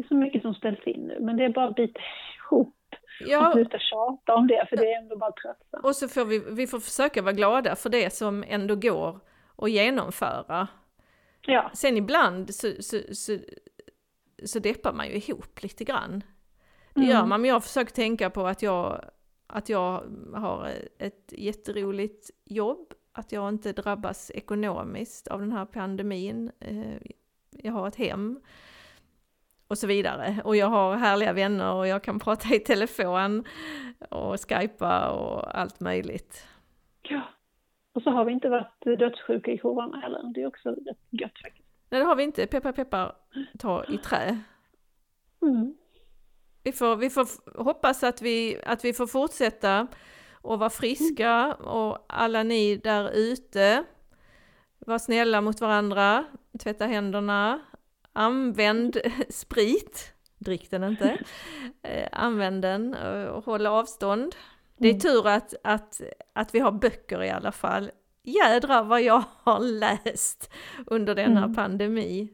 Det 0.01 0.05
är 0.05 0.07
så 0.07 0.15
mycket 0.15 0.41
som 0.41 0.53
ställs 0.53 0.87
in 0.87 1.01
nu, 1.01 1.17
men 1.19 1.37
det 1.37 1.45
är 1.45 1.49
bara 1.49 1.67
att 1.67 1.75
bita 1.75 1.99
ihop 2.37 2.95
ja. 3.19 3.47
och 3.47 3.53
sluta 3.53 3.79
tjata 3.79 4.35
om 4.35 4.47
det, 4.47 4.65
för 4.69 4.77
det 4.77 4.93
är 4.93 4.97
ändå 4.97 5.17
bara 5.17 5.31
tröttsamt. 5.31 5.85
Och 5.85 5.95
så 5.95 6.07
får 6.07 6.25
vi, 6.25 6.39
vi 6.39 6.67
får 6.67 6.79
försöka 6.79 7.21
vara 7.21 7.33
glada 7.33 7.75
för 7.75 7.89
det 7.89 8.13
som 8.13 8.43
ändå 8.47 8.75
går 8.75 9.19
att 9.57 9.71
genomföra. 9.71 10.67
Ja. 11.41 11.71
Sen 11.73 11.97
ibland 11.97 12.55
så, 12.55 12.67
så, 12.79 12.97
så, 13.11 13.37
så 14.45 14.59
deppar 14.59 14.93
man 14.93 15.07
ju 15.07 15.13
ihop 15.13 15.63
lite 15.63 15.83
grann. 15.83 16.23
Det 16.93 17.01
gör 17.01 17.15
mm. 17.15 17.29
man, 17.29 17.41
men 17.41 17.49
jag 17.49 17.63
försöker 17.63 17.93
tänka 17.93 18.29
på 18.29 18.47
att 18.47 18.61
jag, 18.61 19.05
att 19.47 19.69
jag 19.69 20.03
har 20.33 20.69
ett 20.97 21.33
jätteroligt 21.37 22.29
jobb, 22.45 22.93
att 23.11 23.31
jag 23.31 23.49
inte 23.49 23.73
drabbas 23.73 24.31
ekonomiskt 24.35 25.27
av 25.27 25.39
den 25.39 25.51
här 25.51 25.65
pandemin. 25.65 26.51
Eh, 26.59 26.97
jag 27.51 27.73
har 27.73 27.87
ett 27.87 27.95
hem 27.95 28.39
och 29.71 29.77
så 29.77 29.87
vidare. 29.87 30.41
Och 30.43 30.55
jag 30.55 30.67
har 30.67 30.95
härliga 30.95 31.33
vänner 31.33 31.73
och 31.73 31.87
jag 31.87 32.03
kan 32.03 32.19
prata 32.19 32.55
i 32.55 32.59
telefon 32.59 33.43
och 34.09 34.39
skypa 34.49 35.09
och 35.09 35.59
allt 35.59 35.79
möjligt. 35.79 36.47
Ja, 37.01 37.21
och 37.93 38.01
så 38.01 38.09
har 38.09 38.25
vi 38.25 38.31
inte 38.31 38.49
varit 38.49 38.99
dödssjuka 38.99 39.51
i 39.51 39.57
corona 39.57 39.99
heller. 39.99 40.33
Det 40.33 40.41
är 40.41 40.47
också 40.47 40.69
rätt 40.69 40.97
gött 41.09 41.39
faktiskt. 41.43 41.67
Nej, 41.89 41.99
det 41.99 42.05
har 42.05 42.15
vi 42.15 42.23
inte. 42.23 42.47
Peppar 42.47 42.71
peppar, 42.71 43.15
ta 43.59 43.85
i 43.85 43.97
trä. 43.97 44.39
Mm. 45.41 45.75
Vi, 46.63 46.71
får, 46.71 46.95
vi 46.95 47.09
får 47.09 47.27
hoppas 47.63 48.03
att 48.03 48.21
vi, 48.21 48.61
att 48.65 48.85
vi 48.85 48.93
får 48.93 49.07
fortsätta 49.07 49.87
och 50.41 50.59
vara 50.59 50.69
friska 50.69 51.53
och 51.53 52.05
alla 52.07 52.43
ni 52.43 52.77
där 52.77 53.11
ute, 53.13 53.83
var 54.79 54.99
snälla 54.99 55.41
mot 55.41 55.61
varandra, 55.61 56.25
tvätta 56.59 56.85
händerna, 56.85 57.59
Använd 58.13 58.97
sprit, 59.29 60.13
drick 60.37 60.71
den 60.71 60.83
inte. 60.83 61.17
Eh, 61.83 62.07
använd 62.11 62.61
den 62.61 62.93
och 63.27 63.45
håll 63.45 63.67
avstånd. 63.67 64.35
Det 64.77 64.87
är 64.87 64.91
mm. 64.91 64.99
tur 64.99 65.27
att, 65.27 65.53
att, 65.63 66.01
att 66.33 66.55
vi 66.55 66.59
har 66.59 66.71
böcker 66.71 67.23
i 67.23 67.29
alla 67.29 67.51
fall. 67.51 67.91
Jädrar 68.23 68.83
vad 68.83 69.01
jag 69.01 69.23
har 69.43 69.59
läst 69.59 70.51
under 70.87 71.15
denna 71.15 71.43
mm. 71.43 71.55
pandemi. 71.55 72.29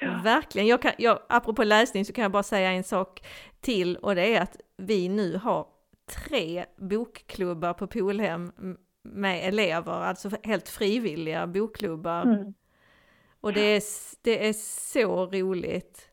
Ja. 0.00 0.20
Verkligen. 0.24 0.68
Jag 0.68 0.82
kan, 0.82 0.92
jag, 0.98 1.18
apropå 1.28 1.64
läsning 1.64 2.04
så 2.04 2.12
kan 2.12 2.22
jag 2.22 2.32
bara 2.32 2.42
säga 2.42 2.70
en 2.70 2.84
sak 2.84 3.26
till 3.60 3.96
och 3.96 4.14
det 4.14 4.36
är 4.36 4.40
att 4.40 4.56
vi 4.76 5.08
nu 5.08 5.36
har 5.36 5.66
tre 6.24 6.64
bokklubbar 6.76 7.72
på 7.72 7.86
Polhem 7.86 8.52
med 9.02 9.48
elever, 9.48 9.92
alltså 9.92 10.30
helt 10.42 10.68
frivilliga 10.68 11.46
bokklubbar. 11.46 12.22
Mm. 12.22 12.54
Och 13.44 13.52
det 13.52 13.60
är, 13.60 13.82
det 14.22 14.48
är 14.48 14.52
så 14.92 15.26
roligt. 15.26 16.10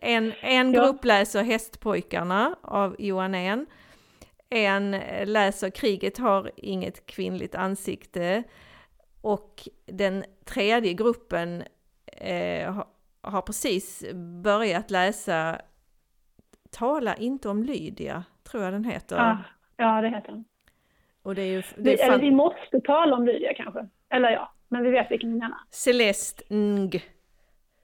En, 0.00 0.32
en 0.40 0.72
grupp 0.72 1.04
läser 1.04 1.42
Hästpojkarna 1.42 2.56
av 2.62 2.96
Johan 2.98 3.34
En. 3.34 3.66
En 4.50 4.90
läser 5.24 5.70
Kriget 5.70 6.18
har 6.18 6.50
inget 6.56 7.06
kvinnligt 7.06 7.54
ansikte. 7.54 8.42
Och 9.22 9.68
den 9.86 10.24
tredje 10.44 10.92
gruppen 10.92 11.62
eh, 12.06 12.72
har, 12.72 12.86
har 13.20 13.42
precis 13.42 14.04
börjat 14.42 14.90
läsa 14.90 15.60
Tala 16.70 17.16
inte 17.16 17.48
om 17.48 17.62
Lydia, 17.62 18.24
tror 18.50 18.64
jag 18.64 18.72
den 18.72 18.84
heter. 18.84 19.16
Ja, 19.16 19.38
ja 19.76 20.00
det 20.00 20.08
heter 20.08 20.32
den. 20.32 20.44
Och 21.22 21.34
det 21.34 21.42
är 21.42 21.46
ju, 21.46 21.62
det 21.76 22.02
är 22.02 22.06
vi, 22.06 22.12
fan... 22.12 22.20
vi 22.20 22.30
måste 22.30 22.80
tala 22.80 23.16
om 23.16 23.26
Lydia 23.26 23.54
kanske. 23.54 23.88
Eller 24.10 24.30
ja, 24.30 24.52
men 24.68 24.82
vi 24.82 24.90
vet 24.90 25.10
vilken 25.10 25.32
vi 25.32 25.38
menar. 25.38 25.58
Celeste 25.70 26.54
Ng 26.54 26.90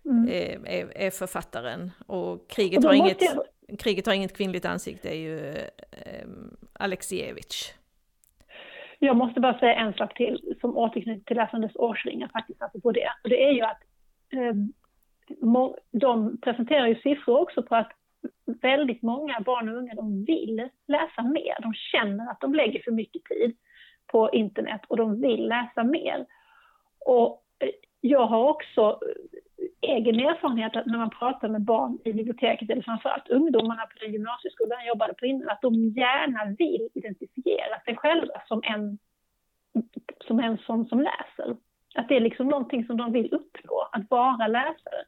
mm. 0.04 0.28
är, 0.64 0.96
är, 0.96 1.10
författaren. 1.10 1.90
Och 2.06 2.48
kriget, 2.50 2.84
och 2.84 2.90
har 2.90 2.94
inget, 2.94 3.22
jag... 3.22 3.78
kriget 3.78 4.06
har 4.06 4.14
inget 4.14 4.36
kvinnligt 4.36 4.64
ansikte, 4.64 5.08
det 5.08 5.14
är 5.14 5.18
ju 5.18 5.38
eh, 5.90 6.26
Alexievich. 6.72 7.72
Jag 8.98 9.16
måste 9.16 9.40
bara 9.40 9.58
säga 9.58 9.74
en 9.74 9.94
sak 9.94 10.14
till 10.14 10.56
som 10.60 10.76
återknyter 10.76 11.24
till 11.24 11.36
läsandes 11.36 11.76
årsringar 11.76 12.30
faktiskt, 12.32 12.62
alltså 12.62 12.80
på 12.80 12.92
det. 12.92 13.08
Och 13.22 13.28
det 13.28 13.44
är 13.44 13.52
ju 13.52 13.62
att 13.62 13.80
eh, 14.32 14.54
de 15.90 16.40
presenterar 16.40 16.86
ju 16.86 16.94
siffror 16.94 17.40
också 17.40 17.62
på 17.62 17.74
att 17.74 17.92
väldigt 18.62 19.02
många 19.02 19.40
barn 19.40 19.68
och 19.68 19.76
unga 19.76 19.94
de 19.94 20.24
vill 20.24 20.68
läsa 20.86 21.22
mer. 21.22 21.62
De 21.62 21.74
känner 21.74 22.30
att 22.30 22.40
de 22.40 22.54
lägger 22.54 22.82
för 22.82 22.90
mycket 22.90 23.24
tid 23.24 23.56
på 24.06 24.30
internet 24.32 24.80
och 24.88 24.96
de 24.96 25.20
vill 25.20 25.48
läsa 25.48 25.84
mer. 25.84 26.26
Och 27.04 27.42
eh, 27.58 27.70
jag 28.00 28.26
har 28.26 28.48
också 28.48 29.00
eh, 29.82 29.90
egen 29.90 30.20
erfarenhet 30.20 30.76
att 30.76 30.86
när 30.86 30.98
man 30.98 31.10
pratar 31.10 31.48
med 31.48 31.62
barn 31.62 31.98
i 32.04 32.12
biblioteket, 32.12 32.70
eller 32.70 32.82
framförallt 32.82 33.28
ungdomarna 33.28 33.82
på 33.82 34.04
den 34.04 34.12
gymnasieskolan 34.12 34.78
jag 34.78 34.88
jobbade 34.88 35.14
på 35.14 35.26
innan, 35.26 35.48
att 35.48 35.62
de 35.62 35.74
gärna 35.74 36.54
vill 36.58 36.88
identifiera 36.94 37.80
sig 37.84 37.96
själva 37.96 38.42
som 38.48 38.62
en, 38.64 38.98
som 40.26 40.40
en 40.40 40.58
sån 40.58 40.86
som 40.86 41.00
läser. 41.00 41.56
Att 41.94 42.08
det 42.08 42.16
är 42.16 42.20
liksom 42.20 42.48
någonting 42.48 42.86
som 42.86 42.96
de 42.96 43.12
vill 43.12 43.34
uppnå, 43.34 43.88
att 43.92 44.10
vara 44.10 44.46
läsare. 44.46 45.04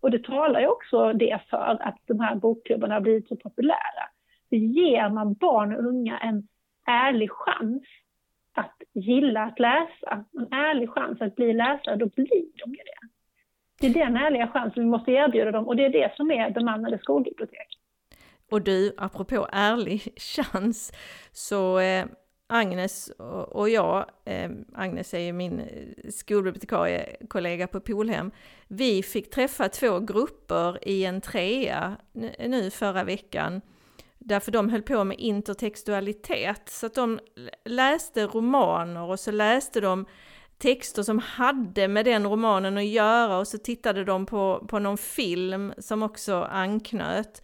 Och 0.00 0.10
det 0.10 0.24
talar 0.24 0.60
ju 0.60 0.66
också 0.66 1.12
det 1.12 1.40
för 1.50 1.82
att 1.82 1.98
de 2.06 2.20
här 2.20 2.34
bokklubbarna 2.34 2.94
har 2.94 3.00
blivit 3.00 3.28
så 3.28 3.36
populära. 3.36 4.04
För 4.48 4.56
ger 4.56 5.08
man 5.08 5.34
barn 5.34 5.76
och 5.76 5.84
unga 5.84 6.18
en 6.18 6.48
ärlig 6.86 7.30
chans 7.30 7.82
att 8.58 8.82
gilla 8.92 9.42
att 9.42 9.58
läsa, 9.58 10.24
en 10.32 10.52
ärlig 10.52 10.90
chans 10.90 11.20
att 11.20 11.36
bli 11.36 11.52
läsare, 11.52 11.96
då 11.96 12.06
blir 12.06 12.58
de 12.64 12.70
ju 12.70 12.76
det. 12.76 13.08
Det 13.80 13.86
är 13.86 14.06
den 14.06 14.16
ärliga 14.16 14.48
chansen 14.48 14.82
vi 14.82 14.88
måste 14.88 15.10
erbjuda 15.10 15.50
dem 15.50 15.68
och 15.68 15.76
det 15.76 15.84
är 15.84 15.90
det 15.90 16.12
som 16.16 16.30
är 16.30 16.50
bemannade 16.50 16.98
skolbibliotek. 16.98 17.68
Och 18.50 18.62
du, 18.62 18.94
apropå 18.96 19.48
ärlig 19.52 20.12
chans, 20.16 20.92
så 21.32 21.78
eh, 21.78 22.06
Agnes 22.46 23.10
och 23.48 23.70
jag, 23.70 24.06
eh, 24.24 24.50
Agnes 24.74 25.14
är 25.14 25.18
ju 25.18 25.32
min 25.32 25.60
eh, 25.60 26.10
skolbibliotekariekollega 26.10 27.66
på 27.66 27.80
Polhem, 27.80 28.30
vi 28.68 29.02
fick 29.02 29.30
träffa 29.30 29.68
två 29.68 30.00
grupper 30.00 30.88
i 30.88 31.04
en 31.04 31.20
trea 31.20 31.96
nu 32.38 32.70
förra 32.70 33.04
veckan. 33.04 33.60
Därför 34.18 34.52
de 34.52 34.68
höll 34.68 34.82
på 34.82 35.04
med 35.04 35.18
intertextualitet, 35.20 36.68
så 36.68 36.86
att 36.86 36.94
de 36.94 37.20
läste 37.64 38.26
romaner 38.26 39.02
och 39.02 39.20
så 39.20 39.30
läste 39.30 39.80
de 39.80 40.06
texter 40.58 41.02
som 41.02 41.18
hade 41.18 41.88
med 41.88 42.04
den 42.04 42.26
romanen 42.26 42.78
att 42.78 42.86
göra 42.86 43.38
och 43.38 43.48
så 43.48 43.58
tittade 43.58 44.04
de 44.04 44.26
på, 44.26 44.66
på 44.68 44.78
någon 44.78 44.98
film 44.98 45.72
som 45.78 46.02
också 46.02 46.42
anknöt. 46.42 47.42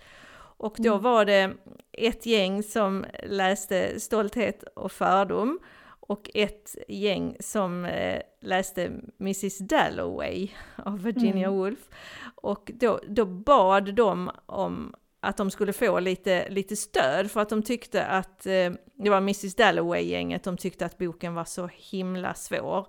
Och 0.56 0.74
då 0.78 0.90
mm. 0.90 1.02
var 1.02 1.24
det 1.24 1.52
ett 1.92 2.26
gäng 2.26 2.62
som 2.62 3.04
läste 3.26 4.00
Stolthet 4.00 4.62
och 4.62 4.92
fördom 4.92 5.58
och 6.06 6.30
ett 6.34 6.76
gäng 6.88 7.36
som 7.40 7.84
eh, 7.84 8.20
läste 8.40 8.92
Mrs 9.20 9.58
Dalloway 9.58 10.50
av 10.76 11.02
Virginia 11.02 11.46
mm. 11.48 11.58
Woolf. 11.58 11.88
Och 12.34 12.70
då, 12.74 13.00
då 13.08 13.24
bad 13.24 13.94
de 13.94 14.30
om 14.46 14.94
att 15.24 15.36
de 15.36 15.50
skulle 15.50 15.72
få 15.72 16.00
lite, 16.00 16.48
lite 16.48 16.76
stöd 16.76 17.30
för 17.30 17.40
att 17.40 17.48
de 17.48 17.62
tyckte 17.62 18.04
att, 18.04 18.46
eh, 18.46 18.72
det 18.94 19.10
var 19.10 19.18
Mrs 19.18 19.54
Dalloway-gänget, 19.54 20.44
de 20.44 20.56
tyckte 20.56 20.86
att 20.86 20.98
boken 20.98 21.34
var 21.34 21.44
så 21.44 21.68
himla 21.72 22.34
svår. 22.34 22.86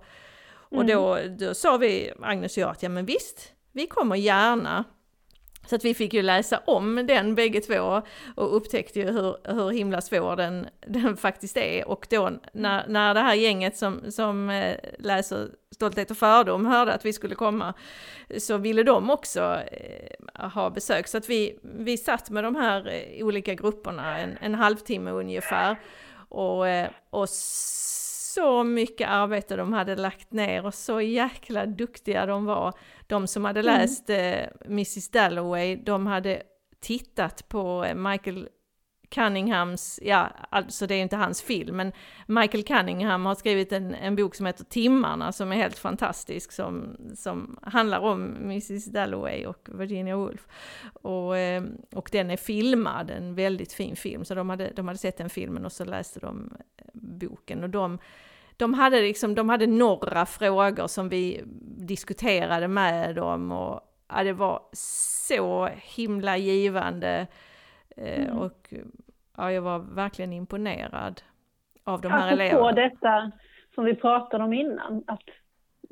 Mm. 0.70 0.78
Och 0.78 0.86
då, 0.86 1.18
då 1.38 1.54
sa 1.54 1.76
vi, 1.76 2.12
Agnes 2.22 2.56
och 2.56 2.62
jag, 2.62 2.70
att 2.70 2.82
ja 2.82 2.88
men 2.88 3.06
visst, 3.06 3.52
vi 3.72 3.86
kommer 3.86 4.16
gärna. 4.16 4.84
Så 5.66 5.76
att 5.76 5.84
vi 5.84 5.94
fick 5.94 6.14
ju 6.14 6.22
läsa 6.22 6.62
om 6.66 7.06
den 7.06 7.34
bägge 7.34 7.60
två 7.60 8.02
och 8.36 8.56
upptäckte 8.56 9.00
ju 9.00 9.10
hur, 9.10 9.36
hur 9.54 9.70
himla 9.70 10.00
svår 10.00 10.36
den, 10.36 10.66
den 10.86 11.16
faktiskt 11.16 11.56
är. 11.56 11.88
Och 11.88 12.06
då 12.10 12.30
när, 12.52 12.88
när 12.88 13.14
det 13.14 13.20
här 13.20 13.34
gänget 13.34 13.76
som, 13.76 14.12
som 14.12 14.50
eh, 14.50 14.76
läser 14.98 15.48
Stolthet 15.76 16.10
och 16.10 16.16
fördom 16.16 16.66
hörde 16.66 16.92
att 16.92 17.04
vi 17.04 17.12
skulle 17.12 17.34
komma 17.34 17.74
så 18.38 18.56
ville 18.56 18.82
de 18.82 19.10
också 19.10 19.60
eh, 19.72 20.50
ha 20.50 20.70
besök. 20.70 21.08
Så 21.08 21.18
att 21.18 21.28
vi, 21.28 21.58
vi 21.62 21.96
satt 21.96 22.30
med 22.30 22.44
de 22.44 22.56
här 22.56 22.88
eh, 22.88 23.26
olika 23.26 23.54
grupperna 23.54 24.18
en, 24.18 24.38
en 24.40 24.54
halvtimme 24.54 25.10
ungefär. 25.10 25.76
Och, 26.28 26.64
och 27.10 27.28
så 27.28 28.64
mycket 28.64 29.08
arbete 29.08 29.56
de 29.56 29.72
hade 29.72 29.96
lagt 29.96 30.32
ner 30.32 30.66
och 30.66 30.74
så 30.74 31.00
jäkla 31.00 31.66
duktiga 31.66 32.26
de 32.26 32.44
var. 32.44 32.72
De 33.06 33.26
som 33.26 33.44
hade 33.44 33.60
mm. 33.60 33.74
läst 33.74 34.10
eh, 34.10 34.66
Mrs 34.66 35.10
Dalloway, 35.10 35.76
de 35.76 36.06
hade 36.06 36.42
tittat 36.80 37.48
på 37.48 37.84
eh, 37.84 37.94
Michael 37.94 38.48
Cunninghams, 39.08 40.00
ja 40.02 40.30
alltså 40.50 40.86
det 40.86 40.94
är 40.94 41.02
inte 41.02 41.16
hans 41.16 41.42
film, 41.42 41.76
men 41.76 41.92
Michael 42.26 42.64
Cunningham 42.64 43.26
har 43.26 43.34
skrivit 43.34 43.72
en, 43.72 43.94
en 43.94 44.16
bok 44.16 44.34
som 44.34 44.46
heter 44.46 44.64
Timmarna 44.64 45.32
som 45.32 45.52
är 45.52 45.56
helt 45.56 45.78
fantastisk 45.78 46.52
som, 46.52 46.96
som 47.14 47.58
handlar 47.62 48.00
om 48.00 48.36
Mrs 48.36 48.84
Dalloway 48.84 49.46
och 49.46 49.68
Virginia 49.72 50.16
Woolf. 50.16 50.46
Och, 51.02 51.38
eh, 51.38 51.64
och 51.94 52.08
den 52.12 52.30
är 52.30 52.36
filmad, 52.36 53.10
en 53.10 53.34
väldigt 53.34 53.72
fin 53.72 53.96
film, 53.96 54.24
så 54.24 54.34
de 54.34 54.50
hade, 54.50 54.72
de 54.76 54.88
hade 54.88 54.98
sett 54.98 55.16
den 55.16 55.30
filmen 55.30 55.64
och 55.64 55.72
så 55.72 55.84
läste 55.84 56.20
de 56.20 56.56
eh, 56.78 56.84
boken 56.92 57.62
och 57.62 57.70
de 57.70 57.98
de 58.58 58.74
hade 58.74 59.00
liksom, 59.00 59.34
de 59.34 59.48
hade 59.48 59.66
några 59.66 60.26
frågor 60.26 60.86
som 60.86 61.08
vi 61.08 61.42
diskuterade 61.78 62.68
med 62.68 63.14
dem 63.14 63.52
och 63.52 63.80
ja, 64.08 64.24
det 64.24 64.32
var 64.32 64.62
så 64.72 65.68
himla 65.74 66.36
givande. 66.36 67.26
Eh, 67.96 68.24
mm. 68.24 68.38
Och 68.38 68.74
ja, 69.36 69.52
jag 69.52 69.62
var 69.62 69.78
verkligen 69.78 70.32
imponerad 70.32 71.22
av 71.84 72.00
de 72.00 72.08
här 72.08 72.18
Apropå 72.18 72.42
eleverna. 72.42 72.72
detta 72.72 73.32
som 73.74 73.84
vi 73.84 73.94
pratade 73.94 74.44
om 74.44 74.52
innan, 74.52 75.04
att, 75.06 75.22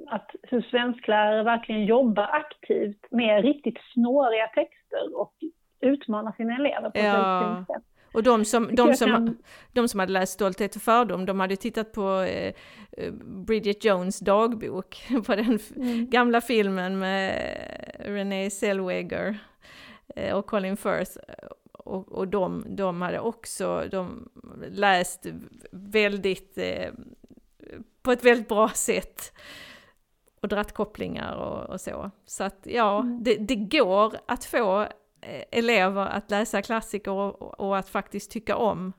att 0.06 0.30
hur 0.42 0.62
svensklärare 0.62 1.42
verkligen 1.42 1.84
jobbar 1.84 2.28
aktivt 2.32 3.06
med 3.10 3.44
riktigt 3.44 3.78
snåriga 3.92 4.46
texter 4.46 5.20
och 5.20 5.34
utmanar 5.80 6.32
sina 6.32 6.54
elever 6.54 6.90
på 6.90 6.98
ett 6.98 7.04
ja. 7.04 7.12
väldigt 7.12 7.56
fint 7.56 7.66
sätt. 7.66 7.90
Och 8.14 8.22
de 8.22 8.44
som, 8.44 8.74
de, 8.74 8.94
som, 8.94 9.36
de 9.72 9.88
som 9.88 10.00
hade 10.00 10.12
läst 10.12 10.32
Stolthet 10.32 10.76
och 10.76 10.82
fördom, 10.82 11.26
de 11.26 11.40
hade 11.40 11.56
tittat 11.56 11.92
på 11.92 12.20
eh, 12.20 12.54
Bridget 13.46 13.84
Jones 13.84 14.18
dagbok, 14.18 15.06
på 15.26 15.34
den 15.34 15.58
mm. 15.76 16.10
gamla 16.10 16.40
filmen 16.40 16.98
med 16.98 17.54
Renée 17.98 18.50
Zellweger 18.50 19.38
eh, 20.16 20.36
och 20.36 20.46
Colin 20.46 20.76
Firth. 20.76 21.12
Och, 21.84 22.12
och 22.12 22.28
de, 22.28 22.64
de 22.68 23.02
hade 23.02 23.20
också 23.20 23.84
de 23.90 24.28
läst 24.70 25.26
väldigt, 25.72 26.58
eh, 26.58 26.92
på 28.02 28.12
ett 28.12 28.24
väldigt 28.24 28.48
bra 28.48 28.68
sätt 28.68 29.32
och 30.40 30.48
dratt 30.48 30.72
kopplingar 30.72 31.36
och, 31.36 31.70
och 31.70 31.80
så. 31.80 32.10
Så 32.24 32.44
att 32.44 32.66
ja, 32.70 33.00
mm. 33.00 33.22
det, 33.22 33.36
det 33.36 33.56
går 33.56 34.14
att 34.26 34.44
få 34.44 34.86
Eh, 35.26 35.58
elever 35.58 36.06
att 36.06 36.30
läsa 36.30 36.62
klassiker 36.62 37.12
och, 37.12 37.60
och 37.60 37.76
att 37.76 37.88
faktiskt 37.88 38.32
tycka 38.32 38.56
om 38.56 38.92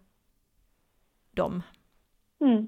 dem. 1.31 1.63
Mm. 2.41 2.67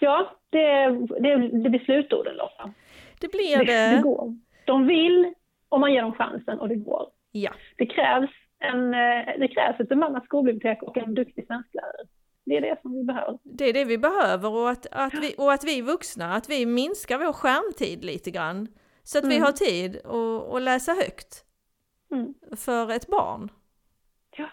Ja, 0.00 0.36
det, 0.50 0.90
det, 1.20 1.62
det 1.62 1.70
blir 1.70 1.84
slutorden 1.84 2.36
Lotta. 2.36 2.74
Det 3.20 3.28
blir 3.30 3.58
det. 3.58 3.64
Det, 3.64 3.96
det 3.96 4.02
går. 4.02 4.38
De 4.66 4.86
vill 4.86 5.34
om 5.68 5.80
man 5.80 5.92
ger 5.92 6.02
dem 6.02 6.12
chansen 6.12 6.60
och 6.60 6.68
det 6.68 6.76
går. 6.76 7.06
Ja. 7.32 7.50
Det 7.76 7.86
krävs, 7.86 8.30
en, 8.60 8.94
eh, 8.94 9.38
det 9.38 9.48
krävs 9.48 9.80
ett 9.80 9.88
bemannat 9.88 10.24
skolbibliotek 10.24 10.82
och 10.82 10.96
en 10.96 11.14
duktig 11.14 11.46
svensklärare. 11.46 12.06
Det 12.44 12.56
är 12.56 12.60
det 12.60 12.78
som 12.82 12.94
vi 12.94 13.04
behöver. 13.04 13.38
Det 13.42 13.64
är 13.64 13.72
det 13.72 13.84
vi 13.84 13.98
behöver 13.98 14.50
och 14.50 14.70
att, 14.70 14.86
att, 14.90 15.14
vi, 15.14 15.34
och 15.38 15.52
att 15.52 15.64
vi 15.64 15.82
vuxna, 15.82 16.34
att 16.34 16.50
vi 16.50 16.66
minskar 16.66 17.18
vår 17.18 17.32
skärmtid 17.32 18.04
lite 18.04 18.30
grann. 18.30 18.68
Så 19.02 19.18
att 19.18 19.24
mm. 19.24 19.36
vi 19.36 19.42
har 19.42 19.52
tid 19.52 19.96
att, 19.96 20.54
att 20.54 20.62
läsa 20.62 20.92
högt. 20.92 21.44
Mm. 22.12 22.34
För 22.56 22.90
ett 22.90 23.06
barn? 23.06 23.48
Ja. 24.36 24.50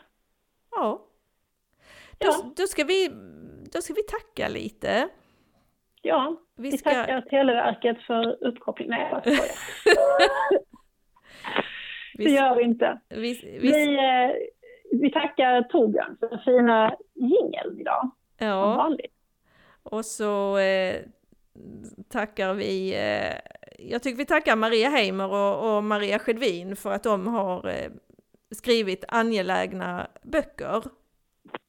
Ja. 0.72 1.08
Då, 2.18 2.28
ja. 2.28 2.54
då, 2.56 2.68
ska 2.68 2.84
vi, 2.84 3.10
då 3.74 3.82
ska 3.82 3.94
vi 3.94 4.04
tacka 4.04 4.48
lite. 4.48 5.10
Ja, 6.02 6.36
vi, 6.56 6.70
vi 6.70 6.78
ska... 6.78 6.90
tackar 6.90 7.22
Televerket 7.22 8.02
för 8.02 8.44
uppkoppling. 8.44 8.90
Nej, 8.90 9.10
jag 9.86 10.77
det 12.24 12.32
gör 12.32 12.56
vi 12.56 12.64
inte. 12.64 13.00
Vi, 13.10 13.18
vi... 13.44 13.60
Vi, 13.60 13.96
eh, 13.96 14.36
vi 15.02 15.12
tackar 15.12 15.62
Torbjörn 15.62 16.18
för 16.20 16.30
den 16.30 16.40
fina 16.40 16.96
jingeln 17.16 17.80
idag. 17.80 18.12
Ja. 18.38 18.98
Och 19.84 20.06
så 20.06 20.58
eh, 20.58 20.96
tackar 22.10 22.54
vi 22.54 22.94
eh, 22.94 23.58
jag 23.80 24.04
tycker 24.04 24.18
vi 24.18 24.26
tackar 24.26 24.56
Maria 24.56 24.90
Heimer 24.90 25.32
och, 25.32 25.78
och 25.78 25.84
Maria 25.84 26.20
Skedvin 26.20 26.76
för 26.76 26.92
att 26.92 27.04
de 27.04 27.28
har 27.28 27.68
eh, 27.68 27.92
skrivit 28.52 29.06
angelägna 29.08 30.08
böcker. 30.24 30.84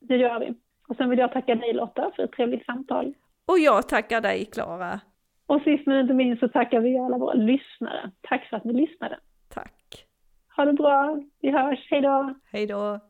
Det 0.01 0.17
gör 0.17 0.41
vi. 0.41 0.55
Och 0.89 0.97
sen 0.97 1.11
vill 1.11 1.19
jag 1.19 1.33
tacka 1.33 1.55
dig 1.55 1.73
Lotta 1.73 2.11
för 2.17 2.23
ett 2.23 2.33
trevligt 2.33 2.65
samtal. 2.65 3.15
Och 3.47 3.59
jag 3.59 3.89
tackar 3.89 4.21
dig 4.21 4.45
Klara. 4.45 5.01
Och 5.47 5.63
sist 5.63 5.87
men 5.87 6.01
inte 6.01 6.15
minst 6.15 6.41
så 6.41 6.49
tackar 6.49 6.81
vi 6.81 6.99
alla 6.99 7.19
våra 7.19 7.35
lyssnare. 7.35 8.11
Tack 8.21 8.49
för 8.51 8.57
att 8.57 8.65
ni 8.65 8.73
lyssnade. 8.73 9.19
Ha 10.59 10.65
det 10.65 10.73
bra. 10.73 11.21
Vi 11.41 11.51
hörs. 11.51 11.89
Hej 11.91 12.01
då. 12.01 12.35
Hej 12.53 12.67
då. 12.67 13.01